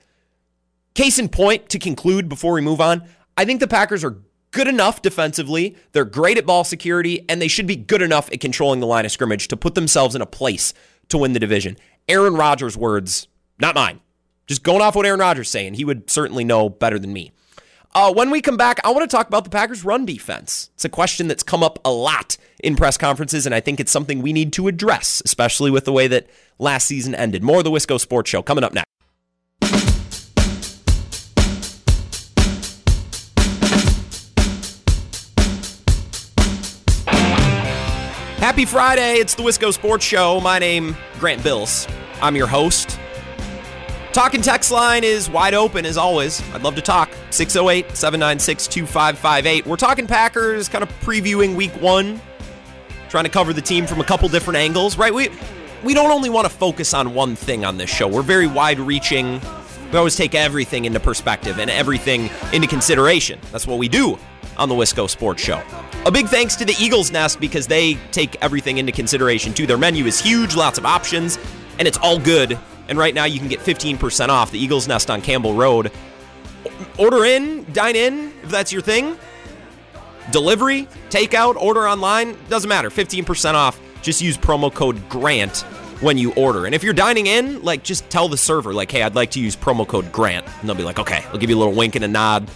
Case 0.98 1.20
in 1.20 1.28
point, 1.28 1.68
to 1.68 1.78
conclude 1.78 2.28
before 2.28 2.54
we 2.54 2.60
move 2.60 2.80
on, 2.80 3.04
I 3.36 3.44
think 3.44 3.60
the 3.60 3.68
Packers 3.68 4.02
are 4.02 4.18
good 4.50 4.66
enough 4.66 5.00
defensively. 5.00 5.76
They're 5.92 6.04
great 6.04 6.38
at 6.38 6.44
ball 6.44 6.64
security, 6.64 7.24
and 7.28 7.40
they 7.40 7.46
should 7.46 7.68
be 7.68 7.76
good 7.76 8.02
enough 8.02 8.28
at 8.32 8.40
controlling 8.40 8.80
the 8.80 8.86
line 8.88 9.04
of 9.04 9.12
scrimmage 9.12 9.46
to 9.46 9.56
put 9.56 9.76
themselves 9.76 10.16
in 10.16 10.22
a 10.22 10.26
place 10.26 10.74
to 11.10 11.16
win 11.16 11.34
the 11.34 11.38
division. 11.38 11.76
Aaron 12.08 12.34
Rodgers' 12.34 12.76
words, 12.76 13.28
not 13.60 13.76
mine. 13.76 14.00
Just 14.48 14.64
going 14.64 14.82
off 14.82 14.96
what 14.96 15.06
Aaron 15.06 15.20
Rodgers 15.20 15.48
saying. 15.48 15.74
He 15.74 15.84
would 15.84 16.10
certainly 16.10 16.42
know 16.42 16.68
better 16.68 16.98
than 16.98 17.12
me. 17.12 17.30
Uh, 17.94 18.12
when 18.12 18.30
we 18.30 18.40
come 18.40 18.56
back, 18.56 18.80
I 18.82 18.90
want 18.90 19.08
to 19.08 19.16
talk 19.16 19.28
about 19.28 19.44
the 19.44 19.50
Packers' 19.50 19.84
run 19.84 20.04
defense. 20.04 20.70
It's 20.74 20.84
a 20.84 20.88
question 20.88 21.28
that's 21.28 21.44
come 21.44 21.62
up 21.62 21.78
a 21.84 21.92
lot 21.92 22.36
in 22.58 22.74
press 22.74 22.96
conferences, 22.96 23.46
and 23.46 23.54
I 23.54 23.60
think 23.60 23.78
it's 23.78 23.92
something 23.92 24.20
we 24.20 24.32
need 24.32 24.52
to 24.54 24.66
address, 24.66 25.22
especially 25.24 25.70
with 25.70 25.84
the 25.84 25.92
way 25.92 26.08
that 26.08 26.26
last 26.58 26.88
season 26.88 27.14
ended. 27.14 27.44
More 27.44 27.58
of 27.58 27.64
the 27.64 27.70
Wisco 27.70 28.00
Sports 28.00 28.30
Show 28.30 28.42
coming 28.42 28.64
up 28.64 28.74
next. 28.74 28.87
Happy 38.48 38.64
Friday. 38.64 39.16
It's 39.16 39.34
the 39.34 39.42
Wisco 39.42 39.74
Sports 39.74 40.06
Show. 40.06 40.40
My 40.40 40.58
name, 40.58 40.96
Grant 41.18 41.42
Bills. 41.42 41.86
I'm 42.22 42.34
your 42.34 42.46
host. 42.46 42.98
Talking 44.14 44.40
text 44.40 44.70
line 44.70 45.04
is 45.04 45.28
wide 45.28 45.52
open 45.52 45.84
as 45.84 45.98
always. 45.98 46.40
I'd 46.54 46.62
love 46.62 46.74
to 46.76 46.80
talk. 46.80 47.10
608 47.28 47.94
796 47.94 48.66
2558. 48.68 49.66
We're 49.66 49.76
talking 49.76 50.06
Packers, 50.06 50.66
kind 50.66 50.82
of 50.82 50.88
previewing 51.00 51.56
week 51.56 51.72
one, 51.72 52.22
trying 53.10 53.24
to 53.24 53.30
cover 53.30 53.52
the 53.52 53.60
team 53.60 53.86
from 53.86 54.00
a 54.00 54.04
couple 54.04 54.26
different 54.30 54.56
angles, 54.56 54.96
right? 54.96 55.12
We, 55.12 55.28
we 55.84 55.92
don't 55.92 56.10
only 56.10 56.30
want 56.30 56.46
to 56.46 56.50
focus 56.50 56.94
on 56.94 57.12
one 57.12 57.36
thing 57.36 57.66
on 57.66 57.76
this 57.76 57.90
show, 57.90 58.08
we're 58.08 58.22
very 58.22 58.46
wide 58.46 58.80
reaching. 58.80 59.42
We 59.92 59.98
always 59.98 60.16
take 60.16 60.34
everything 60.34 60.86
into 60.86 61.00
perspective 61.00 61.58
and 61.58 61.70
everything 61.70 62.30
into 62.54 62.66
consideration. 62.66 63.40
That's 63.52 63.66
what 63.66 63.76
we 63.76 63.88
do 63.88 64.18
on 64.58 64.68
the 64.68 64.74
Wisco 64.74 65.08
Sports 65.08 65.42
Show. 65.42 65.62
A 66.06 66.10
big 66.10 66.26
thanks 66.26 66.56
to 66.56 66.64
the 66.64 66.74
Eagles 66.80 67.10
Nest 67.10 67.40
because 67.40 67.66
they 67.66 67.94
take 68.12 68.36
everything 68.42 68.78
into 68.78 68.92
consideration 68.92 69.52
too. 69.52 69.66
Their 69.66 69.78
menu 69.78 70.06
is 70.06 70.20
huge, 70.20 70.56
lots 70.56 70.78
of 70.78 70.86
options, 70.86 71.38
and 71.78 71.86
it's 71.86 71.98
all 71.98 72.18
good. 72.18 72.58
And 72.88 72.98
right 72.98 73.14
now 73.14 73.24
you 73.24 73.38
can 73.38 73.48
get 73.48 73.60
15% 73.60 74.28
off 74.28 74.50
the 74.50 74.58
Eagles 74.58 74.88
Nest 74.88 75.10
on 75.10 75.20
Campbell 75.20 75.54
Road. 75.54 75.92
Order 76.98 77.24
in, 77.24 77.70
dine 77.72 77.96
in, 77.96 78.32
if 78.42 78.50
that's 78.50 78.72
your 78.72 78.82
thing. 78.82 79.16
Delivery, 80.30 80.88
takeout, 81.10 81.56
order 81.56 81.88
online, 81.88 82.36
doesn't 82.48 82.68
matter. 82.68 82.90
15% 82.90 83.54
off. 83.54 83.80
Just 84.02 84.20
use 84.20 84.36
promo 84.38 84.72
code 84.72 85.08
GRANT 85.08 85.64
when 86.00 86.16
you 86.16 86.32
order. 86.34 86.66
And 86.66 86.74
if 86.74 86.82
you're 86.84 86.94
dining 86.94 87.26
in, 87.26 87.62
like 87.62 87.82
just 87.82 88.08
tell 88.10 88.28
the 88.28 88.36
server, 88.36 88.72
like, 88.72 88.90
hey, 88.90 89.02
I'd 89.02 89.14
like 89.14 89.32
to 89.32 89.40
use 89.40 89.56
promo 89.56 89.86
code 89.86 90.12
GRANT. 90.12 90.46
And 90.60 90.68
they'll 90.68 90.76
be 90.76 90.84
like, 90.84 90.98
okay, 90.98 91.24
I'll 91.28 91.38
give 91.38 91.50
you 91.50 91.56
a 91.56 91.58
little 91.58 91.74
wink 91.74 91.96
and 91.96 92.04
a 92.04 92.08
nod, 92.08 92.48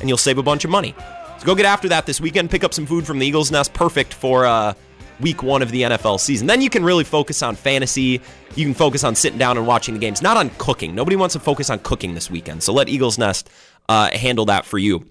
and 0.00 0.08
you'll 0.08 0.18
save 0.18 0.38
a 0.38 0.42
bunch 0.42 0.64
of 0.64 0.70
money. 0.70 0.94
So 1.40 1.46
go 1.46 1.54
get 1.54 1.64
after 1.64 1.88
that 1.88 2.04
this 2.04 2.20
weekend. 2.20 2.50
Pick 2.50 2.64
up 2.64 2.74
some 2.74 2.84
food 2.84 3.06
from 3.06 3.18
the 3.18 3.26
Eagles 3.26 3.50
Nest. 3.50 3.72
Perfect 3.72 4.12
for 4.12 4.44
uh, 4.44 4.74
week 5.20 5.42
one 5.42 5.62
of 5.62 5.70
the 5.70 5.82
NFL 5.84 6.20
season. 6.20 6.46
Then 6.46 6.60
you 6.60 6.68
can 6.68 6.84
really 6.84 7.02
focus 7.02 7.42
on 7.42 7.56
fantasy. 7.56 8.20
You 8.56 8.66
can 8.66 8.74
focus 8.74 9.04
on 9.04 9.14
sitting 9.14 9.38
down 9.38 9.56
and 9.56 9.66
watching 9.66 9.94
the 9.94 10.00
games, 10.00 10.20
not 10.20 10.36
on 10.36 10.50
cooking. 10.58 10.94
Nobody 10.94 11.16
wants 11.16 11.32
to 11.32 11.40
focus 11.40 11.70
on 11.70 11.78
cooking 11.78 12.12
this 12.12 12.30
weekend. 12.30 12.62
So 12.62 12.74
let 12.74 12.90
Eagles 12.90 13.16
Nest 13.16 13.48
uh, 13.88 14.10
handle 14.10 14.44
that 14.46 14.66
for 14.66 14.76
you. 14.76 15.06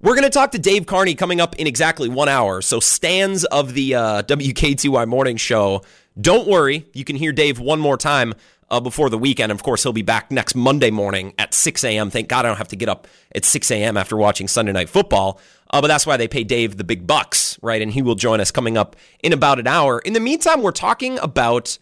We're 0.00 0.14
going 0.14 0.24
to 0.24 0.30
talk 0.30 0.50
to 0.52 0.58
Dave 0.58 0.86
Carney 0.86 1.14
coming 1.14 1.40
up 1.40 1.54
in 1.60 1.68
exactly 1.68 2.08
one 2.08 2.28
hour. 2.28 2.60
So, 2.60 2.80
stands 2.80 3.44
of 3.44 3.74
the 3.74 3.94
uh, 3.94 4.22
WKTY 4.22 5.06
morning 5.06 5.36
show. 5.36 5.82
Don't 6.18 6.48
worry, 6.48 6.86
you 6.94 7.04
can 7.04 7.16
hear 7.16 7.32
Dave 7.32 7.60
one 7.60 7.80
more 7.80 7.98
time 7.98 8.32
uh, 8.70 8.80
before 8.80 9.10
the 9.10 9.18
weekend. 9.18 9.52
Of 9.52 9.62
course, 9.62 9.82
he'll 9.82 9.92
be 9.92 10.02
back 10.02 10.30
next 10.30 10.54
Monday 10.54 10.90
morning 10.90 11.34
at 11.38 11.54
6 11.54 11.82
a.m. 11.84 12.10
Thank 12.10 12.28
God 12.28 12.44
I 12.44 12.48
don't 12.48 12.58
have 12.58 12.68
to 12.68 12.76
get 12.76 12.88
up 12.88 13.08
at 13.34 13.44
6 13.44 13.70
a.m. 13.70 13.96
after 13.96 14.16
watching 14.16 14.48
Sunday 14.48 14.72
Night 14.72 14.88
Football. 14.88 15.40
Uh, 15.70 15.80
but 15.80 15.88
that's 15.88 16.06
why 16.06 16.16
they 16.16 16.28
pay 16.28 16.44
Dave 16.44 16.76
the 16.76 16.84
big 16.84 17.06
bucks, 17.06 17.58
right? 17.62 17.82
And 17.82 17.92
he 17.92 18.02
will 18.02 18.14
join 18.14 18.40
us 18.40 18.50
coming 18.50 18.76
up 18.76 18.96
in 19.22 19.32
about 19.32 19.58
an 19.58 19.66
hour. 19.66 19.98
In 20.00 20.12
the 20.12 20.20
meantime, 20.20 20.62
we're 20.62 20.72
talking 20.72 21.18
about 21.18 21.78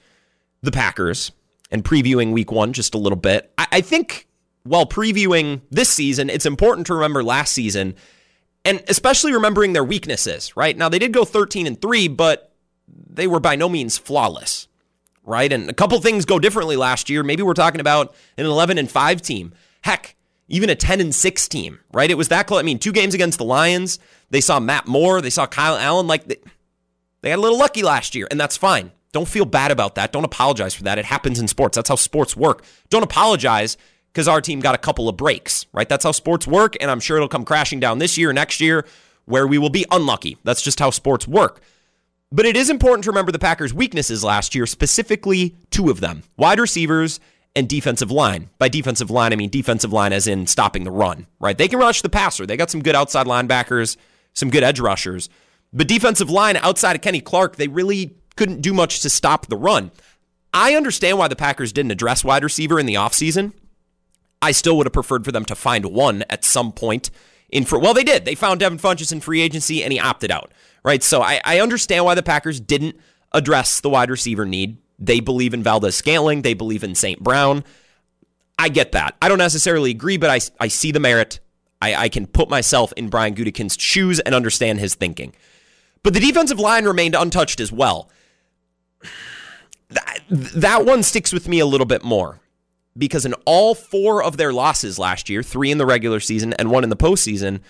the 0.62 0.70
Packers 0.70 1.32
and 1.70 1.84
previewing 1.84 2.32
week 2.32 2.50
one 2.50 2.72
just 2.72 2.94
a 2.94 2.98
little 2.98 3.16
bit. 3.16 3.52
I, 3.58 3.66
I 3.72 3.80
think 3.80 4.26
while 4.64 4.86
previewing 4.86 5.62
this 5.70 5.88
season, 5.88 6.30
it's 6.30 6.46
important 6.46 6.86
to 6.88 6.94
remember 6.94 7.22
last 7.22 7.52
season 7.52 7.94
and 8.64 8.82
especially 8.88 9.32
remembering 9.32 9.72
their 9.72 9.84
weaknesses, 9.84 10.56
right? 10.56 10.76
Now, 10.76 10.88
they 10.88 10.98
did 10.98 11.12
go 11.12 11.24
13 11.24 11.66
and 11.66 11.80
3, 11.80 12.08
but 12.08 12.52
they 12.88 13.26
were 13.26 13.40
by 13.40 13.56
no 13.56 13.68
means 13.68 13.96
flawless 13.96 14.68
right? 15.28 15.52
And 15.52 15.68
a 15.68 15.74
couple 15.74 16.00
things 16.00 16.24
go 16.24 16.38
differently 16.38 16.76
last 16.76 17.10
year. 17.10 17.22
Maybe 17.22 17.42
we're 17.42 17.54
talking 17.54 17.80
about 17.80 18.14
an 18.36 18.46
11 18.46 18.78
and 18.78 18.90
5 18.90 19.22
team. 19.22 19.52
Heck, 19.82 20.16
even 20.48 20.70
a 20.70 20.74
10 20.74 21.00
and 21.00 21.14
6 21.14 21.48
team, 21.48 21.78
right? 21.92 22.10
It 22.10 22.16
was 22.16 22.28
that 22.28 22.46
close. 22.46 22.60
I 22.60 22.62
mean, 22.62 22.78
two 22.78 22.92
games 22.92 23.14
against 23.14 23.38
the 23.38 23.44
Lions. 23.44 23.98
They 24.30 24.40
saw 24.40 24.58
Matt 24.58 24.86
Moore, 24.86 25.20
they 25.20 25.30
saw 25.30 25.46
Kyle 25.46 25.76
Allen 25.76 26.06
like 26.06 26.24
they, 26.24 26.36
they 27.20 27.30
got 27.30 27.38
a 27.38 27.42
little 27.42 27.58
lucky 27.58 27.82
last 27.82 28.14
year, 28.14 28.26
and 28.30 28.40
that's 28.40 28.56
fine. 28.56 28.90
Don't 29.12 29.28
feel 29.28 29.44
bad 29.44 29.70
about 29.70 29.94
that. 29.94 30.12
Don't 30.12 30.24
apologize 30.24 30.74
for 30.74 30.84
that. 30.84 30.98
It 30.98 31.04
happens 31.04 31.38
in 31.38 31.48
sports. 31.48 31.76
That's 31.76 31.88
how 31.88 31.96
sports 31.96 32.36
work. 32.36 32.64
Don't 32.90 33.02
apologize 33.02 33.76
because 34.12 34.28
our 34.28 34.40
team 34.40 34.60
got 34.60 34.74
a 34.74 34.78
couple 34.78 35.08
of 35.08 35.16
breaks, 35.16 35.66
right? 35.72 35.88
That's 35.88 36.04
how 36.04 36.12
sports 36.12 36.46
work, 36.46 36.76
and 36.80 36.90
I'm 36.90 37.00
sure 37.00 37.16
it'll 37.16 37.28
come 37.28 37.44
crashing 37.44 37.80
down 37.80 37.98
this 37.98 38.16
year, 38.18 38.32
next 38.32 38.60
year, 38.60 38.86
where 39.26 39.46
we 39.46 39.58
will 39.58 39.70
be 39.70 39.84
unlucky. 39.90 40.38
That's 40.44 40.62
just 40.62 40.80
how 40.80 40.90
sports 40.90 41.28
work. 41.28 41.60
But 42.30 42.44
it 42.44 42.56
is 42.56 42.68
important 42.68 43.04
to 43.04 43.10
remember 43.10 43.32
the 43.32 43.38
Packers' 43.38 43.72
weaknesses 43.72 44.22
last 44.22 44.54
year, 44.54 44.66
specifically 44.66 45.56
two 45.70 45.90
of 45.90 46.00
them 46.00 46.24
wide 46.36 46.60
receivers 46.60 47.20
and 47.56 47.68
defensive 47.68 48.10
line. 48.10 48.50
By 48.58 48.68
defensive 48.68 49.10
line, 49.10 49.32
I 49.32 49.36
mean 49.36 49.48
defensive 49.48 49.92
line 49.92 50.12
as 50.12 50.26
in 50.26 50.46
stopping 50.46 50.84
the 50.84 50.90
run, 50.90 51.26
right? 51.40 51.56
They 51.56 51.68
can 51.68 51.78
rush 51.78 52.02
the 52.02 52.10
passer. 52.10 52.44
They 52.44 52.56
got 52.56 52.70
some 52.70 52.82
good 52.82 52.94
outside 52.94 53.26
linebackers, 53.26 53.96
some 54.34 54.50
good 54.50 54.62
edge 54.62 54.78
rushers. 54.78 55.30
But 55.72 55.88
defensive 55.88 56.30
line 56.30 56.56
outside 56.56 56.96
of 56.96 57.02
Kenny 57.02 57.20
Clark, 57.20 57.56
they 57.56 57.68
really 57.68 58.16
couldn't 58.36 58.60
do 58.60 58.74
much 58.74 59.00
to 59.00 59.10
stop 59.10 59.46
the 59.46 59.56
run. 59.56 59.90
I 60.52 60.74
understand 60.74 61.18
why 61.18 61.28
the 61.28 61.36
Packers 61.36 61.72
didn't 61.72 61.92
address 61.92 62.24
wide 62.24 62.44
receiver 62.44 62.78
in 62.78 62.86
the 62.86 62.94
offseason. 62.94 63.52
I 64.40 64.52
still 64.52 64.76
would 64.76 64.86
have 64.86 64.92
preferred 64.92 65.24
for 65.24 65.32
them 65.32 65.44
to 65.46 65.54
find 65.54 65.86
one 65.86 66.24
at 66.30 66.44
some 66.44 66.72
point 66.72 67.10
in 67.50 67.64
for 67.64 67.78
well, 67.78 67.94
they 67.94 68.04
did. 68.04 68.24
They 68.24 68.34
found 68.34 68.60
Devin 68.60 68.78
Funchess 68.78 69.12
in 69.12 69.20
free 69.20 69.40
agency 69.40 69.82
and 69.82 69.92
he 69.92 69.98
opted 69.98 70.30
out. 70.30 70.52
Right. 70.84 71.02
So 71.02 71.22
I, 71.22 71.40
I 71.44 71.60
understand 71.60 72.04
why 72.04 72.14
the 72.14 72.22
Packers 72.22 72.60
didn't 72.60 72.96
address 73.32 73.80
the 73.80 73.90
wide 73.90 74.10
receiver 74.10 74.46
need. 74.46 74.78
They 74.98 75.20
believe 75.20 75.54
in 75.54 75.62
Valdes-Scantling. 75.62 76.42
They 76.42 76.54
believe 76.54 76.82
in 76.82 76.94
St. 76.94 77.20
Brown. 77.22 77.64
I 78.58 78.68
get 78.68 78.92
that. 78.92 79.16
I 79.22 79.28
don't 79.28 79.38
necessarily 79.38 79.90
agree, 79.90 80.16
but 80.16 80.30
I, 80.30 80.40
I 80.64 80.68
see 80.68 80.90
the 80.90 81.00
merit. 81.00 81.40
I, 81.80 81.94
I 81.94 82.08
can 82.08 82.26
put 82.26 82.48
myself 82.48 82.92
in 82.96 83.08
Brian 83.08 83.34
Gutekunst's 83.34 83.82
shoes 83.82 84.18
and 84.18 84.34
understand 84.34 84.80
his 84.80 84.94
thinking. 84.94 85.34
But 86.02 86.14
the 86.14 86.20
defensive 86.20 86.58
line 86.58 86.84
remained 86.84 87.14
untouched 87.14 87.60
as 87.60 87.70
well. 87.70 88.10
That, 89.90 90.18
that 90.28 90.84
one 90.84 91.02
sticks 91.02 91.32
with 91.32 91.48
me 91.48 91.60
a 91.60 91.66
little 91.66 91.86
bit 91.86 92.02
more 92.02 92.40
because 92.98 93.24
in 93.24 93.34
all 93.46 93.74
four 93.74 94.22
of 94.22 94.36
their 94.36 94.52
losses 94.52 94.98
last 94.98 95.28
year, 95.28 95.42
three 95.42 95.70
in 95.70 95.78
the 95.78 95.86
regular 95.86 96.20
season 96.20 96.52
and 96.54 96.70
one 96.70 96.84
in 96.84 96.90
the 96.90 96.96
postseason, 96.96 97.60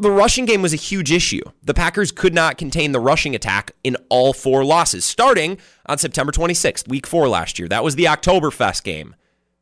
the 0.00 0.10
rushing 0.10 0.44
game 0.44 0.62
was 0.62 0.72
a 0.72 0.76
huge 0.76 1.12
issue. 1.12 1.42
The 1.62 1.74
Packers 1.74 2.12
could 2.12 2.34
not 2.34 2.58
contain 2.58 2.92
the 2.92 3.00
rushing 3.00 3.34
attack 3.34 3.72
in 3.84 3.96
all 4.08 4.32
four 4.32 4.64
losses, 4.64 5.04
starting 5.04 5.58
on 5.86 5.98
September 5.98 6.32
26th, 6.32 6.88
week 6.88 7.06
four 7.06 7.28
last 7.28 7.58
year. 7.58 7.68
That 7.68 7.84
was 7.84 7.94
the 7.94 8.04
Oktoberfest 8.04 8.82
game. 8.82 9.14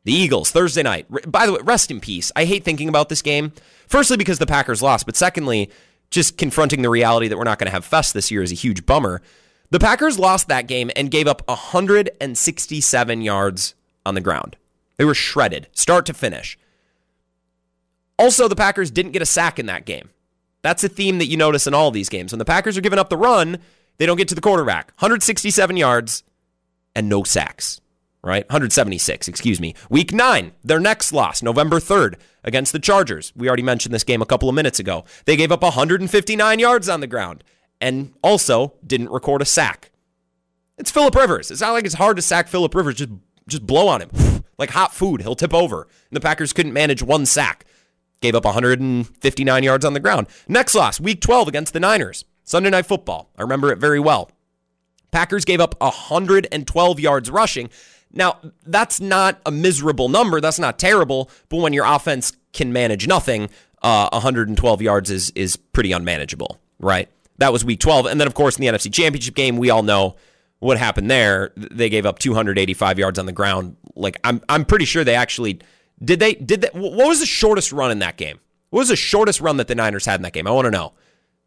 The 0.03 0.13
Eagles, 0.13 0.51
Thursday 0.51 0.83
night. 0.83 1.05
By 1.31 1.45
the 1.45 1.53
way, 1.53 1.59
rest 1.63 1.91
in 1.91 1.99
peace. 1.99 2.31
I 2.35 2.45
hate 2.45 2.63
thinking 2.63 2.89
about 2.89 3.09
this 3.09 3.21
game. 3.21 3.53
Firstly, 3.87 4.17
because 4.17 4.39
the 4.39 4.47
Packers 4.47 4.81
lost, 4.81 5.05
but 5.05 5.15
secondly, 5.15 5.69
just 6.09 6.37
confronting 6.37 6.81
the 6.81 6.89
reality 6.89 7.27
that 7.27 7.37
we're 7.37 7.43
not 7.43 7.59
going 7.59 7.67
to 7.67 7.71
have 7.71 7.85
Fest 7.85 8.13
this 8.13 8.31
year 8.31 8.41
is 8.41 8.51
a 8.51 8.55
huge 8.55 8.85
bummer. 8.85 9.21
The 9.69 9.79
Packers 9.79 10.19
lost 10.19 10.47
that 10.47 10.67
game 10.67 10.91
and 10.95 11.11
gave 11.11 11.27
up 11.27 11.47
167 11.47 13.21
yards 13.21 13.75
on 14.05 14.15
the 14.15 14.21
ground. 14.21 14.57
They 14.97 15.05
were 15.05 15.13
shredded, 15.13 15.67
start 15.73 16.05
to 16.07 16.13
finish. 16.13 16.57
Also, 18.19 18.47
the 18.47 18.55
Packers 18.55 18.91
didn't 18.91 19.13
get 19.13 19.23
a 19.23 19.25
sack 19.25 19.57
in 19.57 19.65
that 19.65 19.85
game. 19.85 20.09
That's 20.61 20.83
a 20.83 20.89
theme 20.89 21.17
that 21.17 21.25
you 21.25 21.37
notice 21.37 21.65
in 21.65 21.73
all 21.73 21.89
these 21.89 22.09
games. 22.09 22.31
When 22.31 22.39
the 22.39 22.45
Packers 22.45 22.77
are 22.77 22.81
giving 22.81 22.99
up 22.99 23.09
the 23.09 23.17
run, 23.17 23.57
they 23.97 24.05
don't 24.05 24.17
get 24.17 24.27
to 24.27 24.35
the 24.35 24.41
quarterback. 24.41 24.91
167 24.99 25.75
yards 25.75 26.23
and 26.95 27.09
no 27.09 27.23
sacks, 27.23 27.81
right? 28.23 28.43
176, 28.45 29.27
excuse 29.27 29.59
me. 29.59 29.73
Week 29.89 30.13
nine, 30.13 30.51
their 30.63 30.79
next 30.79 31.11
loss, 31.11 31.41
November 31.41 31.79
3rd, 31.79 32.15
against 32.43 32.73
the 32.73 32.79
Chargers. 32.79 33.33
We 33.35 33.47
already 33.47 33.63
mentioned 33.63 33.93
this 33.93 34.03
game 34.03 34.21
a 34.21 34.25
couple 34.27 34.49
of 34.49 34.55
minutes 34.55 34.79
ago. 34.79 35.03
They 35.25 35.35
gave 35.35 35.51
up 35.51 35.63
159 35.63 36.59
yards 36.59 36.89
on 36.89 36.99
the 36.99 37.07
ground 37.07 37.43
and 37.79 38.13
also 38.21 38.73
didn't 38.85 39.09
record 39.09 39.41
a 39.41 39.45
sack. 39.45 39.91
It's 40.77 40.91
Philip 40.91 41.15
Rivers. 41.15 41.49
It's 41.49 41.61
not 41.61 41.71
like 41.71 41.85
it's 41.85 41.95
hard 41.95 42.17
to 42.17 42.21
sack 42.21 42.47
Philip 42.47 42.75
Rivers. 42.75 42.95
Just, 42.95 43.11
just 43.47 43.65
blow 43.65 43.87
on 43.87 44.01
him 44.01 44.30
like 44.57 44.71
hot 44.71 44.93
food. 44.93 45.21
He'll 45.21 45.35
tip 45.35 45.53
over. 45.53 45.83
And 45.83 46.15
the 46.15 46.21
Packers 46.21 46.53
couldn't 46.53 46.73
manage 46.73 47.01
one 47.01 47.25
sack. 47.25 47.65
Gave 48.21 48.35
up 48.35 48.45
159 48.45 49.63
yards 49.63 49.83
on 49.83 49.93
the 49.93 49.99
ground. 49.99 50.27
Next 50.47 50.75
loss, 50.75 50.99
week 50.99 51.21
12 51.21 51.47
against 51.47 51.73
the 51.73 51.79
Niners. 51.79 52.25
Sunday 52.43 52.69
Night 52.69 52.85
Football. 52.85 53.29
I 53.37 53.41
remember 53.41 53.71
it 53.71 53.79
very 53.79 53.99
well. 53.99 54.29
Packers 55.11 55.45
gave 55.45 55.59
up 55.59 55.75
112 55.79 56.99
yards 56.99 57.29
rushing. 57.29 57.69
Now, 58.13 58.37
that's 58.65 58.99
not 58.99 59.39
a 59.45 59.51
miserable 59.51 60.09
number. 60.09 60.41
That's 60.41 60.59
not 60.59 60.77
terrible. 60.77 61.29
But 61.49 61.57
when 61.57 61.73
your 61.73 61.85
offense 61.85 62.33
can 62.53 62.73
manage 62.73 63.07
nothing, 63.07 63.49
uh, 63.81 64.09
112 64.11 64.81
yards 64.81 65.09
is 65.09 65.31
is 65.31 65.55
pretty 65.55 65.91
unmanageable, 65.91 66.59
right? 66.79 67.09
That 67.37 67.51
was 67.51 67.65
week 67.65 67.79
12. 67.79 68.05
And 68.05 68.19
then, 68.19 68.27
of 68.27 68.33
course, 68.33 68.57
in 68.57 68.61
the 68.61 68.67
NFC 68.67 68.93
Championship 68.93 69.33
game, 69.33 69.57
we 69.57 69.69
all 69.69 69.83
know 69.83 70.15
what 70.59 70.77
happened 70.77 71.09
there. 71.09 71.51
They 71.55 71.89
gave 71.89 72.05
up 72.05 72.19
285 72.19 72.99
yards 72.99 73.17
on 73.17 73.25
the 73.25 73.31
ground. 73.31 73.77
Like, 74.01 74.19
I'm, 74.23 74.41
I'm 74.49 74.65
pretty 74.65 74.85
sure 74.85 75.03
they 75.03 75.15
actually 75.15 75.61
did 76.03 76.19
they 76.19 76.33
did 76.33 76.61
that? 76.61 76.73
What 76.73 77.07
was 77.07 77.19
the 77.19 77.25
shortest 77.25 77.71
run 77.71 77.91
in 77.91 77.99
that 77.99 78.17
game? 78.17 78.39
What 78.69 78.79
was 78.79 78.89
the 78.89 78.95
shortest 78.95 79.41
run 79.41 79.57
that 79.57 79.67
the 79.67 79.75
Niners 79.75 80.05
had 80.05 80.15
in 80.15 80.23
that 80.23 80.33
game? 80.33 80.47
I 80.47 80.51
want 80.51 80.65
to 80.65 80.71
know. 80.71 80.93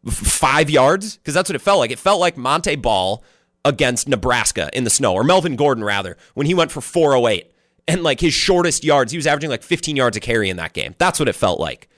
Five 0.07 0.69
yards? 0.69 1.17
Because 1.17 1.33
that's 1.33 1.49
what 1.49 1.55
it 1.55 1.61
felt 1.61 1.79
like. 1.79 1.91
It 1.91 1.99
felt 1.99 2.19
like 2.19 2.37
Monte 2.37 2.75
Ball 2.77 3.23
against 3.65 4.07
Nebraska 4.07 4.69
in 4.73 4.83
the 4.83 4.89
snow, 4.89 5.13
or 5.13 5.23
Melvin 5.23 5.55
Gordon 5.55 5.83
rather, 5.83 6.17
when 6.35 6.45
he 6.45 6.53
went 6.53 6.71
for 6.71 6.81
408. 6.81 7.51
And 7.87 8.03
like 8.03 8.19
his 8.19 8.33
shortest 8.33 8.83
yards, 8.83 9.11
he 9.11 9.17
was 9.17 9.27
averaging 9.27 9.49
like 9.49 9.63
15 9.63 9.95
yards 9.95 10.15
a 10.15 10.19
carry 10.19 10.49
in 10.49 10.57
that 10.57 10.73
game. 10.73 10.95
That's 10.97 11.19
what 11.19 11.27
it 11.27 11.33
felt 11.33 11.59
like. 11.59 11.89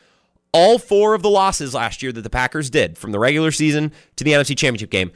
All 0.54 0.80
four 0.80 1.13
of 1.13 1.22
the 1.22 1.30
losses 1.30 1.74
last 1.74 2.02
year 2.02 2.12
that 2.13 2.22
the 2.22 2.30
Packers 2.30 2.70
did, 2.70 2.98
from 2.98 3.12
the 3.12 3.20
regular 3.20 3.52
season 3.52 3.91
to 4.15 4.24
the 4.24 4.32
NFC 4.32 4.58
Championship 4.58 4.89
game, 4.89 5.12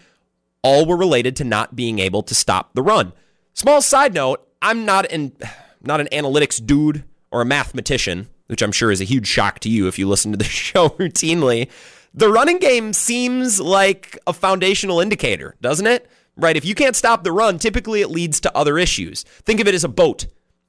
all 0.61 0.85
were 0.85 0.97
related 0.97 1.35
to 1.37 1.43
not 1.43 1.75
being 1.75 1.99
able 1.99 2.21
to 2.23 2.35
stop 2.35 2.73
the 2.73 2.83
run. 2.83 3.13
Small 3.53 3.81
side 3.81 4.13
note, 4.13 4.45
I'm 4.61 4.85
not 4.85 5.11
an 5.11 5.33
not 5.81 5.99
an 5.99 6.07
analytics 6.11 6.63
dude 6.63 7.03
or 7.31 7.41
a 7.41 7.45
mathematician, 7.45 8.29
which 8.47 8.61
I'm 8.61 8.71
sure 8.71 8.91
is 8.91 9.01
a 9.01 9.05
huge 9.05 9.27
shock 9.27 9.59
to 9.59 9.69
you 9.69 9.87
if 9.87 9.97
you 9.97 10.07
listen 10.07 10.31
to 10.31 10.37
the 10.37 10.43
show 10.69 10.89
routinely, 10.89 11.69
the 12.13 12.29
running 12.29 12.59
game 12.59 12.93
seems 12.93 13.59
like 13.59 14.19
a 14.27 14.33
foundational 14.33 14.99
indicator, 14.99 15.55
doesn't 15.61 15.87
it? 15.87 16.09
Right? 16.35 16.57
If 16.57 16.65
you 16.65 16.75
can't 16.75 16.95
stop 16.95 17.23
the 17.23 17.31
run, 17.31 17.59
typically 17.59 18.01
it 18.01 18.09
leads 18.09 18.39
to 18.41 18.57
other 18.57 18.77
issues. 18.77 19.23
Think 19.23 19.59
of 19.59 19.67
it 19.67 19.75
as 19.75 19.83
a 19.83 19.89
boat 19.89 20.27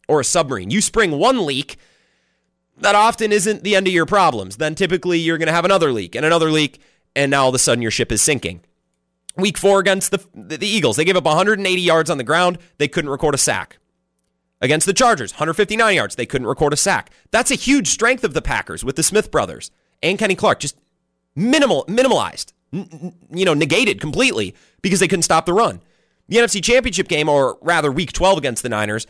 or 0.09 0.21
a 0.21 0.25
submarine. 0.25 0.71
You 0.71 0.81
spring 0.81 1.19
one 1.19 1.47
leak, 1.47 1.77
that 2.79 2.95
often 2.95 3.33
isn't 3.33 3.63
the 3.63 3.77
end 3.77 3.87
of 3.87 3.93
your 3.93 4.07
problems. 4.07 4.57
Then 4.57 4.75
typically 4.75 5.19
you're 5.19 5.39
going 5.39 5.47
to 5.47 5.53
have 5.53 5.65
another 5.65 5.93
leak 5.93 6.15
and 6.15 6.25
another 6.27 6.51
leak, 6.51 6.81
and 7.15 7.31
now 7.31 7.45
all 7.45 7.49
of 7.49 7.55
a 7.55 7.59
sudden 7.59 7.83
your 7.83 7.91
ship 7.91 8.11
is 8.11 8.23
sinking. 8.23 8.61
Week 9.37 9.57
four 9.57 9.81
against 9.81 10.11
the, 10.11 10.25
the 10.35 10.67
Eagles, 10.67 10.97
they 10.97 11.05
gave 11.05 11.17
up 11.17 11.25
180 11.25 11.81
yards 11.81 12.11
on 12.11 12.19
the 12.19 12.25
ground. 12.25 12.59
They 12.79 12.89
couldn't 12.89 13.11
record 13.11 13.35
a 13.35 13.39
sack. 13.39 13.79
Against 14.63 14.87
the 14.87 14.95
Chargers, 14.95 15.33
159 15.33 15.95
yards. 15.95 16.15
They 16.15 16.25
couldn't 16.25 16.47
record 16.47 16.73
a 16.73 16.77
sack. 16.77 17.11
That's 17.33 17.51
a 17.51 17.57
huge 17.57 17.89
strength 17.89 18.23
of 18.23 18.33
the 18.33 18.41
Packers 18.41 18.85
with 18.85 18.95
the 18.95 19.03
Smith 19.03 19.33
brothers 19.33 19.73
and 20.03 20.19
Kenny 20.19 20.37
Clark. 20.37 20.61
Just 20.61 20.79
minimal, 21.35 21.85
minimalized, 21.87 22.53
n- 22.73 23.13
you 23.31 23.45
know, 23.45 23.55
negated 23.55 24.01
completely 24.01 24.55
because 24.81 25.01
they 25.01 25.09
couldn't 25.09 25.25
stop 25.25 25.47
the 25.47 25.53
run. 25.53 25.81
The 26.29 26.37
NFC 26.37 26.63
Championship 26.63 27.09
game, 27.09 27.29
or 27.29 27.59
rather 27.61 27.91
Week 27.91 28.13
12 28.13 28.39
against 28.39 28.63
the 28.63 28.69
Niners, 28.69 29.07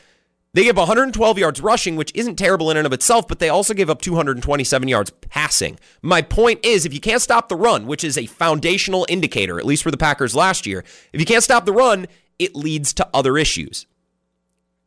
they 0.54 0.64
gave 0.64 0.76
112 0.76 1.38
yards 1.38 1.60
rushing, 1.60 1.96
which 1.96 2.12
isn't 2.14 2.36
terrible 2.36 2.70
in 2.70 2.78
and 2.78 2.86
of 2.86 2.92
itself, 2.94 3.28
but 3.28 3.38
they 3.38 3.48
also 3.50 3.74
gave 3.74 3.90
up 3.90 4.00
227 4.00 4.88
yards 4.88 5.10
passing. 5.30 5.78
My 6.00 6.22
point 6.22 6.64
is, 6.64 6.86
if 6.86 6.94
you 6.94 7.00
can't 7.00 7.22
stop 7.22 7.48
the 7.50 7.56
run, 7.56 7.86
which 7.86 8.04
is 8.04 8.16
a 8.16 8.26
foundational 8.26 9.04
indicator, 9.08 9.58
at 9.58 9.66
least 9.66 9.82
for 9.82 9.90
the 9.90 9.96
Packers 9.98 10.34
last 10.34 10.66
year, 10.66 10.84
if 11.12 11.20
you 11.20 11.26
can't 11.26 11.44
stop 11.44 11.66
the 11.66 11.72
run, 11.72 12.06
it 12.38 12.56
leads 12.56 12.94
to 12.94 13.08
other 13.14 13.36
issues. 13.38 13.86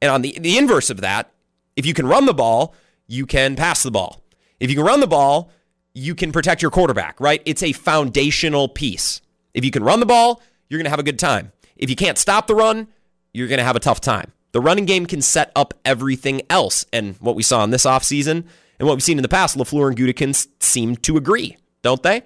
And 0.01 0.11
on 0.11 0.21
the, 0.21 0.37
the 0.39 0.57
inverse 0.57 0.89
of 0.89 1.01
that, 1.01 1.31
if 1.75 1.85
you 1.85 1.93
can 1.93 2.07
run 2.07 2.25
the 2.25 2.33
ball, 2.33 2.75
you 3.07 3.25
can 3.25 3.55
pass 3.55 3.83
the 3.83 3.91
ball. 3.91 4.21
If 4.59 4.69
you 4.69 4.75
can 4.75 4.85
run 4.85 4.99
the 4.99 5.07
ball, 5.07 5.51
you 5.93 6.15
can 6.15 6.31
protect 6.31 6.61
your 6.61 6.71
quarterback, 6.71 7.19
right? 7.19 7.41
It's 7.45 7.63
a 7.63 7.71
foundational 7.73 8.67
piece. 8.67 9.21
If 9.53 9.63
you 9.63 9.71
can 9.71 9.83
run 9.83 9.99
the 9.99 10.05
ball, 10.05 10.41
you're 10.69 10.77
going 10.77 10.85
to 10.85 10.89
have 10.89 10.99
a 10.99 11.03
good 11.03 11.19
time. 11.19 11.51
If 11.77 11.89
you 11.89 11.95
can't 11.95 12.17
stop 12.17 12.47
the 12.47 12.55
run, 12.55 12.87
you're 13.33 13.47
going 13.47 13.59
to 13.59 13.63
have 13.65 13.75
a 13.75 13.81
tough 13.81 14.01
time. 14.01 14.31
The 14.51 14.61
running 14.61 14.85
game 14.85 15.05
can 15.05 15.21
set 15.21 15.51
up 15.55 15.73
everything 15.83 16.41
else. 16.49 16.85
And 16.93 17.15
what 17.17 17.35
we 17.35 17.43
saw 17.43 17.63
in 17.63 17.71
this 17.71 17.85
offseason 17.85 18.45
and 18.79 18.87
what 18.87 18.95
we've 18.95 19.03
seen 19.03 19.17
in 19.17 19.23
the 19.23 19.29
past, 19.29 19.57
LaFleur 19.57 19.87
and 19.87 19.97
Gutekunst 19.97 20.47
seem 20.61 20.95
to 20.97 21.17
agree, 21.17 21.57
don't 21.81 22.03
they? 22.03 22.23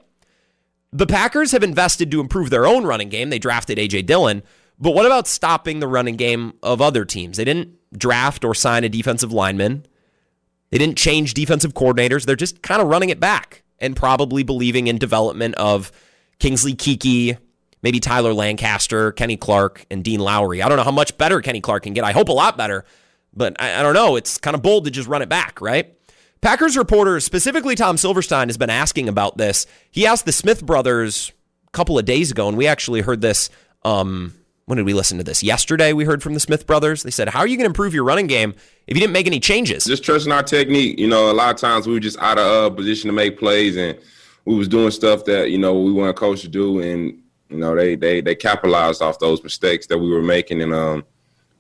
The 0.92 1.08
Packers 1.08 1.52
have 1.52 1.64
invested 1.64 2.10
to 2.12 2.20
improve 2.20 2.50
their 2.50 2.66
own 2.66 2.86
running 2.86 3.10
game. 3.10 3.30
They 3.30 3.40
drafted 3.40 3.78
A.J. 3.78 4.04
Dillon, 4.04 4.42
but 4.80 4.92
what 4.92 5.06
about 5.06 5.28
stopping 5.28 5.80
the 5.80 5.88
running 5.88 6.16
game 6.16 6.54
of 6.64 6.82
other 6.82 7.06
teams? 7.06 7.38
They 7.38 7.46
didn't 7.46 7.76
draft 7.98 8.46
or 8.46 8.56
sign 8.56 8.84
a 8.84 8.90
defensive 8.90 9.34
lineman. 9.34 9.86
They 10.70 10.78
didn't 10.78 10.98
change 10.98 11.34
defensive 11.34 11.74
coordinators. 11.74 12.26
They're 12.26 12.36
just 12.36 12.62
kind 12.62 12.82
of 12.82 12.88
running 12.88 13.10
it 13.10 13.20
back 13.20 13.64
and 13.80 13.96
probably 13.96 14.44
believing 14.44 14.88
in 14.88 14.98
development 14.98 15.56
of 15.56 15.92
Kingsley 16.40 16.76
Keke, 16.76 17.38
maybe 17.82 18.00
Tyler 18.00 18.34
Lancaster, 18.34 19.12
Kenny 19.12 19.38
Clark, 19.38 19.86
and 19.90 20.04
Dean 20.04 20.20
Lowry. 20.20 20.62
I 20.62 20.70
don't 20.70 20.78
know 20.78 20.84
how 20.84 20.92
much 20.92 21.18
better 21.18 21.42
Kenny 21.42 21.62
Clark 21.62 21.84
can 21.84 21.94
get. 21.94 22.04
I 22.04 22.12
hope 22.12 22.30
a 22.30 22.34
lot 22.34 22.58
better, 22.58 22.86
but 23.34 23.56
I, 23.60 23.80
I 23.80 23.84
don't 23.84 23.94
know. 23.94 24.16
It's 24.16 24.38
kind 24.38 24.56
of 24.56 24.62
bold 24.62 24.86
to 24.86 24.92
just 24.92 25.08
run 25.08 25.22
it 25.22 25.30
back, 25.30 25.60
right? 25.60 25.94
Packers 26.42 26.78
reporter, 26.78 27.20
specifically 27.20 27.76
Tom 27.76 27.98
Silverstein, 27.98 28.48
has 28.48 28.58
been 28.58 28.70
asking 28.70 29.10
about 29.10 29.38
this. 29.38 29.66
He 29.92 30.06
asked 30.06 30.26
the 30.26 30.32
Smith 30.32 30.66
brothers 30.66 31.34
a 31.68 31.72
couple 31.72 32.00
of 32.00 32.06
days 32.06 32.32
ago, 32.32 32.48
and 32.48 32.58
we 32.58 32.68
actually 32.68 33.02
heard 33.02 33.20
this 33.20 33.50
um, 33.84 34.34
when 34.70 34.78
did 34.78 34.86
we 34.86 34.94
listen 34.94 35.18
to 35.18 35.24
this? 35.24 35.42
Yesterday, 35.42 35.94
we 35.94 36.06
heard 36.06 36.22
from 36.22 36.36
the 36.36 36.40
Smith 36.40 36.68
brothers. 36.68 37.02
They 37.02 37.10
said, 37.10 37.30
How 37.30 37.40
are 37.40 37.48
you 37.48 37.58
going 37.58 37.64
to 37.64 37.72
improve 37.72 37.92
your 37.92 38.04
running 38.04 38.28
game 38.28 38.54
if 38.86 38.96
you 38.96 39.02
didn't 39.02 39.14
make 39.14 39.26
any 39.26 39.40
changes? 39.40 39.84
Just 39.84 40.04
trusting 40.04 40.32
our 40.32 40.44
technique. 40.44 41.00
You 41.00 41.08
know, 41.08 41.32
a 41.32 41.34
lot 41.34 41.56
of 41.56 41.60
times 41.60 41.88
we 41.88 41.94
were 41.94 42.00
just 42.00 42.20
out 42.20 42.38
of 42.38 42.72
uh, 42.72 42.76
position 42.76 43.08
to 43.08 43.12
make 43.12 43.40
plays 43.40 43.78
and 43.78 43.98
we 44.46 44.56
was 44.56 44.68
doing 44.68 44.92
stuff 44.92 45.26
that, 45.26 45.50
you 45.50 45.58
know, 45.58 45.80
we 45.80 45.92
want 45.92 46.12
a 46.12 46.14
coach 46.14 46.42
to 46.42 46.48
do. 46.48 46.82
And, 46.82 47.20
you 47.50 47.58
know, 47.58 47.76
they, 47.76 47.96
they, 47.96 48.22
they 48.22 48.36
capitalized 48.36 49.02
off 49.02 49.18
those 49.18 49.42
mistakes 49.42 49.88
that 49.88 49.98
we 49.98 50.12
were 50.12 50.22
making. 50.22 50.62
And, 50.62 50.72
um, 50.72 51.04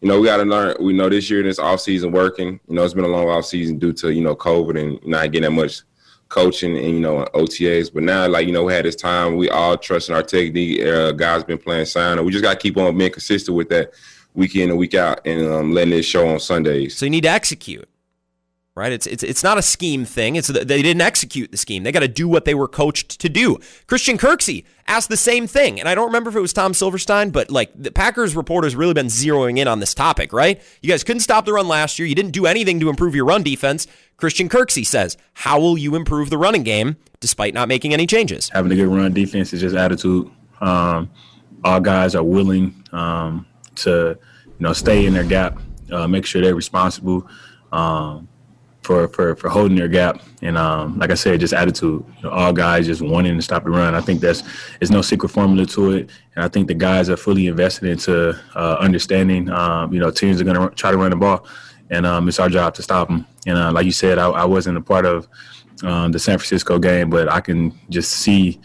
you 0.01 0.07
know, 0.07 0.20
we 0.20 0.28
got 0.28 0.38
to 0.38 0.43
learn. 0.43 0.76
We 0.80 0.93
know 0.93 1.10
this 1.10 1.32
year, 1.32 1.41
this 1.41 1.57
off 1.57 1.82
season 1.82 2.12
working. 2.12 2.60
You 2.68 2.76
know, 2.76 2.84
it's 2.84 2.93
been 2.93 3.05
a 3.05 3.07
long 3.07 3.28
off 3.28 3.45
season 3.45 3.80
due 3.80 3.91
to 3.93 4.14
you 4.14 4.22
know 4.22 4.36
COVID 4.36 4.80
and 4.80 5.03
not 5.03 5.32
getting 5.32 5.41
that 5.41 5.51
much 5.51 5.82
coaching 6.30 6.77
and 6.77 6.88
you 6.88 6.99
know 6.99 7.25
OTAs. 7.34 7.93
But 7.93 8.03
now, 8.03 8.27
like 8.27 8.47
you 8.47 8.53
know, 8.53 8.63
we 8.63 8.73
had 8.73 8.86
this 8.86 8.95
time. 8.95 9.36
We 9.36 9.49
all 9.49 9.77
trusting 9.77 10.15
our 10.15 10.23
technique. 10.23 10.82
Uh, 10.82 11.11
guys 11.11 11.43
been 11.43 11.57
playing 11.57 11.88
and 11.95 12.25
we 12.25 12.32
just 12.32 12.43
got 12.43 12.53
to 12.53 12.59
keep 12.59 12.77
on 12.77 12.97
being 12.97 13.11
consistent 13.11 13.57
with 13.57 13.69
that 13.69 13.93
week 14.36 14.55
in 14.55 14.69
and 14.69 14.80
week 14.80 14.93
out, 14.93 15.19
and 15.25 15.45
um, 15.47 15.73
letting 15.73 15.93
it 15.93 16.03
show 16.03 16.27
on 16.27 16.39
Sundays. 16.39 16.95
So 16.95 17.05
you 17.05 17.09
need 17.09 17.23
to 17.23 17.30
execute 17.30 17.88
right? 18.80 18.91
It's 18.91 19.05
it's 19.05 19.23
it's 19.23 19.43
not 19.43 19.57
a 19.57 19.61
scheme 19.61 20.05
thing. 20.05 20.38
It's 20.38 20.47
they 20.47 20.82
didn't 20.82 21.01
execute 21.01 21.51
the 21.51 21.57
scheme. 21.57 21.84
They 21.84 21.91
got 21.91 21.99
to 21.99 22.07
do 22.07 22.27
what 22.27 22.45
they 22.45 22.55
were 22.55 22.67
coached 22.67 23.19
to 23.19 23.30
do. 23.30 23.59
Christian 23.88 24.17
Kirksey 24.17 24.63
asked 24.88 25.09
the 25.09 25.17
same 25.17 25.45
thing, 25.45 25.80
and 25.80 25.88
I 25.88 25.93
don't 25.93 26.07
remember 26.07 26.30
if 26.30 26.36
it 26.36 26.39
was 26.39 26.53
Tom 26.53 26.73
Silverstein, 26.73 27.30
but 27.30 27.51
like 27.51 27.71
the 27.75 27.91
Packers 27.91 28.36
reporters 28.36 28.75
really 28.75 28.93
been 28.93 29.07
zeroing 29.07 29.59
in 29.59 29.67
on 29.67 29.80
this 29.80 29.93
topic, 29.93 30.32
right? 30.32 30.61
You 30.82 30.89
guys 30.89 31.03
couldn't 31.03 31.19
stop 31.19 31.45
the 31.45 31.53
run 31.53 31.67
last 31.67 31.99
year. 31.99 32.07
You 32.07 32.15
didn't 32.15 32.32
do 32.32 32.45
anything 32.45 32.80
to 32.80 32.89
improve 32.89 33.13
your 33.13 33.25
run 33.25 33.43
defense. 33.43 33.86
Christian 34.17 34.47
Kirksey 34.47 34.86
says, 34.86 35.17
"How 35.34 35.59
will 35.59 35.77
you 35.77 35.95
improve 35.95 36.30
the 36.30 36.38
running 36.38 36.63
game 36.63 36.95
despite 37.19 37.53
not 37.53 37.67
making 37.67 37.93
any 37.93 38.07
changes?" 38.07 38.49
Having 38.53 38.71
a 38.71 38.75
good 38.75 38.88
run 38.88 39.13
defense 39.13 39.53
is 39.53 39.61
just 39.61 39.75
attitude. 39.75 40.32
Um, 40.61 41.09
all 41.63 41.80
guys 41.80 42.15
are 42.15 42.23
willing 42.23 42.73
um, 42.91 43.45
to, 43.75 44.17
you 44.45 44.63
know, 44.63 44.73
stay 44.73 45.05
in 45.05 45.13
their 45.13 45.23
gap, 45.23 45.59
uh, 45.91 46.07
make 46.07 46.25
sure 46.25 46.41
they're 46.41 46.55
responsible. 46.55 47.27
Um, 47.71 48.27
for 48.89 49.07
for 49.09 49.35
for 49.35 49.49
holding 49.49 49.77
their 49.77 49.87
gap 49.87 50.19
and 50.41 50.57
um, 50.57 50.97
like 50.97 51.11
I 51.11 51.13
said, 51.13 51.39
just 51.39 51.53
attitude. 51.53 52.03
You 52.17 52.23
know, 52.23 52.31
all 52.31 52.51
guys 52.51 52.87
just 52.87 53.03
wanting 53.03 53.35
to 53.35 53.41
stop 53.43 53.63
the 53.63 53.69
run. 53.69 53.93
I 53.93 54.01
think 54.01 54.19
that's 54.19 54.41
there's 54.79 54.89
no 54.89 55.03
secret 55.03 55.29
formula 55.29 55.67
to 55.67 55.91
it, 55.91 56.09
and 56.35 56.43
I 56.43 56.47
think 56.47 56.67
the 56.67 56.73
guys 56.73 57.07
are 57.07 57.17
fully 57.17 57.45
invested 57.45 57.87
into 57.87 58.35
uh, 58.55 58.77
understanding. 58.79 59.47
Um, 59.51 59.93
you 59.93 59.99
know, 59.99 60.09
teams 60.09 60.41
are 60.41 60.43
going 60.43 60.59
to 60.59 60.75
try 60.75 60.89
to 60.89 60.97
run 60.97 61.11
the 61.11 61.17
ball, 61.17 61.45
and 61.91 62.03
um, 62.03 62.27
it's 62.27 62.39
our 62.39 62.49
job 62.49 62.73
to 62.75 62.81
stop 62.81 63.09
them. 63.09 63.27
And 63.45 63.59
uh, 63.59 63.71
like 63.71 63.85
you 63.85 63.91
said, 63.91 64.17
I, 64.17 64.29
I, 64.29 64.45
wasn't 64.45 64.77
a 64.77 64.81
part 64.81 65.05
of 65.05 65.27
um, 65.83 66.11
the 66.11 66.17
San 66.17 66.39
Francisco 66.39 66.79
game, 66.79 67.11
but 67.11 67.31
I 67.31 67.41
can 67.41 67.77
just 67.89 68.11
see 68.11 68.59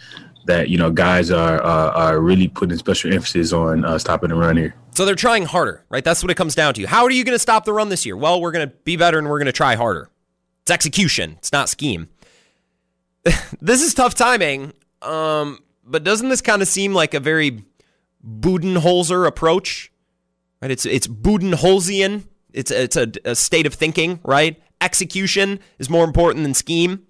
that 0.45 0.69
you 0.69 0.79
know 0.79 0.89
guys 0.89 1.29
are 1.29 1.61
are 1.61 2.19
really 2.19 2.47
putting 2.47 2.79
special 2.79 3.13
emphasis 3.13 3.53
on 3.53 3.85
uh, 3.85 3.99
stopping 3.99 4.29
the 4.29 4.35
run 4.35 4.57
here. 4.57 4.73
So 4.95 5.05
they're 5.05 5.15
trying 5.15 5.45
harder, 5.45 5.83
right? 5.89 6.05
That's 6.05 6.23
what 6.23 6.31
it 6.31 6.35
comes 6.35 6.55
down 6.55 6.73
to. 6.75 6.85
How 6.85 7.03
are 7.03 7.11
you 7.11 7.25
going 7.25 7.35
to 7.35 7.39
stop 7.39 7.65
the 7.65 7.73
run 7.73 7.89
this 7.89 8.05
year? 8.05 8.15
Well, 8.15 8.39
we're 8.39 8.53
going 8.53 8.69
to 8.69 8.73
be 8.85 8.95
better 8.95 9.19
and 9.19 9.27
we're 9.27 9.39
going 9.39 9.47
to 9.47 9.51
try 9.51 9.75
harder. 9.75 10.09
It's 10.65 10.71
execution. 10.71 11.35
It's 11.37 11.51
not 11.51 11.69
scheme. 11.69 12.09
this 13.61 13.83
is 13.83 13.93
tough 13.93 14.15
timing. 14.15 14.73
Um, 15.03 15.59
but 15.85 16.03
doesn't 16.03 16.29
this 16.29 16.41
kind 16.41 16.63
of 16.63 16.67
seem 16.67 16.91
like 16.91 17.13
a 17.13 17.19
very 17.19 17.63
Budenholzer 18.27 19.27
approach? 19.27 19.91
Right? 20.63 20.71
It's 20.71 20.87
it's 20.87 21.05
Budenholzian. 21.05 22.23
It's 22.51 22.71
it's 22.71 22.95
a, 22.95 23.11
a 23.25 23.35
state 23.35 23.67
of 23.67 23.75
thinking, 23.75 24.19
right? 24.23 24.59
Execution 24.81 25.59
is 25.77 25.87
more 25.87 26.03
important 26.03 26.41
than 26.41 26.55
scheme. 26.55 27.05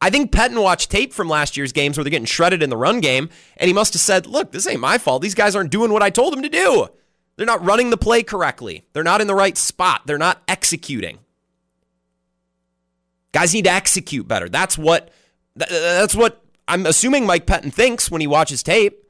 I 0.00 0.08
think 0.08 0.30
Pettine 0.30 0.62
watched 0.62 0.88
tape 0.88 1.12
from 1.12 1.28
last 1.28 1.56
year's 1.56 1.72
games 1.72 1.96
where 1.96 2.04
they're 2.04 2.12
getting 2.12 2.26
shredded 2.26 2.62
in 2.62 2.70
the 2.70 2.76
run 2.76 3.00
game, 3.00 3.28
and 3.56 3.66
he 3.66 3.74
must 3.74 3.94
have 3.94 4.02
said, 4.02 4.24
"Look, 4.24 4.52
this 4.52 4.68
ain't 4.68 4.78
my 4.78 4.98
fault. 4.98 5.20
These 5.20 5.34
guys 5.34 5.56
aren't 5.56 5.72
doing 5.72 5.92
what 5.92 6.04
I 6.04 6.10
told 6.10 6.32
them 6.32 6.42
to 6.42 6.48
do. 6.48 6.86
They're 7.34 7.44
not 7.44 7.64
running 7.64 7.90
the 7.90 7.96
play 7.96 8.22
correctly. 8.22 8.84
They're 8.92 9.02
not 9.02 9.20
in 9.20 9.26
the 9.26 9.34
right 9.34 9.58
spot. 9.58 10.02
They're 10.06 10.16
not 10.16 10.42
executing." 10.46 11.18
Guys 13.34 13.52
need 13.52 13.64
to 13.64 13.72
execute 13.72 14.28
better. 14.28 14.48
That's 14.48 14.78
what 14.78 15.10
that's 15.56 16.14
what 16.14 16.40
I'm 16.68 16.86
assuming 16.86 17.26
Mike 17.26 17.46
Pettine 17.46 17.72
thinks 17.72 18.08
when 18.08 18.20
he 18.20 18.28
watches 18.28 18.62
tape. 18.62 19.04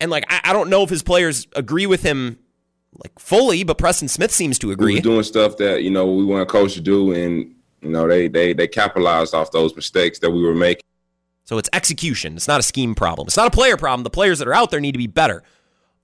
And 0.00 0.10
like 0.10 0.24
I, 0.30 0.40
I 0.44 0.52
don't 0.54 0.70
know 0.70 0.82
if 0.82 0.88
his 0.88 1.02
players 1.02 1.46
agree 1.54 1.86
with 1.86 2.02
him 2.02 2.38
like 2.94 3.12
fully, 3.18 3.64
but 3.64 3.76
Preston 3.76 4.08
Smith 4.08 4.32
seems 4.32 4.58
to 4.60 4.70
agree. 4.70 4.94
We 4.94 5.00
doing 5.00 5.22
stuff 5.22 5.58
that 5.58 5.82
you 5.82 5.90
know 5.90 6.10
we 6.10 6.24
want 6.24 6.42
a 6.42 6.46
coach 6.46 6.72
to 6.74 6.80
do, 6.80 7.12
and 7.12 7.54
you 7.82 7.90
know 7.90 8.08
they 8.08 8.26
they 8.26 8.54
they 8.54 8.66
capitalized 8.66 9.34
off 9.34 9.50
those 9.50 9.76
mistakes 9.76 10.18
that 10.20 10.30
we 10.30 10.42
were 10.42 10.54
making. 10.54 10.82
So 11.44 11.58
it's 11.58 11.68
execution. 11.74 12.36
It's 12.36 12.48
not 12.48 12.60
a 12.60 12.62
scheme 12.62 12.94
problem. 12.94 13.26
It's 13.26 13.36
not 13.36 13.48
a 13.48 13.50
player 13.50 13.76
problem. 13.76 14.02
The 14.02 14.10
players 14.10 14.38
that 14.38 14.48
are 14.48 14.54
out 14.54 14.70
there 14.70 14.80
need 14.80 14.92
to 14.92 14.98
be 14.98 15.06
better. 15.06 15.42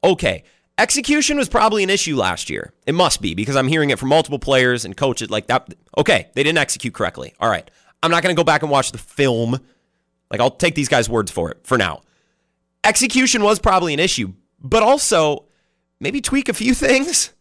Okay, 0.03 0.45
Execution 0.77 1.37
was 1.37 1.49
probably 1.49 1.85
an 1.85 1.91
issue 1.91 2.17
last 2.17 2.51
year. 2.51 2.73
It 2.87 2.95
must 2.95 3.21
be 3.23 3.35
because 3.35 3.55
I'm 3.55 3.69
hearing 3.69 3.91
it 3.91 3.99
from 3.99 4.09
multiple 4.09 4.41
players 4.41 4.85
and 4.85 4.97
coaches 4.97 5.31
like 5.31 5.47
that. 5.47 5.73
Okay, 5.97 6.29
they 6.35 6.43
didn't 6.43 6.59
execute 6.59 6.95
correctly. 6.95 7.33
All 7.39 7.49
right. 7.49 7.71
I'm 8.03 8.11
not 8.11 8.23
going 8.23 8.35
to 8.35 8.39
go 8.39 8.45
back 8.45 8.63
and 8.63 8.71
watch 8.71 8.91
the 8.91 8.99
film. 8.99 9.61
Like, 10.31 10.41
I'll 10.41 10.51
take 10.51 10.75
these 10.75 10.89
guys' 10.89 11.09
words 11.09 11.31
for 11.31 11.51
it 11.51 11.59
for 11.65 11.79
now. 11.79 12.03
Execution 12.83 13.43
was 13.43 13.61
probably 13.61 13.95
an 13.95 14.01
issue, 14.01 14.35
but 14.61 14.83
also 14.83 15.45
maybe 16.01 16.21
tweak 16.21 16.49
a 16.49 16.55
few 16.55 16.75
things. 16.75 17.33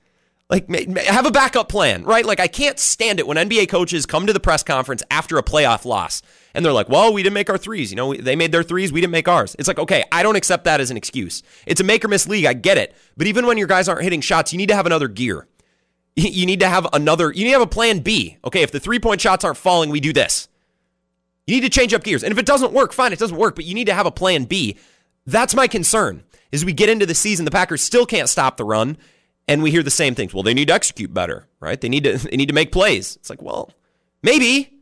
Like, 0.50 0.70
have 0.98 1.26
a 1.26 1.32
backup 1.32 1.70
plan, 1.70 2.04
right? 2.04 2.26
Like, 2.26 2.40
I 2.40 2.48
can't 2.48 2.78
stand 2.78 3.20
it 3.20 3.26
when 3.26 3.38
NBA 3.38 3.68
coaches 3.70 4.06
come 4.06 4.28
to 4.28 4.34
the 4.34 4.40
press 4.40 4.62
conference 4.62 5.02
after 5.10 5.40
a 5.40 5.44
playoff 5.44 5.86
loss 5.86 6.22
and 6.54 6.64
they're 6.64 6.74
like, 6.74 6.90
well, 6.90 7.14
we 7.14 7.24
didn't 7.24 7.34
make 7.34 7.50
our 7.50 7.58
threes. 7.58 7.92
You 7.92 7.96
know, 7.96 8.14
they 8.14 8.36
made 8.36 8.52
their 8.52 8.64
threes, 8.64 8.92
we 8.92 9.02
didn't 9.02 9.12
make 9.12 9.28
ours. 9.28 9.56
It's 9.58 9.68
like, 9.68 9.80
okay, 9.80 10.04
I 10.12 10.24
don't 10.24 10.36
accept 10.36 10.66
that 10.66 10.80
as 10.80 10.92
an 10.92 10.98
excuse. 10.98 11.44
It's 11.66 11.82
a 11.82 11.84
make 11.84 12.04
or 12.06 12.08
miss 12.08 12.28
league. 12.28 12.46
I 12.46 12.54
get 12.54 12.78
it. 12.78 12.96
But 13.18 13.28
even 13.28 13.46
when 13.46 13.58
your 13.58 13.68
guys 13.68 13.88
aren't 13.88 14.04
hitting 14.04 14.22
shots, 14.22 14.52
you 14.54 14.58
need 14.58 14.70
to 14.70 14.76
have 14.76 14.86
another 14.86 15.08
gear. 15.08 15.48
You 16.16 16.46
need 16.46 16.60
to 16.60 16.70
have 16.70 16.88
another, 16.94 17.32
you 17.32 17.44
need 17.44 17.54
to 17.54 17.60
have 17.60 17.62
a 17.64 17.68
plan 17.68 18.02
B. 18.02 18.38
Okay, 18.46 18.62
if 18.62 18.70
the 18.72 18.80
three 18.80 19.00
point 19.00 19.20
shots 19.20 19.44
aren't 19.44 19.58
falling, 19.58 19.90
we 19.90 20.00
do 20.00 20.14
this. 20.14 20.48
You 21.48 21.56
need 21.56 21.62
to 21.62 21.70
change 21.70 21.92
up 21.94 22.04
gears. 22.04 22.24
And 22.24 22.32
if 22.32 22.38
it 22.38 22.46
doesn't 22.46 22.72
work, 22.72 22.94
fine, 22.94 23.14
it 23.14 23.20
doesn't 23.20 23.36
work, 23.36 23.56
but 23.56 23.66
you 23.66 23.74
need 23.74 23.86
to 23.86 23.96
have 23.96 24.06
a 24.06 24.12
plan 24.12 24.44
B. 24.46 24.78
That's 25.26 25.56
my 25.56 25.68
concern. 25.68 26.24
Is 26.52 26.64
we 26.64 26.72
get 26.74 26.90
into 26.90 27.08
the 27.08 27.16
season, 27.16 27.46
the 27.46 27.52
Packers 27.52 27.82
still 27.82 28.06
can't 28.06 28.30
stop 28.30 28.58
the 28.58 28.64
run, 28.64 28.98
and 29.48 29.64
we 29.64 29.72
hear 29.72 29.84
the 29.84 29.90
same 29.90 30.14
things. 30.14 30.34
Well, 30.34 30.44
they 30.44 30.54
need 30.54 30.68
to 30.68 30.74
execute 30.74 31.14
better, 31.14 31.48
right? 31.60 31.82
They 31.82 31.90
need 31.90 32.04
to 32.04 32.18
they 32.30 32.38
need 32.38 32.50
to 32.50 32.54
make 32.54 32.72
plays. 32.72 33.16
It's 33.16 33.30
like, 33.30 33.42
well, 33.42 33.72
maybe, 34.22 34.73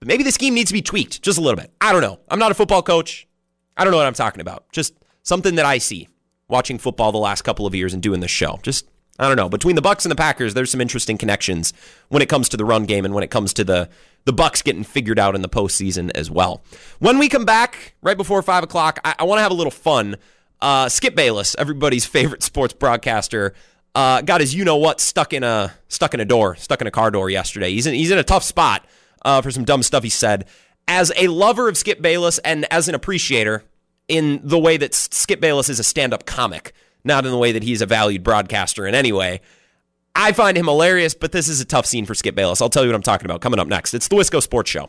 but 0.00 0.08
maybe 0.08 0.24
the 0.24 0.32
scheme 0.32 0.54
needs 0.54 0.70
to 0.70 0.74
be 0.74 0.82
tweaked 0.82 1.22
just 1.22 1.38
a 1.38 1.40
little 1.40 1.60
bit. 1.60 1.70
I 1.80 1.92
don't 1.92 2.00
know. 2.00 2.18
I'm 2.28 2.38
not 2.38 2.50
a 2.50 2.54
football 2.54 2.82
coach. 2.82 3.28
I 3.76 3.84
don't 3.84 3.92
know 3.92 3.98
what 3.98 4.06
I'm 4.06 4.14
talking 4.14 4.40
about. 4.40 4.64
Just 4.72 4.94
something 5.22 5.54
that 5.54 5.66
I 5.66 5.78
see 5.78 6.08
watching 6.48 6.78
football 6.78 7.12
the 7.12 7.18
last 7.18 7.42
couple 7.42 7.66
of 7.66 7.74
years 7.74 7.94
and 7.94 8.02
doing 8.02 8.20
this 8.20 8.30
show. 8.30 8.58
Just 8.62 8.86
I 9.18 9.28
don't 9.28 9.36
know. 9.36 9.50
Between 9.50 9.76
the 9.76 9.82
Bucks 9.82 10.06
and 10.06 10.10
the 10.10 10.16
Packers, 10.16 10.54
there's 10.54 10.70
some 10.70 10.80
interesting 10.80 11.18
connections 11.18 11.74
when 12.08 12.22
it 12.22 12.30
comes 12.30 12.48
to 12.48 12.56
the 12.56 12.64
run 12.64 12.86
game 12.86 13.04
and 13.04 13.12
when 13.12 13.22
it 13.22 13.30
comes 13.30 13.52
to 13.54 13.64
the 13.64 13.90
the 14.24 14.32
Bucks 14.32 14.62
getting 14.62 14.84
figured 14.84 15.18
out 15.18 15.34
in 15.34 15.42
the 15.42 15.48
postseason 15.48 16.10
as 16.14 16.30
well. 16.30 16.62
When 16.98 17.18
we 17.18 17.28
come 17.28 17.44
back, 17.44 17.94
right 18.02 18.16
before 18.16 18.42
five 18.42 18.64
o'clock, 18.64 18.98
I, 19.04 19.16
I 19.18 19.24
want 19.24 19.38
to 19.38 19.42
have 19.42 19.52
a 19.52 19.54
little 19.54 19.70
fun. 19.70 20.16
Uh, 20.60 20.88
Skip 20.88 21.14
Bayless, 21.14 21.54
everybody's 21.58 22.06
favorite 22.06 22.42
sports 22.42 22.72
broadcaster, 22.72 23.52
uh, 23.94 24.22
got 24.22 24.40
his 24.40 24.54
you 24.54 24.64
know 24.64 24.76
what 24.76 25.00
stuck 25.00 25.34
in 25.34 25.44
a 25.44 25.74
stuck 25.88 26.14
in 26.14 26.20
a 26.20 26.24
door, 26.24 26.56
stuck 26.56 26.80
in 26.80 26.86
a 26.86 26.90
car 26.90 27.10
door 27.10 27.28
yesterday. 27.28 27.70
He's 27.72 27.86
in 27.86 27.92
he's 27.92 28.10
in 28.10 28.18
a 28.18 28.24
tough 28.24 28.44
spot 28.44 28.86
uh, 29.22 29.42
for 29.42 29.50
some 29.50 29.64
dumb 29.64 29.82
stuff 29.82 30.02
he 30.02 30.08
said. 30.08 30.46
As 30.88 31.12
a 31.16 31.28
lover 31.28 31.68
of 31.68 31.76
Skip 31.76 32.02
Bayless 32.02 32.38
and 32.38 32.66
as 32.72 32.88
an 32.88 32.94
appreciator 32.94 33.64
in 34.08 34.40
the 34.42 34.58
way 34.58 34.76
that 34.76 34.94
Skip 34.94 35.40
Bayless 35.40 35.68
is 35.68 35.78
a 35.78 35.84
stand 35.84 36.12
up 36.12 36.26
comic, 36.26 36.72
not 37.04 37.24
in 37.24 37.30
the 37.30 37.38
way 37.38 37.52
that 37.52 37.62
he's 37.62 37.80
a 37.80 37.86
valued 37.86 38.24
broadcaster 38.24 38.86
in 38.86 38.94
any 38.94 39.12
way. 39.12 39.40
I 40.16 40.32
find 40.32 40.56
him 40.56 40.66
hilarious, 40.66 41.14
but 41.14 41.30
this 41.30 41.48
is 41.48 41.60
a 41.60 41.64
tough 41.64 41.86
scene 41.86 42.06
for 42.06 42.14
Skip 42.14 42.34
Bayless. 42.34 42.60
I'll 42.60 42.68
tell 42.68 42.82
you 42.82 42.88
what 42.88 42.96
I'm 42.96 43.02
talking 43.02 43.26
about 43.26 43.40
coming 43.40 43.60
up 43.60 43.68
next. 43.68 43.94
It's 43.94 44.08
the 44.08 44.16
Wisco 44.16 44.42
Sports 44.42 44.70
Show. 44.70 44.88